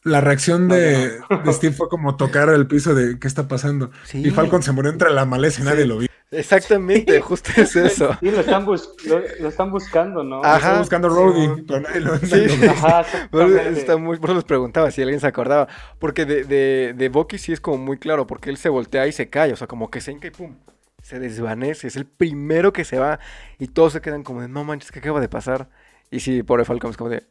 La 0.02 0.20
reacción 0.20 0.68
No, 0.68 0.74
de, 0.74 1.18
de 1.44 1.52
Steve 1.52 1.74
fue 1.74 1.88
como 1.88 2.16
tocar 2.16 2.48
el 2.48 2.66
piso 2.66 2.94
de 2.94 3.18
qué 3.18 3.26
está 3.28 3.46
pasando. 3.48 3.90
Sí. 4.04 4.22
Y 4.26 4.30
Falcon 4.30 4.62
se 4.62 4.72
murió 4.72 4.90
entre 4.90 5.10
la 5.12 5.24
maleza 5.26 5.60
y 5.62 5.64
nadie 5.64 5.84
lo 5.86 5.98
vio. 5.98 6.08
Exactamente, 6.36 7.20
justo 7.20 7.50
es 7.56 7.76
eso. 7.76 8.16
Sí, 8.20 8.30
lo 8.30 8.40
están, 8.40 8.64
bus- 8.64 8.90
lo, 9.06 9.20
lo 9.40 9.48
están 9.48 9.70
buscando, 9.70 10.22
¿no? 10.24 10.42
Ajá. 10.44 10.56
Estaba 10.56 10.78
buscando 10.80 11.08
a 11.08 11.10
Rhodey, 11.10 11.62
pero 11.66 11.80
nadie 11.80 12.00
lo, 12.00 12.18
Sí. 12.18 12.46
Ajá, 12.68 13.04
Por 13.30 13.50
está 13.50 13.96
muy, 13.96 14.18
por 14.18 14.30
eso 14.30 14.36
les 14.36 14.44
preguntaba 14.44 14.90
si 14.90 15.02
alguien 15.02 15.20
se 15.20 15.26
acordaba. 15.26 15.68
Porque 15.98 16.24
de, 16.24 16.44
de, 16.44 16.94
de 16.96 17.08
Bucky 17.08 17.38
sí 17.38 17.52
es 17.52 17.60
como 17.60 17.78
muy 17.78 17.98
claro, 17.98 18.26
porque 18.26 18.50
él 18.50 18.56
se 18.56 18.68
voltea 18.68 19.06
y 19.06 19.12
se 19.12 19.30
cae, 19.30 19.52
o 19.52 19.56
sea, 19.56 19.66
como 19.66 19.90
que 19.90 20.00
se 20.00 20.12
hinca 20.12 20.28
y 20.28 20.30
pum, 20.30 20.56
se 21.02 21.18
desvanece. 21.18 21.86
Es 21.88 21.96
el 21.96 22.06
primero 22.06 22.72
que 22.72 22.84
se 22.84 22.98
va 22.98 23.20
y 23.58 23.68
todos 23.68 23.92
se 23.92 24.00
quedan 24.00 24.22
como 24.22 24.40
de, 24.42 24.48
no 24.48 24.64
manches, 24.64 24.90
¿qué 24.92 24.98
acaba 25.00 25.20
de 25.20 25.28
pasar? 25.28 25.68
Y 26.10 26.20
sí, 26.20 26.42
pobre 26.42 26.64
Falcon 26.64 26.90
es 26.90 26.96
como 26.96 27.10
de, 27.10 27.24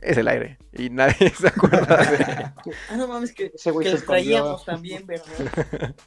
es 0.00 0.16
el 0.16 0.28
aire. 0.28 0.58
Y 0.72 0.90
nadie 0.90 1.30
se 1.38 1.48
acuerda 1.48 1.96
de... 1.96 2.24
Ah, 2.90 2.96
no 2.96 3.08
mames, 3.08 3.32
que, 3.32 3.50
que 3.50 3.90
los 3.90 4.04
traíamos 4.04 4.64
también, 4.64 5.06
¿verdad? 5.06 5.94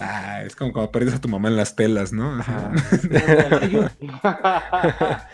Ah, 0.00 0.42
es 0.44 0.56
como 0.56 0.72
cuando 0.72 0.90
perdiste 0.92 1.16
a 1.16 1.20
tu 1.20 1.28
mamá 1.28 1.48
en 1.48 1.56
las 1.56 1.74
telas, 1.76 2.12
¿no? 2.12 2.38
Ajá. 2.40 2.72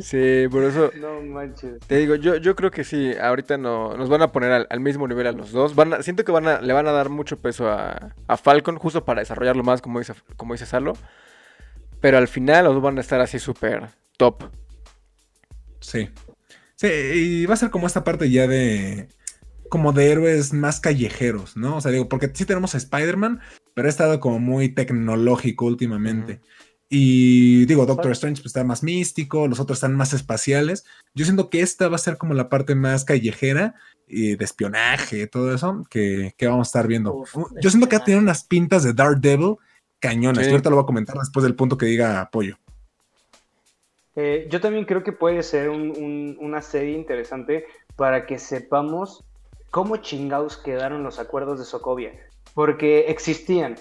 Sí, 0.00 0.46
por 0.52 0.62
eso... 0.62 0.92
no 1.00 1.20
manches. 1.22 1.80
Te 1.88 1.96
digo, 1.96 2.14
yo, 2.14 2.36
yo 2.36 2.54
creo 2.54 2.70
que 2.70 2.84
sí, 2.84 3.12
ahorita 3.20 3.58
no, 3.58 3.96
nos 3.96 4.08
van 4.08 4.22
a 4.22 4.30
poner 4.30 4.52
al, 4.52 4.66
al 4.70 4.78
mismo 4.78 5.08
nivel 5.08 5.26
a 5.26 5.32
los 5.32 5.50
dos. 5.50 5.74
Van 5.74 5.94
a- 5.94 6.02
siento 6.02 6.24
que 6.24 6.30
van 6.30 6.46
a, 6.46 6.60
le 6.60 6.72
van 6.72 6.86
a 6.86 6.92
dar 6.92 7.08
mucho 7.08 7.40
peso 7.40 7.68
a, 7.68 8.14
a 8.28 8.36
Falcon, 8.36 8.78
justo 8.78 9.04
para 9.04 9.20
desarrollarlo 9.20 9.64
más, 9.64 9.82
como 9.82 9.98
dice, 9.98 10.14
como 10.36 10.54
dice 10.54 10.66
Salo. 10.66 10.92
Pero 12.00 12.18
al 12.18 12.28
final 12.28 12.66
los 12.66 12.74
dos 12.74 12.82
van 12.84 12.98
a 12.98 13.00
estar 13.00 13.20
así 13.20 13.40
súper 13.40 13.88
top. 14.16 14.44
Sí. 15.80 16.08
Sí, 16.76 16.86
y 16.86 17.46
va 17.46 17.54
a 17.54 17.56
ser 17.56 17.70
como 17.70 17.88
esta 17.88 18.04
parte 18.04 18.30
ya 18.30 18.46
de. 18.46 19.08
Como 19.74 19.92
de 19.92 20.08
héroes 20.12 20.52
más 20.52 20.78
callejeros, 20.78 21.56
¿no? 21.56 21.78
O 21.78 21.80
sea, 21.80 21.90
digo, 21.90 22.08
porque 22.08 22.30
sí 22.32 22.44
tenemos 22.44 22.76
a 22.76 22.78
Spider-Man, 22.78 23.40
pero 23.74 23.88
ha 23.88 23.90
estado 23.90 24.20
como 24.20 24.38
muy 24.38 24.68
tecnológico 24.68 25.64
últimamente. 25.66 26.40
Y 26.88 27.64
digo, 27.66 27.86
Doctor 27.86 28.12
Strange 28.12 28.40
pues, 28.40 28.46
está 28.50 28.62
más 28.62 28.84
místico, 28.84 29.48
los 29.48 29.58
otros 29.58 29.78
están 29.78 29.96
más 29.96 30.12
espaciales. 30.12 30.84
Yo 31.12 31.24
siento 31.24 31.50
que 31.50 31.60
esta 31.60 31.88
va 31.88 31.96
a 31.96 31.98
ser 31.98 32.18
como 32.18 32.34
la 32.34 32.48
parte 32.48 32.76
más 32.76 33.04
callejera 33.04 33.74
y 34.06 34.36
de 34.36 34.44
espionaje, 34.44 35.26
todo 35.26 35.52
eso, 35.52 35.82
que, 35.90 36.34
que 36.36 36.46
vamos 36.46 36.68
a 36.68 36.70
estar 36.70 36.86
viendo. 36.86 37.12
Uf, 37.14 37.34
Yo 37.60 37.68
siento 37.70 37.88
que 37.88 37.96
va 37.96 38.02
a 38.02 38.04
tener 38.04 38.20
unas 38.20 38.44
pintas 38.44 38.84
de 38.84 38.92
Daredevil 38.92 39.56
cañonas. 39.98 40.44
Sí. 40.44 40.50
Y 40.50 40.52
ahorita 40.52 40.70
lo 40.70 40.76
voy 40.76 40.84
a 40.84 40.86
comentar 40.86 41.16
después 41.18 41.42
del 41.42 41.56
punto 41.56 41.76
que 41.76 41.86
diga 41.86 42.20
apoyo. 42.20 42.56
Eh, 44.14 44.46
yo 44.48 44.60
también 44.60 44.84
creo 44.84 45.02
que 45.02 45.10
puede 45.10 45.42
ser 45.42 45.70
un- 45.70 45.90
un- 45.90 46.36
una 46.38 46.62
serie 46.62 46.94
interesante 46.96 47.64
para 47.96 48.26
que 48.26 48.38
sepamos 48.38 49.24
cómo 49.74 49.96
chingados 49.96 50.56
quedaron 50.56 51.02
los 51.02 51.18
acuerdos 51.18 51.58
de 51.58 51.64
Sokovia. 51.64 52.12
Porque 52.54 53.06
existían. 53.08 53.74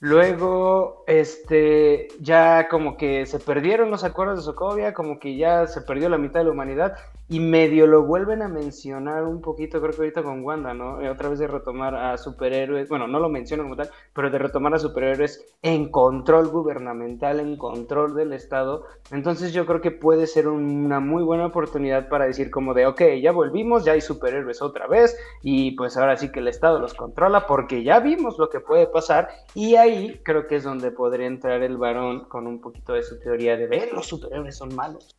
Luego, 0.00 1.04
este, 1.06 2.08
ya 2.18 2.66
como 2.68 2.96
que 2.96 3.26
se 3.26 3.38
perdieron 3.38 3.88
los 3.88 4.02
acuerdos 4.02 4.38
de 4.38 4.42
Sokovia, 4.42 4.92
como 4.92 5.20
que 5.20 5.36
ya 5.36 5.68
se 5.68 5.82
perdió 5.82 6.08
la 6.08 6.18
mitad 6.18 6.40
de 6.40 6.46
la 6.46 6.50
humanidad 6.50 6.96
y 7.28 7.40
medio 7.40 7.86
lo 7.86 8.04
vuelven 8.04 8.42
a 8.42 8.48
mencionar 8.48 9.24
un 9.24 9.40
poquito, 9.40 9.80
creo 9.80 9.92
que 9.92 10.02
ahorita 10.02 10.22
con 10.22 10.44
Wanda, 10.44 10.74
¿no? 10.74 11.00
Eh, 11.00 11.10
otra 11.10 11.28
vez 11.28 11.40
de 11.40 11.48
retomar 11.48 11.94
a 11.96 12.16
superhéroes, 12.18 12.88
bueno, 12.88 13.08
no 13.08 13.18
lo 13.18 13.28
mencionan 13.28 13.66
como 13.66 13.76
tal, 13.76 13.90
pero 14.12 14.30
de 14.30 14.38
retomar 14.38 14.74
a 14.74 14.78
superhéroes 14.78 15.44
en 15.62 15.90
control 15.90 16.48
gubernamental, 16.48 17.40
en 17.40 17.56
control 17.56 18.14
del 18.14 18.32
Estado. 18.32 18.84
Entonces 19.10 19.52
yo 19.52 19.66
creo 19.66 19.80
que 19.80 19.90
puede 19.90 20.28
ser 20.28 20.46
una 20.46 21.00
muy 21.00 21.24
buena 21.24 21.46
oportunidad 21.46 22.08
para 22.08 22.26
decir 22.26 22.50
como 22.50 22.74
de, 22.74 22.86
ok, 22.86 23.02
ya 23.20 23.32
volvimos, 23.32 23.84
ya 23.84 23.92
hay 23.92 24.00
superhéroes 24.00 24.62
otra 24.62 24.86
vez 24.86 25.18
y 25.42 25.72
pues 25.72 25.96
ahora 25.96 26.16
sí 26.16 26.30
que 26.30 26.40
el 26.40 26.48
Estado 26.48 26.78
los 26.78 26.94
controla 26.94 27.46
porque 27.46 27.82
ya 27.82 27.98
vimos 27.98 28.38
lo 28.38 28.50
que 28.50 28.60
puede 28.60 28.86
pasar 28.86 29.28
y 29.54 29.74
ahí 29.74 30.20
creo 30.22 30.46
que 30.46 30.56
es 30.56 30.64
donde 30.64 30.92
podría 30.92 31.26
entrar 31.26 31.62
el 31.62 31.76
varón 31.76 32.26
con 32.28 32.46
un 32.46 32.60
poquito 32.60 32.92
de 32.92 33.02
su 33.02 33.18
teoría 33.18 33.56
de, 33.56 33.66
ver, 33.66 33.92
los 33.92 34.06
superhéroes 34.06 34.56
son 34.56 34.74
malos. 34.76 35.16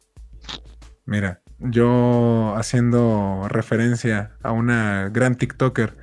Mira, 1.07 1.41
yo 1.59 2.53
haciendo 2.57 3.47
referencia 3.47 4.31
a 4.43 4.51
una 4.51 5.07
gran 5.09 5.35
TikToker, 5.35 5.95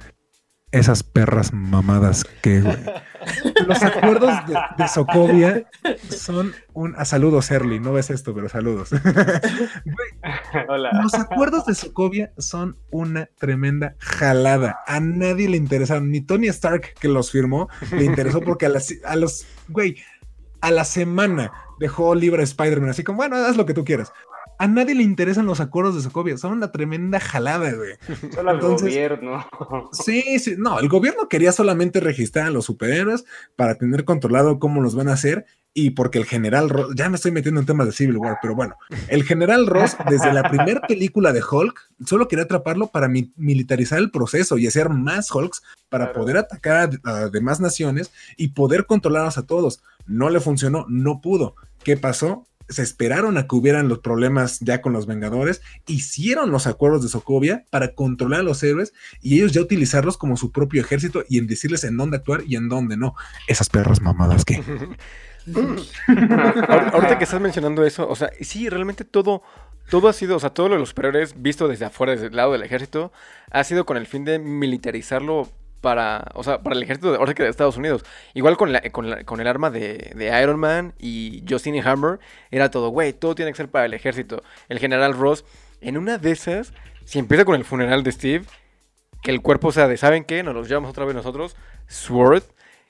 esas 0.72 1.02
perras 1.02 1.52
mamadas 1.52 2.24
que, 2.42 2.62
güey. 2.62 2.78
Los 3.66 3.82
acuerdos 3.82 4.34
de, 4.46 4.56
de 4.78 4.88
Sokovia 4.88 5.66
son 6.08 6.54
un. 6.72 6.94
A 6.96 7.04
saludos, 7.04 7.50
Erly. 7.50 7.80
No 7.80 7.92
ves 7.92 8.10
esto, 8.10 8.34
pero 8.34 8.48
saludos. 8.48 8.90
Güey, 9.84 10.66
Hola. 10.68 10.90
los 11.02 11.14
acuerdos 11.14 11.66
de 11.66 11.74
Sokovia 11.74 12.32
son 12.38 12.76
una 12.90 13.26
tremenda 13.38 13.94
jalada. 13.98 14.80
A 14.86 15.00
nadie 15.00 15.48
le 15.48 15.56
interesaron. 15.56 16.10
Ni 16.10 16.22
Tony 16.22 16.48
Stark, 16.48 16.94
que 16.98 17.08
los 17.08 17.30
firmó, 17.30 17.68
le 17.92 18.04
interesó 18.04 18.40
porque 18.40 18.66
a, 18.66 18.70
las, 18.70 18.92
a 19.04 19.16
los. 19.16 19.46
Güey, 19.68 19.96
a 20.60 20.70
la 20.70 20.84
semana 20.84 21.52
dejó 21.78 22.14
libre 22.14 22.42
a 22.42 22.44
Spider-Man. 22.44 22.90
Así 22.90 23.04
como, 23.04 23.18
bueno, 23.18 23.36
haz 23.36 23.56
lo 23.56 23.66
que 23.66 23.74
tú 23.74 23.84
quieras. 23.84 24.12
A 24.58 24.66
nadie 24.68 24.94
le 24.94 25.02
interesan 25.02 25.46
los 25.46 25.60
acuerdos 25.60 25.94
de 25.96 26.02
Sokovia, 26.02 26.36
son 26.38 26.52
una 26.52 26.70
tremenda 26.72 27.20
jalada, 27.20 27.72
güey. 27.72 27.92
Solo 28.34 28.50
al 28.50 28.56
Entonces- 28.56 28.88
gobierno. 28.88 29.46
Sí, 29.92 30.38
sí, 30.38 30.54
no, 30.58 30.78
el 30.80 30.88
gobierno 30.88 31.28
quería 31.28 31.52
solamente 31.52 32.00
registrar 32.00 32.46
a 32.46 32.50
los 32.50 32.64
superhéroes 32.66 33.24
para 33.56 33.76
tener 33.76 34.04
controlado 34.04 34.58
cómo 34.58 34.80
los 34.80 34.94
van 34.94 35.08
a 35.08 35.14
hacer 35.14 35.46
y 35.76 35.90
porque 35.90 36.18
el 36.18 36.24
general 36.24 36.70
Ross, 36.70 36.94
ya 36.94 37.08
me 37.08 37.16
estoy 37.16 37.32
metiendo 37.32 37.58
en 37.60 37.66
temas 37.66 37.86
de 37.86 37.92
Civil 37.92 38.16
War, 38.18 38.38
pero 38.40 38.54
bueno, 38.54 38.76
el 39.08 39.24
general 39.24 39.66
Ross 39.66 39.96
desde 40.08 40.32
la 40.32 40.48
primera 40.48 40.80
película 40.82 41.32
de 41.32 41.42
Hulk 41.42 41.90
solo 42.06 42.28
quería 42.28 42.44
atraparlo 42.44 42.88
para 42.88 43.08
mi- 43.08 43.32
militarizar 43.36 43.98
el 43.98 44.12
proceso 44.12 44.56
y 44.56 44.68
hacer 44.68 44.88
más 44.90 45.30
Hulks 45.34 45.62
para 45.88 46.06
Claro. 46.06 46.20
poder 46.20 46.36
atacar 46.36 46.90
a, 47.04 47.10
a 47.10 47.28
demás 47.28 47.60
naciones 47.60 48.12
y 48.36 48.48
poder 48.48 48.86
controlarlos 48.86 49.36
a 49.36 49.46
todos. 49.46 49.82
No 50.06 50.30
le 50.30 50.38
funcionó, 50.38 50.86
no 50.88 51.20
pudo. 51.20 51.56
¿Qué 51.82 51.96
pasó? 51.96 52.46
Se 52.68 52.82
esperaron 52.82 53.36
a 53.38 53.46
que 53.46 53.56
hubieran 53.56 53.88
los 53.88 53.98
problemas 54.00 54.60
ya 54.60 54.80
con 54.80 54.92
los 54.92 55.06
Vengadores, 55.06 55.60
hicieron 55.86 56.50
los 56.50 56.66
acuerdos 56.66 57.02
de 57.02 57.08
Sokovia 57.08 57.64
para 57.70 57.94
controlar 57.94 58.40
a 58.40 58.42
los 58.44 58.62
héroes 58.62 58.92
y 59.20 59.36
ellos 59.36 59.52
ya 59.52 59.60
utilizarlos 59.60 60.16
como 60.16 60.36
su 60.36 60.50
propio 60.52 60.80
ejército 60.80 61.24
y 61.28 61.38
en 61.38 61.46
decirles 61.46 61.84
en 61.84 61.96
dónde 61.96 62.16
actuar 62.18 62.42
y 62.46 62.56
en 62.56 62.68
dónde 62.68 62.96
no. 62.96 63.14
Esas 63.46 63.68
perras 63.68 64.00
mamadas 64.00 64.44
que. 64.44 64.62
Ahor- 65.46 66.90
Ahorita 66.94 67.18
que 67.18 67.24
estás 67.24 67.40
mencionando 67.40 67.84
eso, 67.84 68.08
o 68.08 68.16
sea, 68.16 68.30
sí, 68.40 68.68
realmente 68.68 69.04
todo, 69.04 69.42
todo 69.90 70.08
ha 70.08 70.12
sido, 70.12 70.36
o 70.36 70.40
sea, 70.40 70.50
todo 70.50 70.68
lo 70.68 70.74
de 70.76 70.80
los 70.80 70.88
superiores 70.90 71.34
visto 71.40 71.68
desde 71.68 71.84
afuera, 71.84 72.12
desde 72.12 72.26
el 72.28 72.36
lado 72.36 72.52
del 72.52 72.62
ejército, 72.62 73.12
ha 73.50 73.62
sido 73.64 73.84
con 73.84 73.96
el 73.96 74.06
fin 74.06 74.24
de 74.24 74.38
militarizarlo 74.38 75.48
para, 75.84 76.24
o 76.34 76.42
sea, 76.42 76.62
para 76.62 76.74
el 76.74 76.82
ejército 76.82 77.12
de, 77.12 77.18
ahora 77.18 77.34
que 77.34 77.42
de 77.42 77.50
Estados 77.50 77.76
Unidos. 77.76 78.04
Igual 78.32 78.56
con, 78.56 78.72
la, 78.72 78.80
con, 78.90 79.10
la- 79.10 79.22
con 79.24 79.40
el 79.40 79.46
arma 79.46 79.70
de, 79.70 80.12
de 80.16 80.42
Iron 80.42 80.58
Man 80.58 80.94
y 80.98 81.44
Justin 81.48 81.78
Hammer, 81.86 82.18
era 82.50 82.70
todo, 82.70 82.88
güey, 82.88 83.12
todo 83.12 83.34
tiene 83.34 83.52
que 83.52 83.58
ser 83.58 83.68
para 83.68 83.84
el 83.84 83.92
ejército. 83.94 84.42
El 84.68 84.78
general 84.78 85.12
Ross, 85.12 85.44
en 85.82 85.98
una 85.98 86.16
de 86.18 86.32
esas, 86.32 86.72
si 87.04 87.18
empieza 87.18 87.44
con 87.44 87.54
el 87.54 87.64
funeral 87.66 88.02
de 88.02 88.10
Steve, 88.12 88.44
que 89.22 89.30
el 89.30 89.42
cuerpo 89.42 89.70
sea 89.72 89.86
de, 89.86 89.96
¿saben 89.98 90.24
qué? 90.24 90.42
Nos 90.42 90.54
los 90.54 90.68
llevamos 90.68 90.90
otra 90.90 91.04
vez 91.04 91.14
nosotros, 91.14 91.54
Sword, 91.86 92.42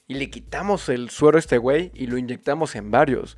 y 0.07 0.15
le 0.15 0.31
quitamos 0.31 0.89
el 0.89 1.11
suero 1.11 1.37
a 1.37 1.41
este 1.41 1.59
güey 1.59 1.91
y 1.95 2.07
lo 2.07 2.17
inyectamos 2.17 2.77
en 2.77 2.91
varios. 2.91 3.37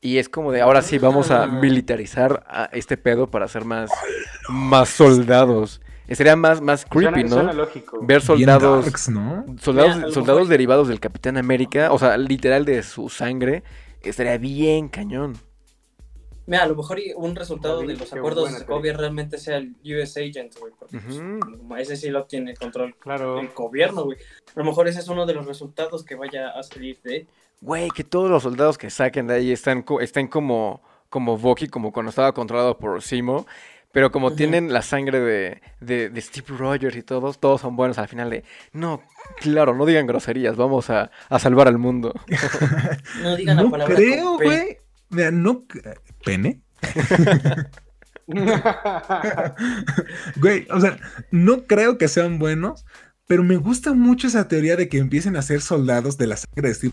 Y 0.00 0.18
es 0.18 0.28
como 0.28 0.50
de, 0.50 0.60
ahora 0.62 0.82
sí, 0.82 0.98
vamos 0.98 1.30
a 1.30 1.46
militarizar 1.46 2.42
a 2.48 2.68
este 2.72 2.96
pedo 2.96 3.30
para 3.30 3.44
hacer 3.44 3.64
más, 3.64 3.88
más 4.48 4.88
soldados. 4.88 5.80
Sería 6.14 6.36
más, 6.36 6.60
más 6.60 6.84
creepy, 6.84 7.20
Suena- 7.22 7.28
suena 7.28 7.52
¿no? 7.52 7.58
lógico. 7.64 7.98
Ver 8.02 8.20
soldados, 8.22 8.84
darks, 8.84 9.08
¿no? 9.08 9.44
soldados, 9.60 9.96
Mira, 9.96 10.10
soldados 10.10 10.48
derivados 10.48 10.88
del 10.88 11.00
Capitán 11.00 11.36
América, 11.36 11.92
o 11.92 11.98
sea, 11.98 12.16
literal 12.16 12.64
de 12.64 12.82
su 12.82 13.08
sangre, 13.08 13.62
estaría 14.02 14.36
bien 14.38 14.88
cañón. 14.88 15.36
Mira, 16.44 16.64
a 16.64 16.66
lo 16.66 16.74
mejor 16.74 16.98
un 17.16 17.36
resultado 17.36 17.82
de 17.82 17.94
los 17.96 18.12
acuerdos 18.12 18.52
de 18.52 18.58
Sokovia 18.58 18.92
realmente 18.94 19.38
sea 19.38 19.58
el 19.58 19.76
US 19.84 20.16
Agent, 20.16 20.58
güey. 20.58 20.72
Porque 20.76 20.98
pues, 21.68 21.82
ese 21.88 21.96
sí 21.96 22.10
lo 22.10 22.24
tiene 22.24 22.54
control 22.56 22.96
Claro. 22.98 23.38
el 23.38 23.48
gobierno, 23.50 24.04
güey. 24.04 24.18
A 24.54 24.58
lo 24.58 24.64
mejor 24.64 24.88
ese 24.88 24.98
es 24.98 25.08
uno 25.08 25.24
de 25.24 25.34
los 25.34 25.46
resultados 25.46 26.02
que 26.04 26.16
vaya 26.16 26.48
a 26.50 26.62
salir 26.64 26.98
de. 27.04 27.26
Güey, 27.60 27.90
que 27.90 28.02
todos 28.02 28.28
los 28.28 28.42
soldados 28.42 28.76
que 28.76 28.90
saquen 28.90 29.28
de 29.28 29.34
ahí 29.34 29.52
están, 29.52 29.82
co- 29.82 30.00
están 30.00 30.26
como, 30.26 30.82
como 31.08 31.38
Bucky, 31.38 31.68
como 31.68 31.92
cuando 31.92 32.10
estaba 32.10 32.32
controlado 32.32 32.76
por 32.76 33.00
Simo. 33.02 33.46
Pero 33.92 34.10
como 34.10 34.32
tienen 34.34 34.72
la 34.72 34.80
sangre 34.82 35.20
de, 35.20 35.62
de, 35.80 36.08
de 36.08 36.20
Steve 36.20 36.46
Rogers 36.56 36.96
y 36.96 37.02
todos, 37.02 37.38
todos 37.38 37.60
son 37.60 37.76
buenos 37.76 37.98
al 37.98 38.08
final 38.08 38.30
de, 38.30 38.42
no, 38.72 39.02
claro, 39.40 39.74
no 39.74 39.84
digan 39.84 40.06
groserías, 40.06 40.56
vamos 40.56 40.88
a, 40.90 41.10
a 41.28 41.38
salvar 41.38 41.68
al 41.68 41.78
mundo. 41.78 42.14
No 43.22 43.36
digan 43.36 43.56
la 43.56 43.62
No 43.64 43.70
palabra. 43.70 43.94
creo, 43.94 44.36
güey. 44.38 44.78
Mira, 45.10 45.30
no. 45.30 45.64
¿Pene? 46.24 46.62
Güey, 50.36 50.66
o 50.70 50.80
sea, 50.80 50.98
no 51.30 51.64
creo 51.64 51.98
que 51.98 52.08
sean 52.08 52.38
buenos, 52.38 52.84
pero 53.26 53.42
me 53.44 53.56
gusta 53.56 53.92
mucho 53.92 54.26
esa 54.26 54.48
teoría 54.48 54.76
de 54.76 54.88
que 54.88 54.98
empiecen 54.98 55.36
a 55.36 55.42
ser 55.42 55.60
soldados 55.60 56.18
de 56.18 56.26
la 56.26 56.36
sangre 56.36 56.68
de 56.68 56.74
Steve 56.74 56.92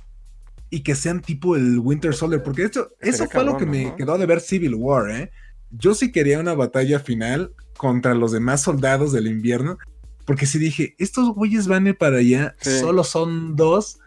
y 0.70 0.84
que 0.84 0.96
sean 0.96 1.22
tipo 1.22 1.56
el 1.56 1.80
Winter 1.80 2.14
Soldier, 2.14 2.44
porque 2.44 2.64
esto, 2.64 2.90
eso 3.00 3.28
fue 3.28 3.44
lo 3.44 3.58
que 3.58 3.66
cabrón, 3.66 3.84
me 3.84 3.96
quedó 3.96 4.18
de 4.18 4.26
ver 4.26 4.40
Civil 4.40 4.76
War, 4.76 5.10
¿eh? 5.10 5.32
Yo 5.72 5.94
sí 5.94 6.12
quería 6.12 6.40
una 6.40 6.54
batalla 6.54 7.00
final 7.00 7.54
contra 7.78 8.14
los 8.14 8.32
demás 8.32 8.62
soldados 8.62 9.12
del 9.12 9.28
invierno, 9.28 9.78
porque 10.26 10.46
si 10.46 10.60
dije, 10.60 10.96
estos 11.00 11.34
güeyes 11.34 11.68
van 11.68 11.86
a 11.86 11.90
ir 11.90 11.98
para 11.98 12.18
allá, 12.18 12.56
Sí. 12.62 12.80
solo 12.80 13.04
son 13.04 13.56
dos. 13.56 14.00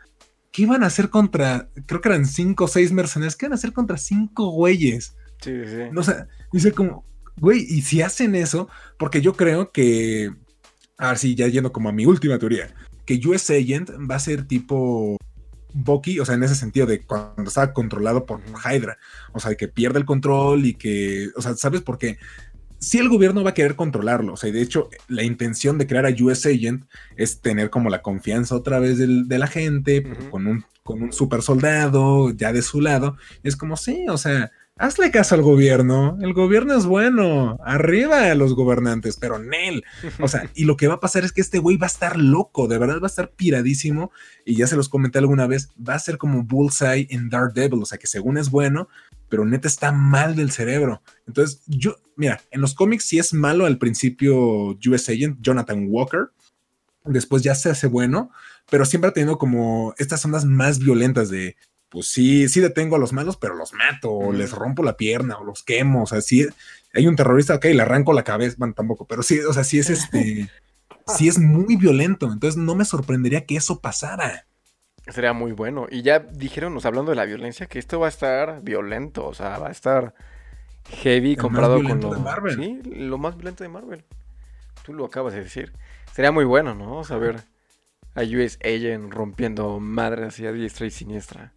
¿Qué 0.51 0.63
iban 0.63 0.85
a 0.85 0.89
hacer 0.89 1.09
contra, 1.09 1.69
creo 1.87 2.01
que 2.01 2.09
eran 2.11 2.27
cinco 2.27 2.65
o 2.65 2.69
seis 2.69 2.93
mercenarios? 2.93 3.37
¿Qué 3.37 3.47
iban 3.47 3.53
a 3.53 3.57
hacer 3.57 3.73
contra 3.73 3.97
cinco 3.97 4.51
güeyes? 4.51 5.15
Sí, 5.41 5.51
sí, 5.65 5.71
sí. 5.71 5.83
No, 5.93 6.03
o 6.03 6.05
sea, 6.05 6.29
dice 6.53 6.73
como, 6.73 7.05
güey, 7.39 7.61
y 7.67 7.81
si 7.83 8.03
hacen 8.03 8.35
eso, 8.35 8.69
porque 8.99 9.23
yo 9.23 9.33
creo 9.35 9.73
que, 9.73 10.31
a 10.99 11.09
ver 11.09 11.19
si 11.19 11.35
ya 11.35 11.49
yendo 11.49 11.73
como 11.73 11.89
a 11.89 11.93
mi 11.93 12.05
última 12.07 12.39
teoría, 12.39 12.75
que 13.07 13.21
US 13.27 13.51
Agent 13.51 13.91
va 14.09 14.17
a 14.17 14.21
ser 14.21 14.47
tipo 14.47 15.17
Bucky, 15.75 16.21
o 16.21 16.25
sea, 16.25 16.35
en 16.35 16.43
ese 16.43 16.55
sentido 16.55 16.87
de 16.87 17.01
cuando 17.03 17.45
estaba 17.49 17.73
controlado 17.73 18.27
por 18.27 18.41
Hydra, 18.65 18.99
o 19.33 19.41
sea, 19.41 19.55
que 19.55 19.69
pierde 19.69 19.99
el 19.99 20.05
control 20.05 20.67
y 20.67 20.75
que, 20.75 21.29
o 21.37 21.43
sea, 21.43 21.55
¿sabes 21.55 21.81
por 21.83 21.99
qué? 21.99 22.19
Si 22.79 22.99
el 22.99 23.09
gobierno 23.09 23.45
va 23.45 23.51
a 23.51 23.55
querer 23.55 23.77
controlarlo, 23.77 24.33
o 24.33 24.37
sea, 24.37 24.49
y 24.49 24.53
de 24.53 24.61
hecho, 24.63 24.89
la 25.07 25.23
intención 25.23 25.79
de 25.79 25.87
crear 25.87 26.05
a 26.05 26.11
US 26.21 26.47
Agent 26.47 26.85
es 27.17 27.41
tener 27.41 27.71
como 27.71 27.91
la 27.91 28.03
confianza 28.03 28.57
otra 28.57 28.81
vez 28.81 28.99
del- 28.99 29.29
de 29.29 29.39
la 29.39 29.47
gente, 29.47 30.03
con 30.31 30.47
un, 30.49 30.65
con 30.83 31.01
un 31.01 31.13
super 31.13 31.43
soldado 31.43 32.31
ya 32.31 32.53
de 32.53 32.61
su 32.63 32.81
lado, 32.81 33.17
es 33.45 33.55
como, 33.55 33.77
sí, 33.77 34.07
o 34.09 34.19
sea, 34.19 34.51
hazle 34.77 35.11
caso 35.11 35.35
al 35.35 35.43
gobierno. 35.43 36.19
El 36.21 36.33
gobierno 36.33 36.75
es 36.75 36.87
bueno. 36.87 37.59
Arriba 37.65 38.31
a 38.31 38.35
los 38.35 38.55
gobernantes, 38.55 39.17
pero 39.17 39.39
Nel. 39.39 39.85
O 40.21 40.29
sea, 40.29 40.51
y 40.55 40.65
lo 40.65 40.77
que 40.77 40.89
va 40.89 40.95
a 40.95 41.01
pasar 41.01 41.25
es 41.25 41.33
que 41.33 41.41
este 41.41 41.59
güey 41.59 41.77
va 41.77 41.87
a 41.87 41.91
estar 41.91 42.17
loco, 42.19 42.69
de 42.69 42.79
verdad 42.79 43.01
va 43.01 43.07
a 43.07 43.11
estar 43.11 43.31
piradísimo. 43.31 44.11
Y 44.45 44.57
ya 44.57 44.67
se 44.67 44.77
los 44.77 44.89
comenté 44.89 45.19
alguna 45.19 45.47
vez, 45.47 45.71
va 45.77 45.95
a 45.95 45.99
ser 45.99 46.19
como 46.19 46.43
Bullseye 46.43 47.07
en 47.11 47.29
Daredevil. 47.29 47.83
O 47.83 47.87
sea, 47.87 47.99
que 47.99 48.07
según 48.07 48.39
es 48.39 48.51
bueno, 48.51 48.89
pero 49.29 49.45
neta 49.45 49.69
está 49.69 49.93
mal 49.93 50.37
del 50.37 50.51
cerebro. 50.51 51.03
Entonces, 51.27 51.63
yo, 51.67 51.97
mira, 52.17 52.41
en 52.51 52.61
los 52.61 52.75
cómics 52.75 53.05
sí 53.05 53.19
es 53.19 53.33
malo 53.33 53.67
al 53.67 53.79
principio 53.79 54.77
US 54.87 55.09
Agent, 55.09 55.39
Jonathan 55.41 55.87
Walker. 55.89 56.31
Después 57.05 57.43
ya 57.43 57.55
se 57.55 57.69
hace 57.69 57.89
bueno, 57.89 58.31
pero 58.71 58.85
siempre 58.85 59.11
ha 59.11 59.13
tenido 59.13 59.37
como 59.37 59.93
estas 59.99 60.25
ondas 60.25 60.45
más 60.45 60.79
violentas 60.79 61.31
de, 61.31 61.57
pues 61.93 62.09
sí, 62.09 62.49
sí 62.49 62.61
detengo 62.61 62.97
a 62.97 62.99
los 62.99 63.13
malos, 63.13 63.37
pero 63.37 63.55
los 63.55 63.75
mato, 63.75 64.11
o 64.11 64.33
Mm. 64.33 64.37
les 64.37 64.53
rompo 64.53 64.83
la 64.83 64.97
pierna, 64.97 65.37
o 65.39 65.45
los 65.45 65.63
quemo, 65.63 66.05
o 66.05 66.07
sea, 66.07 66.23
sí, 66.23 66.47
hay 66.95 67.07
un 67.07 67.17
terrorista, 67.17 67.57
ok, 67.57 67.67
le 67.67 67.83
arranco 67.83 68.15
la 68.15 68.25
cabeza, 68.25 68.57
bueno, 68.59 68.73
tampoco, 68.75 69.07
pero 69.07 69.23
sí, 69.23 69.39
o 69.41 69.53
sea, 69.53 69.63
sí 69.63 69.79
es 69.79 69.91
este, 69.91 70.49
sí 71.07 71.29
es 71.29 71.39
muy 71.39 71.77
violento, 71.77 72.33
entonces 72.33 72.57
no 72.57 72.75
me 72.75 72.87
sorprendería 72.87 73.45
que 73.45 73.57
eso 73.57 73.81
pasara. 73.81 74.47
Sería 75.09 75.33
muy 75.33 75.53
bueno. 75.53 75.87
Y 75.91 76.03
ya 76.03 76.21
dijeron, 76.21 76.79
hablando 76.83 77.11
de 77.11 77.17
la 77.17 77.25
violencia, 77.25 77.67
que 77.67 77.79
esto 77.79 78.01
va 78.01 78.07
a 78.07 78.09
estar 78.09 78.63
violento, 78.63 79.27
o 79.27 79.35
sea, 79.35 79.59
va 79.59 79.69
a 79.69 79.73
estar 79.73 80.15
heavy 81.03 81.37
más 81.37 81.43
comparado 81.43 81.75
con 81.75 81.85
violento 81.85 82.09
lo, 82.09 82.15
de 82.15 82.21
Marvel. 82.21 82.57
Sí, 82.57 82.81
lo 82.85 83.19
más 83.19 83.37
violento 83.37 83.65
de 83.65 83.69
Marvel. 83.69 84.05
Tú 84.85 84.95
lo 84.95 85.05
acabas 85.05 85.35
de 85.35 85.43
decir. 85.43 85.73
Sería 86.13 86.31
muy 86.33 86.45
bueno, 86.45 86.75
¿no? 86.75 87.05
Saber 87.05 87.43
a 88.15 88.23
US 88.23 88.59
Agent 88.65 89.13
rompiendo 89.13 89.81
madres 89.81 90.29
así 90.29 90.47
a 90.47 90.53
diestra 90.53 90.87
y 90.87 90.91
siniestra. 90.91 91.53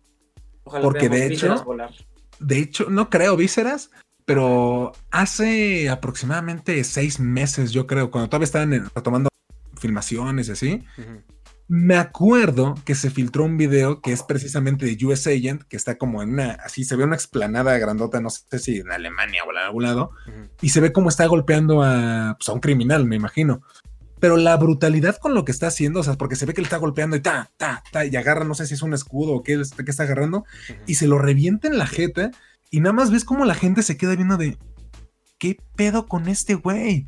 Ojalá 0.65 0.83
Porque 0.83 1.09
de 1.09 1.27
hecho- 1.27 1.63
volar. 1.63 1.91
De 2.39 2.59
hecho, 2.59 2.89
no 2.89 3.09
creo 3.09 3.37
vísceras, 3.37 3.91
pero 4.25 4.91
hace 5.11 5.89
aproximadamente 5.89 6.83
seis 6.83 7.19
meses, 7.19 7.71
yo 7.71 7.87
creo, 7.87 8.11
cuando 8.11 8.27
todavía 8.27 8.45
estaban 8.45 8.89
retomando 8.93 9.29
filmaciones 9.79 10.49
y 10.49 10.51
así. 10.51 10.83
Me 11.67 11.95
acuerdo 11.95 12.75
que 12.85 12.93
se 12.93 13.09
filtró 13.09 13.43
un 13.43 13.57
video 13.57 13.99
que 14.01 14.11
es 14.11 14.21
precisamente 14.21 14.85
de 14.85 15.03
US 15.05 15.25
Agent, 15.25 15.63
que 15.63 15.77
está 15.77 15.97
como 15.97 16.21
en 16.21 16.33
una, 16.33 16.51
así 16.63 16.83
se 16.83 16.95
ve 16.95 17.05
una 17.05 17.15
explanada 17.15 17.75
grandota, 17.79 18.21
no 18.21 18.29
sé 18.29 18.59
si 18.59 18.77
en 18.77 18.91
Alemania 18.91 19.43
o 19.43 19.51
en 19.51 19.57
algún 19.57 19.83
lado, 19.83 20.11
y 20.61 20.69
se 20.69 20.79
ve 20.79 20.91
cómo 20.91 21.09
está 21.09 21.25
golpeando 21.25 21.81
a, 21.81 22.35
pues, 22.37 22.49
a 22.49 22.53
un 22.53 22.59
criminal, 22.59 23.05
me 23.05 23.15
imagino. 23.15 23.63
Pero 24.25 24.37
la 24.37 24.57
brutalidad 24.57 25.17
con 25.17 25.35
lo 25.35 25.45
que 25.45 25.51
está 25.51 25.67
haciendo, 25.67 25.99
o 25.99 26.03
sea, 26.03 26.15
porque 26.15 26.35
se 26.35 26.47
ve 26.47 26.55
que 26.55 26.61
le 26.61 26.65
está 26.65 26.77
golpeando 26.77 27.15
y 27.15 27.19
ta, 27.19 27.51
ta, 27.57 27.83
ta, 27.91 28.05
y 28.07 28.15
agarra, 28.15 28.43
no 28.43 28.55
sé 28.55 28.65
si 28.65 28.73
es 28.73 28.81
un 28.81 28.95
escudo 28.95 29.33
o 29.33 29.43
qué, 29.43 29.53
es- 29.61 29.71
qué 29.73 29.91
está 29.91 30.01
agarrando, 30.01 30.45
y 30.87 30.95
se 30.95 31.05
lo 31.05 31.19
revienta 31.19 31.67
en 31.67 31.77
la 31.77 31.85
jeta, 31.85 32.31
y 32.71 32.79
nada 32.79 32.93
más 32.93 33.11
ves 33.11 33.23
cómo 33.23 33.45
la 33.45 33.53
gente 33.53 33.83
se 33.83 33.97
queda 33.97 34.15
viendo 34.15 34.35
de, 34.37 34.57
¿qué 35.37 35.59
pedo 35.75 36.07
con 36.07 36.27
este 36.27 36.55
güey? 36.55 37.05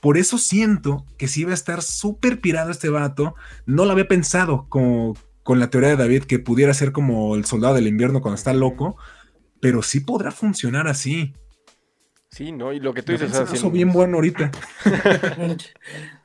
Por 0.00 0.16
eso 0.16 0.38
siento 0.38 1.04
que 1.18 1.28
sí 1.28 1.44
va 1.44 1.50
a 1.50 1.54
estar 1.54 1.82
súper 1.82 2.40
pirado 2.40 2.70
este 2.70 2.88
vato. 2.88 3.34
No 3.66 3.84
lo 3.84 3.92
había 3.92 4.08
pensado 4.08 4.64
como 4.70 5.18
con 5.42 5.58
la 5.60 5.68
teoría 5.68 5.90
de 5.90 5.96
David 5.96 6.22
que 6.24 6.38
pudiera 6.38 6.72
ser 6.72 6.92
como 6.92 7.34
el 7.36 7.44
soldado 7.44 7.74
del 7.74 7.88
invierno 7.88 8.22
cuando 8.22 8.36
está 8.36 8.54
loco, 8.54 8.96
pero 9.60 9.82
sí 9.82 10.00
podrá 10.00 10.30
funcionar 10.30 10.88
así. 10.88 11.34
Sí, 12.30 12.52
¿no? 12.52 12.72
Y 12.72 12.80
lo 12.80 12.94
que 12.94 13.02
tú 13.02 13.12
dices, 13.12 13.30
si- 13.60 13.68
bien 13.68 13.92
bueno 13.92 14.16
ahorita. 14.16 14.50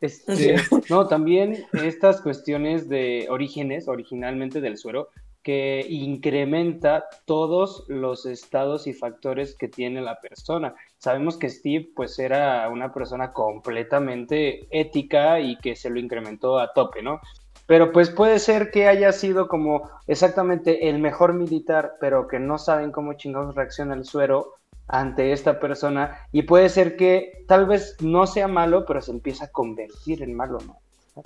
Este, 0.00 0.56
no, 0.90 1.08
también 1.08 1.64
estas 1.72 2.20
cuestiones 2.20 2.88
de 2.88 3.26
orígenes, 3.30 3.88
originalmente 3.88 4.60
del 4.60 4.76
suero, 4.76 5.08
que 5.42 5.86
incrementa 5.88 7.04
todos 7.24 7.84
los 7.86 8.26
estados 8.26 8.88
y 8.88 8.92
factores 8.92 9.56
que 9.56 9.68
tiene 9.68 10.02
la 10.02 10.20
persona. 10.20 10.74
Sabemos 10.98 11.36
que 11.36 11.48
Steve 11.48 11.88
pues 11.94 12.18
era 12.18 12.68
una 12.68 12.92
persona 12.92 13.32
completamente 13.32 14.66
ética 14.70 15.38
y 15.38 15.56
que 15.58 15.76
se 15.76 15.88
lo 15.88 16.00
incrementó 16.00 16.58
a 16.58 16.72
tope, 16.72 17.00
¿no? 17.00 17.20
Pero 17.66 17.92
pues 17.92 18.10
puede 18.10 18.40
ser 18.40 18.72
que 18.72 18.88
haya 18.88 19.12
sido 19.12 19.46
como 19.46 19.88
exactamente 20.08 20.88
el 20.88 20.98
mejor 20.98 21.32
militar, 21.32 21.94
pero 22.00 22.26
que 22.26 22.40
no 22.40 22.58
saben 22.58 22.90
cómo 22.90 23.12
chingados 23.12 23.54
reacciona 23.54 23.94
el 23.94 24.04
suero 24.04 24.54
ante 24.88 25.32
esta 25.32 25.58
persona 25.58 26.18
y 26.32 26.42
puede 26.42 26.68
ser 26.68 26.96
que 26.96 27.44
tal 27.46 27.66
vez 27.66 27.96
no 28.00 28.26
sea 28.26 28.48
malo, 28.48 28.84
pero 28.86 29.02
se 29.02 29.10
empieza 29.10 29.46
a 29.46 29.48
convertir 29.48 30.22
en 30.22 30.34
malo, 30.34 30.58
¿no? 30.66 30.78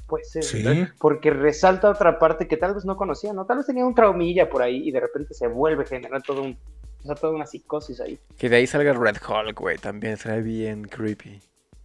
Puede 0.07 0.25
ser, 0.25 0.93
porque 0.99 1.31
resalta 1.31 1.91
otra 1.91 2.21
parte 2.21 2.47
que 2.47 2.57
tal 2.57 2.75
vez 2.75 2.85
no 2.85 2.97
conocía, 2.97 3.33
¿no? 3.33 3.45
Tal 3.45 3.57
vez 3.57 3.67
tenía 3.67 3.85
un 3.85 3.95
traumilla 3.95 4.49
por 4.49 4.63
ahí 4.63 4.89
y 4.89 4.93
de 4.93 5.01
repente 5.01 5.35
se 5.35 5.49
vuelve 5.49 5.85
generar 5.85 6.23
todo 6.23 6.43
un, 6.43 6.57
o 7.03 7.07
sea, 7.07 7.17
toda 7.17 7.33
una 7.33 7.45
psicosis 7.45 8.01
ahí. 8.01 8.17
Que 8.39 8.49
de 8.49 8.57
ahí 8.57 8.69
salga 8.69 8.93
Red 8.93 9.17
Hulk, 9.17 9.59
güey, 9.59 9.79
también 9.79 10.17
será 10.17 10.37
bien 10.37 10.85
creepy. 10.85 11.41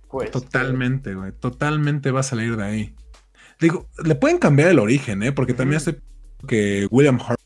Pues, 0.08 0.30
totalmente, 0.30 1.16
güey, 1.16 1.32
totalmente 1.32 2.12
va 2.12 2.20
a 2.20 2.24
salir 2.24 2.56
de 2.56 2.64
ahí. 2.64 2.96
Digo, 3.60 3.88
le 4.04 4.14
pueden 4.14 4.38
cambiar 4.38 4.70
el 4.70 4.78
origen, 4.78 5.24
¿eh? 5.24 5.32
Porque 5.32 5.54
también 5.54 5.82
sé 5.82 6.00
que 6.48 6.88
William 6.92 7.20
Hurt 7.20 7.40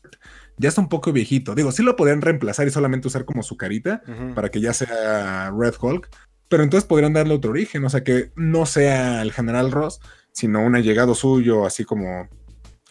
ya 0.60 0.68
está 0.68 0.80
un 0.80 0.88
poco 0.88 1.12
viejito. 1.12 1.54
Digo, 1.54 1.72
sí 1.72 1.82
lo 1.82 1.96
podrían 1.96 2.20
reemplazar 2.20 2.68
y 2.68 2.70
solamente 2.70 3.08
usar 3.08 3.24
como 3.24 3.42
su 3.42 3.56
carita 3.56 4.02
para 4.34 4.50
que 4.50 4.60
ya 4.60 4.72
sea 4.74 5.50
Red 5.50 5.74
Hulk, 5.80 6.08
pero 6.48 6.62
entonces 6.62 6.86
podrían 6.86 7.14
darle 7.14 7.34
otro 7.34 7.50
origen, 7.50 7.84
o 7.84 7.90
sea, 7.90 8.04
que 8.04 8.30
no 8.36 8.66
sea 8.66 9.22
el 9.22 9.32
general 9.32 9.72
Ross, 9.72 10.00
sino 10.32 10.60
un 10.60 10.76
allegado 10.76 11.14
suyo, 11.14 11.64
así 11.64 11.84
como 11.84 12.28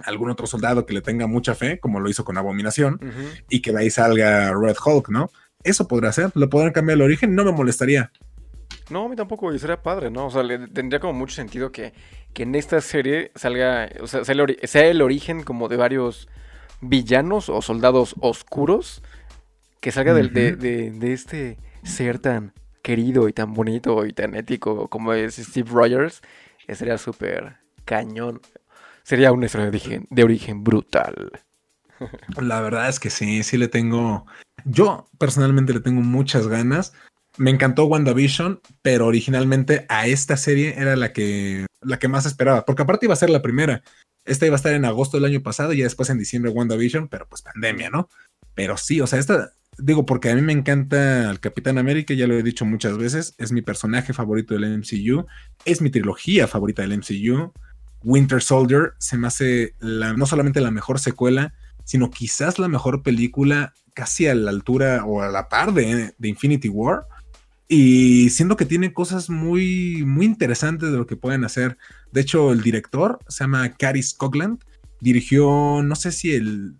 algún 0.03 0.29
otro 0.31 0.47
soldado 0.47 0.85
que 0.85 0.93
le 0.93 1.01
tenga 1.01 1.27
mucha 1.27 1.55
fe, 1.55 1.79
como 1.79 1.99
lo 1.99 2.09
hizo 2.09 2.25
con 2.25 2.37
Abominación, 2.37 2.99
y 3.49 3.61
que 3.61 3.71
de 3.71 3.79
ahí 3.79 3.89
salga 3.89 4.51
Red 4.53 4.77
Hulk, 4.83 5.09
¿no? 5.09 5.29
Eso 5.63 5.87
podría 5.87 6.11
ser, 6.11 6.31
lo 6.35 6.49
podrían 6.49 6.73
cambiar 6.73 6.95
el 6.95 7.01
origen, 7.01 7.35
no 7.35 7.43
me 7.43 7.51
molestaría. 7.51 8.11
No, 8.89 9.05
a 9.05 9.09
mí 9.09 9.15
tampoco, 9.15 9.53
y 9.53 9.59
sería 9.59 9.83
padre, 9.83 10.09
¿no? 10.09 10.27
O 10.27 10.31
sea, 10.31 10.41
le, 10.41 10.67
tendría 10.69 10.99
como 10.99 11.13
mucho 11.13 11.35
sentido 11.35 11.71
que, 11.71 11.93
que 12.33 12.43
en 12.43 12.55
esta 12.55 12.81
serie 12.81 13.31
salga, 13.35 13.89
o 14.01 14.07
sea, 14.07 14.23
sea 14.23 14.87
el, 14.87 15.01
origen 15.01 15.43
como 15.43 15.67
de 15.67 15.77
varios 15.77 16.29
villanos 16.81 17.49
o 17.49 17.61
soldados 17.61 18.15
oscuros 18.19 19.01
que 19.81 19.91
salga 19.91 20.13
de, 20.13 20.27
de, 20.55 21.13
este 21.13 21.57
ser 21.83 22.19
tan 22.19 22.53
querido 22.81 23.29
y 23.29 23.33
tan 23.33 23.53
bonito 23.53 24.05
y 24.05 24.13
tan 24.13 24.35
ético 24.35 24.87
como 24.89 25.13
es 25.13 25.35
Steve 25.35 25.69
Rogers 25.71 26.21
sería 26.75 26.97
súper 26.97 27.57
cañón. 27.85 28.41
Sería 29.03 29.31
una 29.31 29.45
historia 29.45 29.65
de 29.65 29.69
origen, 29.69 30.07
de 30.09 30.23
origen 30.23 30.63
brutal. 30.63 31.31
La 32.39 32.61
verdad 32.61 32.89
es 32.89 32.99
que 32.99 33.09
sí, 33.09 33.43
sí 33.43 33.57
le 33.57 33.67
tengo. 33.67 34.25
Yo 34.65 35.07
personalmente 35.17 35.73
le 35.73 35.79
tengo 35.79 36.01
muchas 36.01 36.47
ganas. 36.47 36.93
Me 37.39 37.51
encantó 37.51 37.85
WandaVision, 37.85 38.59
pero 38.81 39.07
originalmente 39.07 39.85
a 39.87 40.07
esta 40.07 40.35
serie 40.35 40.75
era 40.77 40.97
la 40.97 41.13
que, 41.13 41.65
la 41.81 41.97
que 41.97 42.09
más 42.09 42.25
esperaba, 42.25 42.65
porque 42.65 42.81
aparte 42.81 43.05
iba 43.05 43.13
a 43.13 43.17
ser 43.17 43.29
la 43.29 43.41
primera. 43.41 43.81
Esta 44.25 44.45
iba 44.45 44.55
a 44.55 44.57
estar 44.57 44.73
en 44.73 44.83
agosto 44.83 45.15
del 45.15 45.25
año 45.25 45.41
pasado 45.41 45.71
y 45.71 45.77
ya 45.77 45.85
después 45.85 46.09
en 46.09 46.17
diciembre 46.17 46.51
WandaVision, 46.51 47.07
pero 47.07 47.29
pues 47.29 47.41
pandemia, 47.41 47.89
¿no? 47.89 48.09
Pero 48.55 48.75
sí, 48.75 48.99
o 48.99 49.07
sea, 49.07 49.19
esta, 49.19 49.53
digo, 49.77 50.05
porque 50.05 50.29
a 50.29 50.35
mí 50.35 50.41
me 50.41 50.51
encanta 50.51 51.31
el 51.31 51.39
Capitán 51.39 51.77
América, 51.77 52.13
ya 52.13 52.27
lo 52.27 52.33
he 52.33 52.43
dicho 52.43 52.65
muchas 52.65 52.97
veces, 52.97 53.35
es 53.37 53.53
mi 53.53 53.61
personaje 53.61 54.11
favorito 54.11 54.53
del 54.53 54.77
MCU, 54.77 55.25
es 55.63 55.81
mi 55.81 55.89
trilogía 55.89 56.45
favorita 56.45 56.81
del 56.81 56.97
MCU. 56.97 57.53
Winter 58.03 58.41
Soldier 58.41 58.95
se 58.97 59.17
me 59.17 59.27
hace 59.27 59.75
la, 59.79 60.11
no 60.11 60.25
solamente 60.25 60.59
la 60.59 60.71
mejor 60.71 60.99
secuela, 60.99 61.53
sino 61.85 62.11
quizás 62.11 62.59
la 62.59 62.67
mejor 62.67 63.01
película 63.01 63.73
casi 63.93 64.27
a 64.27 64.35
la 64.35 64.51
altura 64.51 65.03
o 65.05 65.21
a 65.21 65.29
la 65.29 65.49
par 65.49 65.73
de, 65.73 66.13
Infinity 66.21 66.69
War. 66.69 67.05
Y 67.71 68.31
siendo 68.31 68.57
que 68.57 68.65
tiene 68.65 68.93
cosas 68.93 69.29
muy, 69.29 70.03
muy 70.03 70.25
interesantes 70.25 70.91
de 70.91 70.97
lo 70.97 71.05
que 71.05 71.15
pueden 71.15 71.43
hacer. 71.45 71.77
De 72.11 72.21
hecho, 72.21 72.51
el 72.51 72.63
director 72.63 73.19
se 73.27 73.43
llama 73.43 73.69
Caris 73.73 74.15
Cougland. 74.15 74.63
Dirigió, 74.99 75.83
no 75.83 75.95
sé 75.95 76.11
si 76.11 76.33
el, 76.33 76.75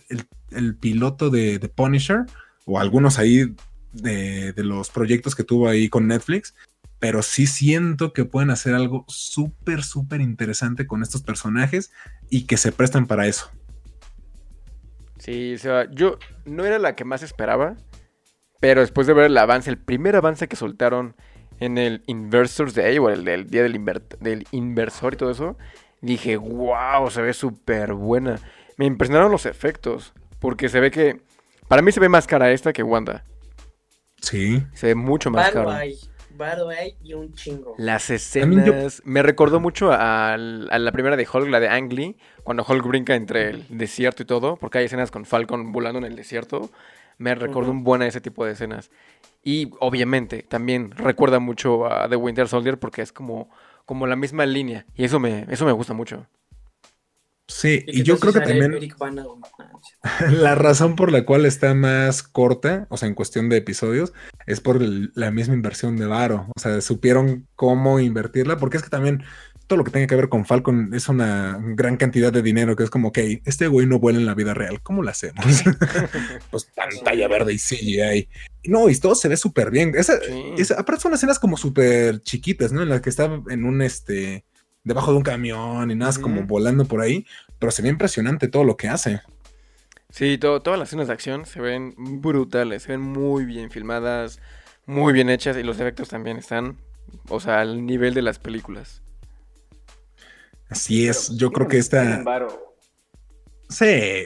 piloto 0.79 1.29
de, 1.29 1.59
The 1.59 1.69
Punisher, 1.69 2.25
o 2.65 2.79
algunos 2.79 3.19
ahí 3.19 3.53
de, 3.93 4.51
los 4.57 4.89
proyectos 4.89 5.35
que 5.35 5.43
tuvo 5.43 5.69
ahí 5.69 5.89
con 5.89 6.07
Netflix, 6.07 6.55
pero 6.97 7.21
sí 7.21 7.45
siento 7.45 8.11
que 8.11 8.25
pueden 8.25 8.49
hacer 8.49 8.73
algo 8.73 9.05
súper, 9.07 9.83
súper 9.83 10.21
interesante 10.21 10.87
con 10.87 11.03
estos 11.03 11.21
personajes 11.21 11.91
y 12.31 12.45
que 12.45 12.57
se 12.57 12.71
prestan 12.71 13.05
para 13.05 13.27
eso. 13.27 13.51
Sí, 15.19 15.53
o 15.53 15.57
sea, 15.59 15.87
yo 15.91 16.17
no 16.45 16.65
era 16.65 16.79
la 16.79 16.95
que 16.95 17.05
más 17.05 17.21
esperaba, 17.21 17.77
pero 18.59 18.81
después 18.81 19.07
de 19.07 19.13
ver 19.13 19.25
el 19.25 19.37
avance, 19.37 19.69
el 19.69 19.77
primer 19.77 20.15
avance 20.15 20.47
que 20.47 20.55
soltaron 20.55 21.15
en 21.59 21.77
el 21.77 22.03
Inversors 22.07 22.73
Day 22.73 22.97
o 22.97 23.09
el 23.09 23.25
del 23.25 23.47
día 23.47 23.63
del, 23.63 23.83
del 24.19 24.47
inversor 24.51 25.13
y 25.13 25.17
todo 25.17 25.31
eso, 25.31 25.57
dije, 26.01 26.37
wow, 26.37 27.09
se 27.09 27.21
ve 27.21 27.33
súper 27.33 27.93
buena. 27.93 28.39
Me 28.77 28.85
impresionaron 28.85 29.31
los 29.31 29.45
efectos, 29.45 30.13
porque 30.39 30.69
se 30.69 30.79
ve 30.79 30.91
que 30.91 31.21
para 31.67 31.81
mí 31.81 31.91
se 31.91 31.99
ve 31.99 32.09
más 32.09 32.27
cara 32.27 32.51
esta 32.51 32.73
que 32.73 32.83
Wanda. 32.83 33.23
Sí. 34.21 34.63
Se 34.73 34.87
ve 34.87 34.95
mucho 34.95 35.29
más 35.31 35.51
cara. 35.51 35.85
y 35.85 37.13
un 37.13 37.33
chingo. 37.33 37.75
Las 37.77 38.09
escenas. 38.09 39.01
Me 39.05 39.21
recordó 39.21 39.59
mucho 39.59 39.91
a, 39.91 40.37
la 40.37 40.91
primera 40.91 41.15
de 41.15 41.27
Hulk, 41.31 41.49
la 41.49 41.59
de 41.59 41.69
Ang 41.69 41.91
Lee, 41.91 42.17
cuando 42.43 42.65
Hulk 42.67 42.85
brinca 42.87 43.15
entre 43.15 43.49
el 43.49 43.65
desierto 43.69 44.23
y 44.23 44.25
todo, 44.25 44.55
porque 44.55 44.79
hay 44.79 44.85
escenas 44.85 45.11
con 45.11 45.25
Falcon 45.25 45.71
volando 45.71 45.99
en 45.99 46.05
el 46.05 46.15
desierto. 46.15 46.69
Me 47.19 47.35
recordó 47.35 47.69
un 47.69 47.83
buen 47.83 48.01
a 48.01 48.07
ese 48.07 48.21
tipo 48.21 48.43
de 48.43 48.53
escenas. 48.53 48.89
Y 49.43 49.69
obviamente 49.79 50.41
también 50.41 50.91
recuerda 50.91 51.39
mucho 51.39 51.85
a 51.85 52.09
The 52.09 52.15
Winter 52.15 52.47
Soldier 52.47 52.79
porque 52.79 53.03
es 53.03 53.11
como, 53.11 53.49
como 53.85 54.07
la 54.07 54.15
misma 54.15 54.45
línea. 54.47 54.85
Y 54.95 55.03
eso 55.03 55.19
me, 55.19 55.45
eso 55.49 55.65
me 55.65 55.71
gusta 55.71 55.93
mucho. 55.93 56.25
Sí, 57.49 57.83
y, 57.87 58.03
yo 58.03 58.19
creo 58.19 58.31
que 58.31 58.41
también 58.41 58.77
la 60.29 60.53
razón 60.53 60.95
por 60.95 61.11
la 61.11 61.25
cual 61.25 61.47
está 61.47 61.73
más 61.73 62.21
corta, 62.21 62.85
o 62.89 62.97
sea, 62.97 63.09
en 63.09 63.15
cuestión 63.15 63.49
de 63.49 63.57
episodios, 63.57 64.13
es 64.45 64.61
por 64.61 64.79
la 64.79 65.31
misma 65.31 65.55
inversión 65.55 65.97
de 65.97 66.05
Varo. 66.05 66.47
O 66.55 66.59
sea, 66.59 66.79
supieron 66.81 67.47
cómo 67.55 67.99
invertirla, 67.99 68.57
porque 68.57 68.77
es 68.77 68.83
que 68.83 68.89
también 68.89 69.23
todo 69.69 69.77
lo 69.77 69.83
que 69.83 69.91
tenga 69.91 70.07
que 70.07 70.15
ver 70.15 70.29
con 70.29 70.45
Falcon 70.45 70.89
es 70.95 71.07
una 71.09 71.59
gran 71.61 71.95
cantidad 71.95 72.33
de 72.33 72.41
dinero 72.41 72.75
que 72.75 72.83
es 72.83 72.89
como, 72.89 73.09
ok, 73.09 73.19
este 73.45 73.67
güey 73.67 73.85
no 73.85 73.99
vuela 73.99 74.17
en 74.17 74.25
la 74.25 74.33
vida 74.33 74.55
real, 74.55 74.81
¿cómo 74.81 75.03
lo 75.03 75.11
hacemos? 75.11 75.45
pues 76.49 76.65
pantalla 76.75 77.27
verde 77.27 77.53
y 77.53 77.59
CGI. 77.59 78.27
No, 78.63 78.89
y 78.89 78.99
todo 78.99 79.13
se 79.13 79.27
ve 79.27 79.37
súper 79.37 79.69
bien. 79.69 79.93
Esa, 79.95 80.15
aparte 80.75 81.03
son 81.03 81.13
escenas 81.13 81.37
como 81.37 81.55
súper 81.55 82.19
chiquitas, 82.23 82.71
¿no? 82.71 82.81
En 82.81 82.89
las 82.89 83.01
que 83.01 83.11
está 83.11 83.25
en 83.47 83.63
un 83.63 83.83
este 83.83 84.43
debajo 84.83 85.11
de 85.11 85.17
un 85.17 85.23
camión 85.23 85.91
y 85.91 85.95
nada, 85.95 86.09
es 86.09 86.17
como 86.17 86.41
volando 86.47 86.85
por 86.85 87.01
ahí, 87.01 87.27
pero 87.59 87.71
se 87.71 87.83
ve 87.83 87.89
impresionante 87.89 88.47
todo 88.47 88.63
lo 88.63 88.75
que 88.75 88.87
hace. 88.87 89.21
Sí, 90.09 90.39
todas 90.39 90.79
las 90.79 90.89
escenas 90.89 91.07
de 91.07 91.13
acción 91.13 91.45
se 91.45 91.61
ven 91.61 91.93
brutales, 91.95 92.81
se 92.81 92.93
ven 92.93 93.01
muy 93.01 93.45
bien 93.45 93.69
filmadas, 93.69 94.39
muy 94.87 95.13
bien 95.13 95.29
hechas 95.29 95.55
y 95.57 95.61
los 95.61 95.79
efectos 95.79 96.09
también 96.09 96.37
están, 96.37 96.77
o 97.27 97.39
sea, 97.39 97.59
al 97.61 97.85
nivel 97.85 98.15
de 98.15 98.23
las 98.23 98.39
películas. 98.39 99.03
Así 100.69 101.07
es, 101.07 101.35
yo 101.35 101.51
creo 101.51 101.67
que 101.67 101.77
esta... 101.77 102.23
Sí, 103.69 104.25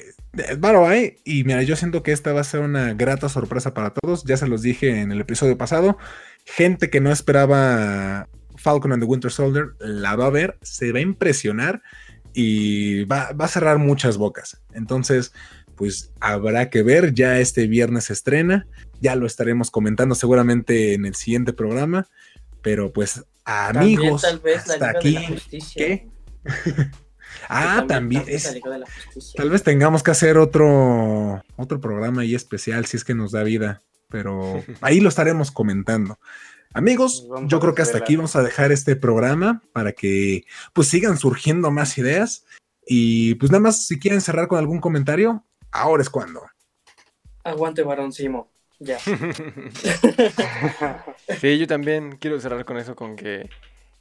Varo 0.57 0.87
hay, 0.87 1.17
y 1.23 1.43
mira, 1.43 1.61
yo 1.63 1.75
siento 1.75 2.01
que 2.01 2.11
esta 2.11 2.33
va 2.33 2.41
a 2.41 2.45
ser 2.45 2.61
una 2.61 2.93
grata 2.93 3.29
sorpresa 3.29 3.73
para 3.73 3.91
todos, 3.91 4.23
ya 4.23 4.35
se 4.35 4.47
los 4.47 4.61
dije 4.61 5.01
en 5.01 5.11
el 5.11 5.21
episodio 5.21 5.57
pasado, 5.57 5.97
gente 6.45 6.89
que 6.89 7.01
no 7.01 7.11
esperaba 7.11 8.27
Falcon 8.55 8.93
and 8.93 9.03
the 9.03 9.07
Winter 9.07 9.31
Soldier 9.31 9.73
la 9.79 10.15
va 10.15 10.25
a 10.25 10.31
ver, 10.31 10.57
se 10.61 10.91
va 10.91 10.99
a 10.99 11.03
impresionar 11.03 11.83
y 12.33 13.03
va, 13.03 13.29
a 13.37 13.47
cerrar 13.47 13.77
muchas 13.77 14.17
bocas. 14.17 14.59
Entonces, 14.73 15.33
pues 15.75 16.11
habrá 16.19 16.69
que 16.69 16.81
ver, 16.81 17.13
ya 17.13 17.39
este 17.39 17.67
viernes 17.67 18.05
se 18.05 18.13
estrena, 18.13 18.65
ya 19.01 19.15
lo 19.15 19.27
estaremos 19.27 19.69
comentando 19.69 20.15
seguramente 20.15 20.93
en 20.93 21.05
el 21.05 21.13
siguiente 21.13 21.53
programa, 21.53 22.07
pero 22.61 22.91
pues 22.91 23.23
amigos, 23.45 24.23
hasta 24.23 24.89
aquí, 24.89 25.17
¿qué? 25.75 26.07
ah, 27.49 27.85
también, 27.87 28.25
tal 29.35 29.49
vez 29.49 29.63
tengamos 29.63 30.03
que 30.03 30.11
hacer 30.11 30.37
otro 30.37 31.43
otro 31.55 31.81
programa 31.81 32.21
ahí 32.21 32.35
especial 32.35 32.85
si 32.85 32.97
es 32.97 33.03
que 33.03 33.15
nos 33.15 33.31
da 33.31 33.41
vida, 33.43 33.81
pero 34.09 34.63
ahí 34.81 34.99
lo 34.99 35.09
estaremos 35.09 35.49
comentando. 35.51 36.19
Amigos, 36.73 37.27
yo 37.45 37.59
creo 37.59 37.73
que 37.75 37.83
hasta 37.83 37.99
aquí 37.99 38.15
vamos 38.15 38.35
a 38.35 38.41
dejar 38.41 38.71
este 38.71 38.95
programa 38.95 39.61
para 39.73 39.91
que 39.91 40.45
pues 40.73 40.87
sigan 40.87 41.17
surgiendo 41.17 41.69
más 41.69 41.95
ideas. 41.99 42.45
Y 42.87 43.35
pues 43.35 43.51
nada 43.51 43.61
más, 43.61 43.85
si 43.85 43.99
quieren 43.99 44.21
cerrar 44.21 44.47
con 44.47 44.57
algún 44.57 44.81
comentario, 44.81 45.45
ahora 45.71 46.01
es 46.01 46.09
cuando. 46.09 46.41
Aguante, 47.43 47.83
varón 47.83 48.11
Simo. 48.11 48.49
Ya. 48.79 48.97
sí, 51.39 51.59
yo 51.59 51.67
también 51.67 52.17
quiero 52.17 52.39
cerrar 52.39 52.65
con 52.65 52.77
eso, 52.77 52.95
con 52.95 53.15
que, 53.15 53.51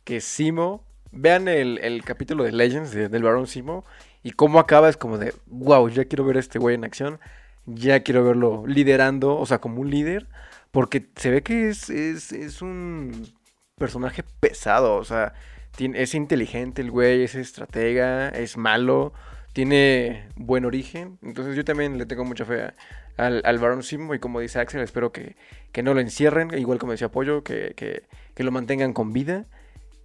que 0.04 0.22
Simo, 0.22 0.82
vean 1.12 1.46
el, 1.46 2.02
capítulo 2.04 2.44
de 2.44 2.52
Legends 2.52 2.92
del 2.92 3.22
Barón 3.22 3.46
Simo 3.46 3.84
Y 4.22 4.32
cómo 4.32 4.58
acaba 4.58 4.88
es 4.88 4.96
como 4.96 5.18
de, 5.18 5.34
wow, 5.46 5.88
ya 5.88 6.06
quiero 6.06 6.24
ver 6.24 6.36
a 6.36 6.40
este 6.40 6.58
güey 6.58 6.74
en 6.74 6.84
acción, 6.84 7.20
ya 7.66 8.02
quiero 8.02 8.24
verlo 8.24 8.64
liderando, 8.66 9.38
o 9.38 9.46
sea, 9.46 9.60
como 9.60 9.80
un 9.80 9.90
líder, 9.90 10.26
porque 10.70 11.06
se 11.16 11.30
ve 11.30 11.42
que 11.42 11.68
es, 11.68 11.90
es, 11.90 12.32
es 12.32 12.62
un 12.62 13.28
personaje 13.76 14.24
pesado, 14.40 14.96
o 14.96 15.04
sea, 15.04 15.34
es 15.78 16.14
inteligente 16.14 16.82
el 16.82 16.90
güey, 16.90 17.22
es 17.24 17.34
estratega, 17.34 18.28
es 18.30 18.56
malo, 18.56 19.12
tiene 19.52 20.28
buen 20.36 20.64
origen, 20.64 21.18
entonces 21.22 21.56
yo 21.56 21.64
también 21.64 21.98
le 21.98 22.06
tengo 22.06 22.24
mucha 22.24 22.44
fe 22.44 22.72
al, 23.16 23.42
al 23.44 23.58
Barón 23.58 23.82
Simo 23.82 24.14
y 24.14 24.18
como 24.18 24.40
dice 24.40 24.60
Axel, 24.60 24.80
espero 24.80 25.12
que, 25.12 25.36
que 25.72 25.82
no 25.82 25.94
lo 25.94 26.00
encierren, 26.00 26.56
igual 26.58 26.78
como 26.78 26.92
decía 26.92 27.10
Pollo, 27.10 27.42
que, 27.44 27.74
que, 27.76 28.04
que 28.34 28.44
lo 28.44 28.50
mantengan 28.50 28.92
con 28.92 29.12
vida 29.12 29.46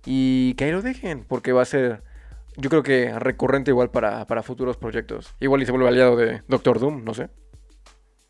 y 0.09 0.53
que 0.55 0.63
ahí 0.63 0.71
lo 0.71 0.81
dejen, 0.81 1.25
porque 1.27 1.51
va 1.51 1.63
a 1.63 1.65
ser, 1.65 2.01
yo 2.55 2.69
creo 2.69 2.81
que 2.81 3.17
recurrente 3.19 3.71
igual 3.71 3.89
para, 3.91 4.25
para 4.25 4.41
futuros 4.41 4.77
proyectos. 4.77 5.35
Igual 5.41 5.61
y 5.61 5.65
se 5.65 5.73
vuelve 5.73 5.89
aliado 5.89 6.15
de 6.15 6.43
Doctor 6.47 6.79
Doom, 6.79 7.03
no 7.03 7.13
sé. 7.13 7.29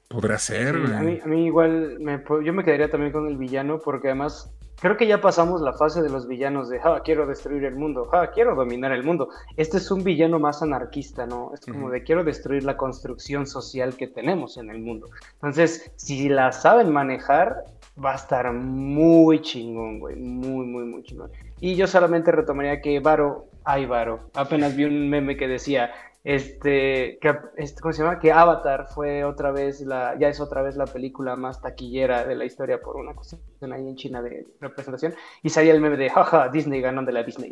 Podrá 0.07 0.39
ser, 0.39 0.75
Sí, 0.75 0.91
a, 0.91 1.01
güey. 1.01 1.05
mí, 1.15 1.19
a 1.23 1.27
mí 1.27 1.45
igual, 1.45 1.97
me, 1.99 2.23
yo 2.43 2.53
me 2.53 2.63
quedaría 2.63 2.89
también 2.89 3.11
con 3.11 3.27
el 3.27 3.37
villano 3.37 3.79
porque 3.79 4.07
además 4.07 4.49
creo 4.79 4.95
que 4.97 5.05
ya 5.05 5.19
pasamos 5.21 5.59
la 5.61 5.73
fase 5.73 6.01
de 6.01 6.09
los 6.09 6.27
villanos 6.27 6.69
de, 6.69 6.79
ah, 6.83 7.01
quiero 7.03 7.27
destruir 7.27 7.65
el 7.65 7.75
mundo, 7.75 8.09
ah, 8.13 8.31
quiero 8.33 8.55
dominar 8.55 8.91
el 8.93 9.03
mundo. 9.03 9.29
Este 9.57 9.77
es 9.77 9.91
un 9.91 10.03
villano 10.03 10.39
más 10.39 10.61
anarquista, 10.63 11.25
¿no? 11.27 11.51
Es 11.53 11.61
como 11.61 11.89
de, 11.89 12.03
quiero 12.03 12.23
destruir 12.23 12.63
la 12.63 12.77
construcción 12.77 13.45
social 13.45 13.97
que 13.97 14.07
tenemos 14.07 14.57
en 14.57 14.69
el 14.69 14.79
mundo. 14.79 15.09
Entonces, 15.33 15.91
si 15.97 16.29
la 16.29 16.51
saben 16.53 16.91
manejar, 16.91 17.65
va 18.03 18.13
a 18.13 18.15
estar 18.15 18.51
muy 18.53 19.41
chingón, 19.41 19.99
güey, 19.99 20.15
muy, 20.15 20.65
muy, 20.65 20.85
muy 20.85 21.03
chingón. 21.03 21.31
Y 21.59 21.75
yo 21.75 21.87
solamente 21.87 22.31
retomaría 22.31 22.81
que 22.81 22.99
Varo, 22.99 23.47
ay 23.63 23.85
Varo, 23.85 24.29
apenas 24.35 24.75
vi 24.75 24.85
un 24.85 25.09
meme 25.09 25.35
que 25.37 25.47
decía, 25.47 25.91
este, 26.23 27.17
que, 27.21 27.35
este, 27.55 27.81
¿cómo 27.81 27.93
se 27.93 28.03
llama? 28.03 28.19
Que 28.19 28.31
Avatar 28.33 28.87
fue 28.93 29.23
otra 29.23 29.51
vez 29.51 29.79
la, 29.81 30.17
ya 30.19 30.27
es 30.27 30.39
otra 30.41 30.61
vez 30.61 30.75
la 30.75 30.85
película 30.85 31.35
más 31.37 31.61
taquillera 31.61 32.25
de 32.25 32.35
la 32.35 32.43
historia 32.45 32.81
por 32.81 32.97
una 32.97 33.13
cuestión 33.15 33.41
ahí 33.71 33.87
en 33.87 33.95
China 33.95 34.21
de 34.21 34.45
representación. 34.59 35.15
Y 35.41 35.49
salía 35.49 35.71
el 35.73 35.79
meme 35.81 35.95
de, 35.97 36.09
jaja, 36.09 36.49
Disney 36.49 36.81
ganó 36.81 37.03
de 37.03 37.11
la 37.13 37.23
Disney. 37.23 37.51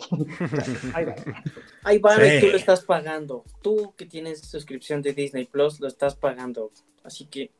Va. 0.93 1.15
Ahí 1.83 1.99
va, 1.99 2.15
Sí. 2.15 2.21
y 2.37 2.39
tú 2.41 2.47
lo 2.47 2.57
estás 2.57 2.83
pagando. 2.83 3.43
Tú 3.61 3.93
que 3.95 4.05
tienes 4.05 4.41
suscripción 4.41 5.01
de 5.01 5.13
Disney 5.13 5.45
Plus, 5.45 5.79
lo 5.79 5.87
estás 5.87 6.15
pagando. 6.15 6.71
Así 7.03 7.27
que 7.27 7.51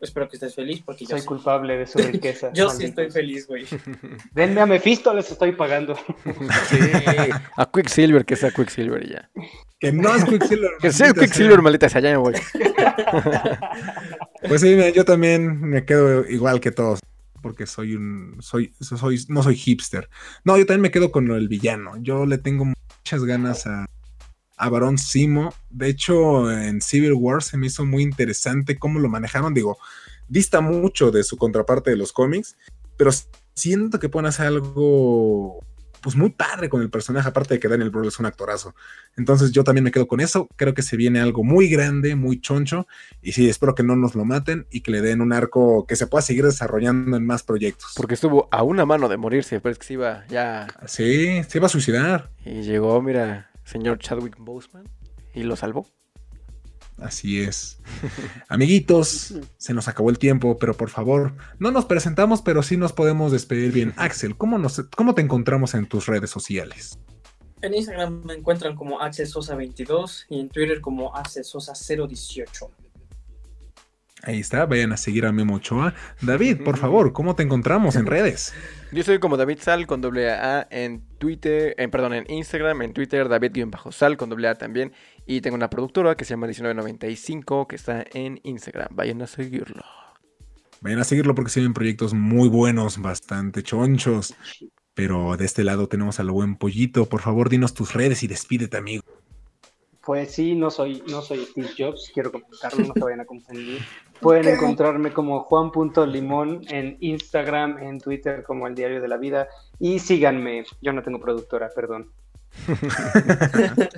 espero 0.00 0.28
que 0.28 0.36
estés 0.36 0.54
feliz 0.54 0.82
porque 0.84 1.04
yo 1.04 1.10
Soy 1.10 1.20
sí. 1.20 1.26
culpable 1.26 1.76
de 1.76 1.86
su 1.86 1.98
riqueza. 2.12 2.52
Yo 2.52 2.70
sí 2.70 2.84
estoy 2.84 3.10
feliz, 3.10 3.46
güey. 3.46 3.66
Denme 4.32 4.60
a 4.60 4.66
Mephisto, 4.66 5.12
les 5.14 5.30
estoy 5.30 5.52
pagando. 5.52 5.96
Sí, 6.68 6.78
a 7.56 7.70
Quicksilver, 7.70 8.24
que 8.24 8.36
sea 8.36 8.50
Quicksilver 8.50 9.04
y 9.04 9.10
ya. 9.10 9.30
Que 9.78 9.92
no 9.92 10.14
es 10.14 10.24
Quicksilver. 10.24 10.70
Que 10.80 10.92
sea 10.92 11.12
Quicksilver, 11.12 11.54
sea. 11.54 11.62
maldita 11.62 11.88
sea, 11.88 12.00
ya 12.00 12.10
me 12.10 12.16
voy. 12.16 12.34
Pues 14.48 14.62
sí, 14.62 14.68
mira, 14.74 14.88
yo 14.88 15.04
también 15.04 15.60
me 15.60 15.84
quedo 15.84 16.26
igual 16.26 16.60
que 16.60 16.70
todos. 16.70 17.00
Porque 17.42 17.66
soy 17.66 17.94
un. 17.94 18.38
Soy, 18.40 18.72
soy, 18.80 19.22
no 19.28 19.42
soy 19.42 19.54
hipster. 19.54 20.08
No, 20.44 20.56
yo 20.56 20.64
también 20.64 20.80
me 20.80 20.90
quedo 20.90 21.12
con 21.12 21.30
el 21.30 21.48
villano. 21.48 21.92
Yo 22.00 22.24
le 22.24 22.38
tengo 22.38 22.64
muchas 22.64 23.24
ganas 23.24 23.66
a, 23.66 23.86
a 24.60 24.68
Barón 24.68 24.98
Simo. 24.98 25.54
De 25.70 25.88
hecho, 25.88 26.50
en 26.52 26.82
Civil 26.82 27.14
War 27.14 27.42
se 27.42 27.56
me 27.56 27.66
hizo 27.66 27.86
muy 27.86 28.02
interesante 28.02 28.78
cómo 28.78 29.00
lo 29.00 29.08
manejaron. 29.08 29.54
Digo, 29.54 29.78
dista 30.28 30.60
mucho 30.60 31.10
de 31.10 31.24
su 31.24 31.38
contraparte 31.38 31.90
de 31.90 31.96
los 31.96 32.12
cómics, 32.12 32.56
pero 32.96 33.10
siento 33.54 33.98
que 33.98 34.10
pueden 34.10 34.26
hacer 34.26 34.46
algo 34.46 35.60
pues 36.02 36.16
muy 36.16 36.30
padre 36.30 36.68
con 36.68 36.80
el 36.80 36.90
personaje, 36.90 37.28
aparte 37.28 37.54
de 37.54 37.60
que 37.60 37.68
Daniel 37.68 37.90
Brühl 37.90 38.08
es 38.08 38.18
un 38.18 38.26
actorazo. 38.26 38.74
Entonces 39.16 39.52
yo 39.52 39.64
también 39.64 39.84
me 39.84 39.90
quedo 39.90 40.08
con 40.08 40.20
eso. 40.20 40.48
Creo 40.56 40.74
que 40.74 40.82
se 40.82 40.96
viene 40.96 41.20
algo 41.20 41.44
muy 41.44 41.68
grande, 41.68 42.14
muy 42.16 42.40
choncho. 42.40 42.86
Y 43.22 43.32
sí, 43.32 43.48
espero 43.48 43.74
que 43.74 43.82
no 43.82 43.96
nos 43.96 44.14
lo 44.14 44.24
maten 44.24 44.66
y 44.70 44.80
que 44.80 44.90
le 44.90 45.02
den 45.02 45.20
un 45.20 45.32
arco 45.32 45.86
que 45.86 45.96
se 45.96 46.06
pueda 46.06 46.22
seguir 46.22 46.44
desarrollando 46.44 47.16
en 47.16 47.26
más 47.26 47.42
proyectos. 47.42 47.92
Porque 47.96 48.14
estuvo 48.14 48.48
a 48.50 48.62
una 48.62 48.86
mano 48.86 49.08
de 49.08 49.18
morirse, 49.18 49.60
pero 49.60 49.72
es 49.72 49.78
que 49.78 49.86
se 49.86 49.92
iba 49.94 50.24
ya. 50.28 50.68
Sí, 50.86 51.42
se 51.46 51.58
iba 51.58 51.66
a 51.66 51.70
suicidar. 51.70 52.30
Y 52.44 52.62
llegó, 52.62 53.02
mira, 53.02 53.49
señor 53.70 53.98
Chadwick 53.98 54.36
Boseman 54.38 54.88
y 55.34 55.42
lo 55.42 55.56
salvó. 55.56 55.86
Así 56.98 57.40
es. 57.40 57.78
Amiguitos, 58.48 59.34
se 59.56 59.72
nos 59.72 59.88
acabó 59.88 60.10
el 60.10 60.18
tiempo, 60.18 60.58
pero 60.58 60.74
por 60.76 60.90
favor, 60.90 61.34
no 61.58 61.70
nos 61.70 61.86
presentamos, 61.86 62.42
pero 62.42 62.62
sí 62.62 62.76
nos 62.76 62.92
podemos 62.92 63.32
despedir 63.32 63.72
bien. 63.72 63.94
Axel, 63.96 64.36
¿cómo, 64.36 64.58
nos, 64.58 64.82
cómo 64.94 65.14
te 65.14 65.22
encontramos 65.22 65.74
en 65.74 65.86
tus 65.86 66.06
redes 66.06 66.30
sociales? 66.30 66.98
En 67.62 67.74
Instagram 67.74 68.22
me 68.24 68.34
encuentran 68.34 68.74
como 68.74 69.00
Accesosa22 69.00 70.26
y 70.30 70.40
en 70.40 70.48
Twitter 70.48 70.80
como 70.80 71.12
Accesosa018. 71.12 72.68
Ahí 74.22 74.40
está, 74.40 74.66
vayan 74.66 74.92
a 74.92 74.96
seguir 74.96 75.24
a 75.24 75.32
Memo 75.32 75.56
Ochoa. 75.56 75.94
David, 76.20 76.62
por 76.62 76.76
favor, 76.76 77.12
¿cómo 77.12 77.34
te 77.36 77.42
encontramos 77.42 77.96
en 77.96 78.06
redes? 78.06 78.52
Yo 78.92 79.02
soy 79.02 79.18
como 79.18 79.36
David 79.36 79.58
Sal 79.60 79.86
con 79.86 80.00
doble 80.00 80.30
A 80.30 80.66
en 80.70 81.02
Twitter, 81.18 81.74
en, 81.78 81.90
perdón, 81.90 82.12
en 82.12 82.30
Instagram, 82.30 82.82
en 82.82 82.92
Twitter, 82.92 83.28
David-Sal 83.28 84.16
con 84.16 84.28
doble 84.28 84.48
A 84.48 84.56
también. 84.56 84.92
Y 85.26 85.40
tengo 85.40 85.56
una 85.56 85.70
productora 85.70 86.16
que 86.16 86.24
se 86.24 86.30
llama 86.30 86.48
1995 86.48 87.68
que 87.68 87.76
está 87.76 88.04
en 88.12 88.40
Instagram. 88.42 88.88
Vayan 88.90 89.22
a 89.22 89.26
seguirlo. 89.26 89.84
Vayan 90.80 90.98
a 90.98 91.04
seguirlo 91.04 91.34
porque 91.34 91.50
se 91.50 91.60
ven 91.60 91.72
proyectos 91.72 92.14
muy 92.14 92.48
buenos, 92.48 93.00
bastante 93.00 93.62
chonchos. 93.62 94.34
Pero 94.94 95.36
de 95.36 95.44
este 95.44 95.62
lado 95.62 95.88
tenemos 95.88 96.20
al 96.20 96.30
buen 96.30 96.56
pollito. 96.56 97.06
Por 97.06 97.20
favor, 97.20 97.48
dinos 97.48 97.74
tus 97.74 97.94
redes 97.94 98.22
y 98.22 98.26
despídete, 98.26 98.76
amigo. 98.76 99.04
Pues 100.04 100.32
sí, 100.32 100.54
no 100.54 100.70
soy, 100.70 101.02
no 101.08 101.22
soy 101.22 101.44
Steve 101.44 101.68
Jobs, 101.78 102.10
quiero 102.12 102.32
comentarlo, 102.32 102.84
no 102.86 102.94
se 102.94 103.00
vayan 103.00 103.20
a 103.20 103.24
confundir. 103.24 103.80
Pueden 104.20 104.48
encontrarme 104.48 105.12
como 105.12 105.40
Juan.limón 105.44 106.62
en 106.68 106.96
Instagram, 107.00 107.78
en 107.78 108.00
Twitter 108.00 108.42
como 108.42 108.66
El 108.66 108.74
Diario 108.74 109.00
de 109.00 109.08
la 109.08 109.16
Vida 109.16 109.48
y 109.78 109.98
síganme, 109.98 110.64
yo 110.82 110.92
no 110.92 111.02
tengo 111.02 111.20
productora, 111.20 111.70
perdón. 111.74 112.10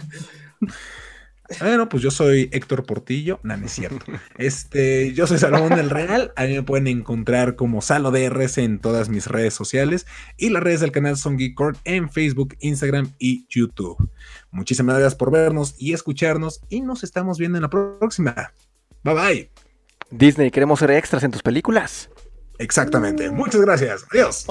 Bueno, 1.61 1.89
pues 1.89 2.03
yo 2.03 2.11
soy 2.11 2.49
Héctor 2.53 2.85
Portillo. 2.85 3.41
No, 3.43 3.57
no 3.57 3.67
es 3.67 3.73
cierto. 3.73 4.05
Este, 4.39 5.13
yo 5.13 5.27
soy 5.27 5.39
Salomón 5.39 5.77
del 5.77 5.91
Real. 5.91 6.33
A 6.37 6.45
mí 6.45 6.55
me 6.55 6.63
pueden 6.63 6.87
encontrar 6.87 7.57
como 7.57 7.83
Salo 7.83 8.11
DRS 8.11 8.59
en 8.59 8.79
todas 8.79 9.09
mis 9.09 9.27
redes 9.27 9.55
sociales. 9.55 10.07
Y 10.37 10.51
las 10.51 10.63
redes 10.63 10.81
del 10.81 10.93
canal 10.93 11.17
son 11.17 11.39
Geekcord 11.39 11.77
en 11.85 12.11
Facebook, 12.11 12.57
Instagram 12.61 13.13
y 13.19 13.47
YouTube. 13.49 14.11
Muchísimas 14.51 14.97
gracias 14.97 15.15
por 15.15 15.31
vernos 15.31 15.75
y 15.79 15.93
escucharnos. 15.93 16.63
Y 16.69 16.81
nos 16.81 17.05
estamos 17.05 17.39
viendo 17.39 17.59
en 17.59 17.63
la 17.63 17.71
próxima. 17.71 18.53
Bye 19.03 19.15
bye. 19.15 19.72
Disney, 20.13 20.51
queremos 20.51 20.79
ser 20.79 20.91
extras 20.91 21.25
en 21.25 21.31
tus 21.31 21.43
películas. 21.43 22.11
Exactamente. 22.59 23.31
Muchas 23.31 23.63
gracias. 23.63 24.05
Adiós. 24.13 24.47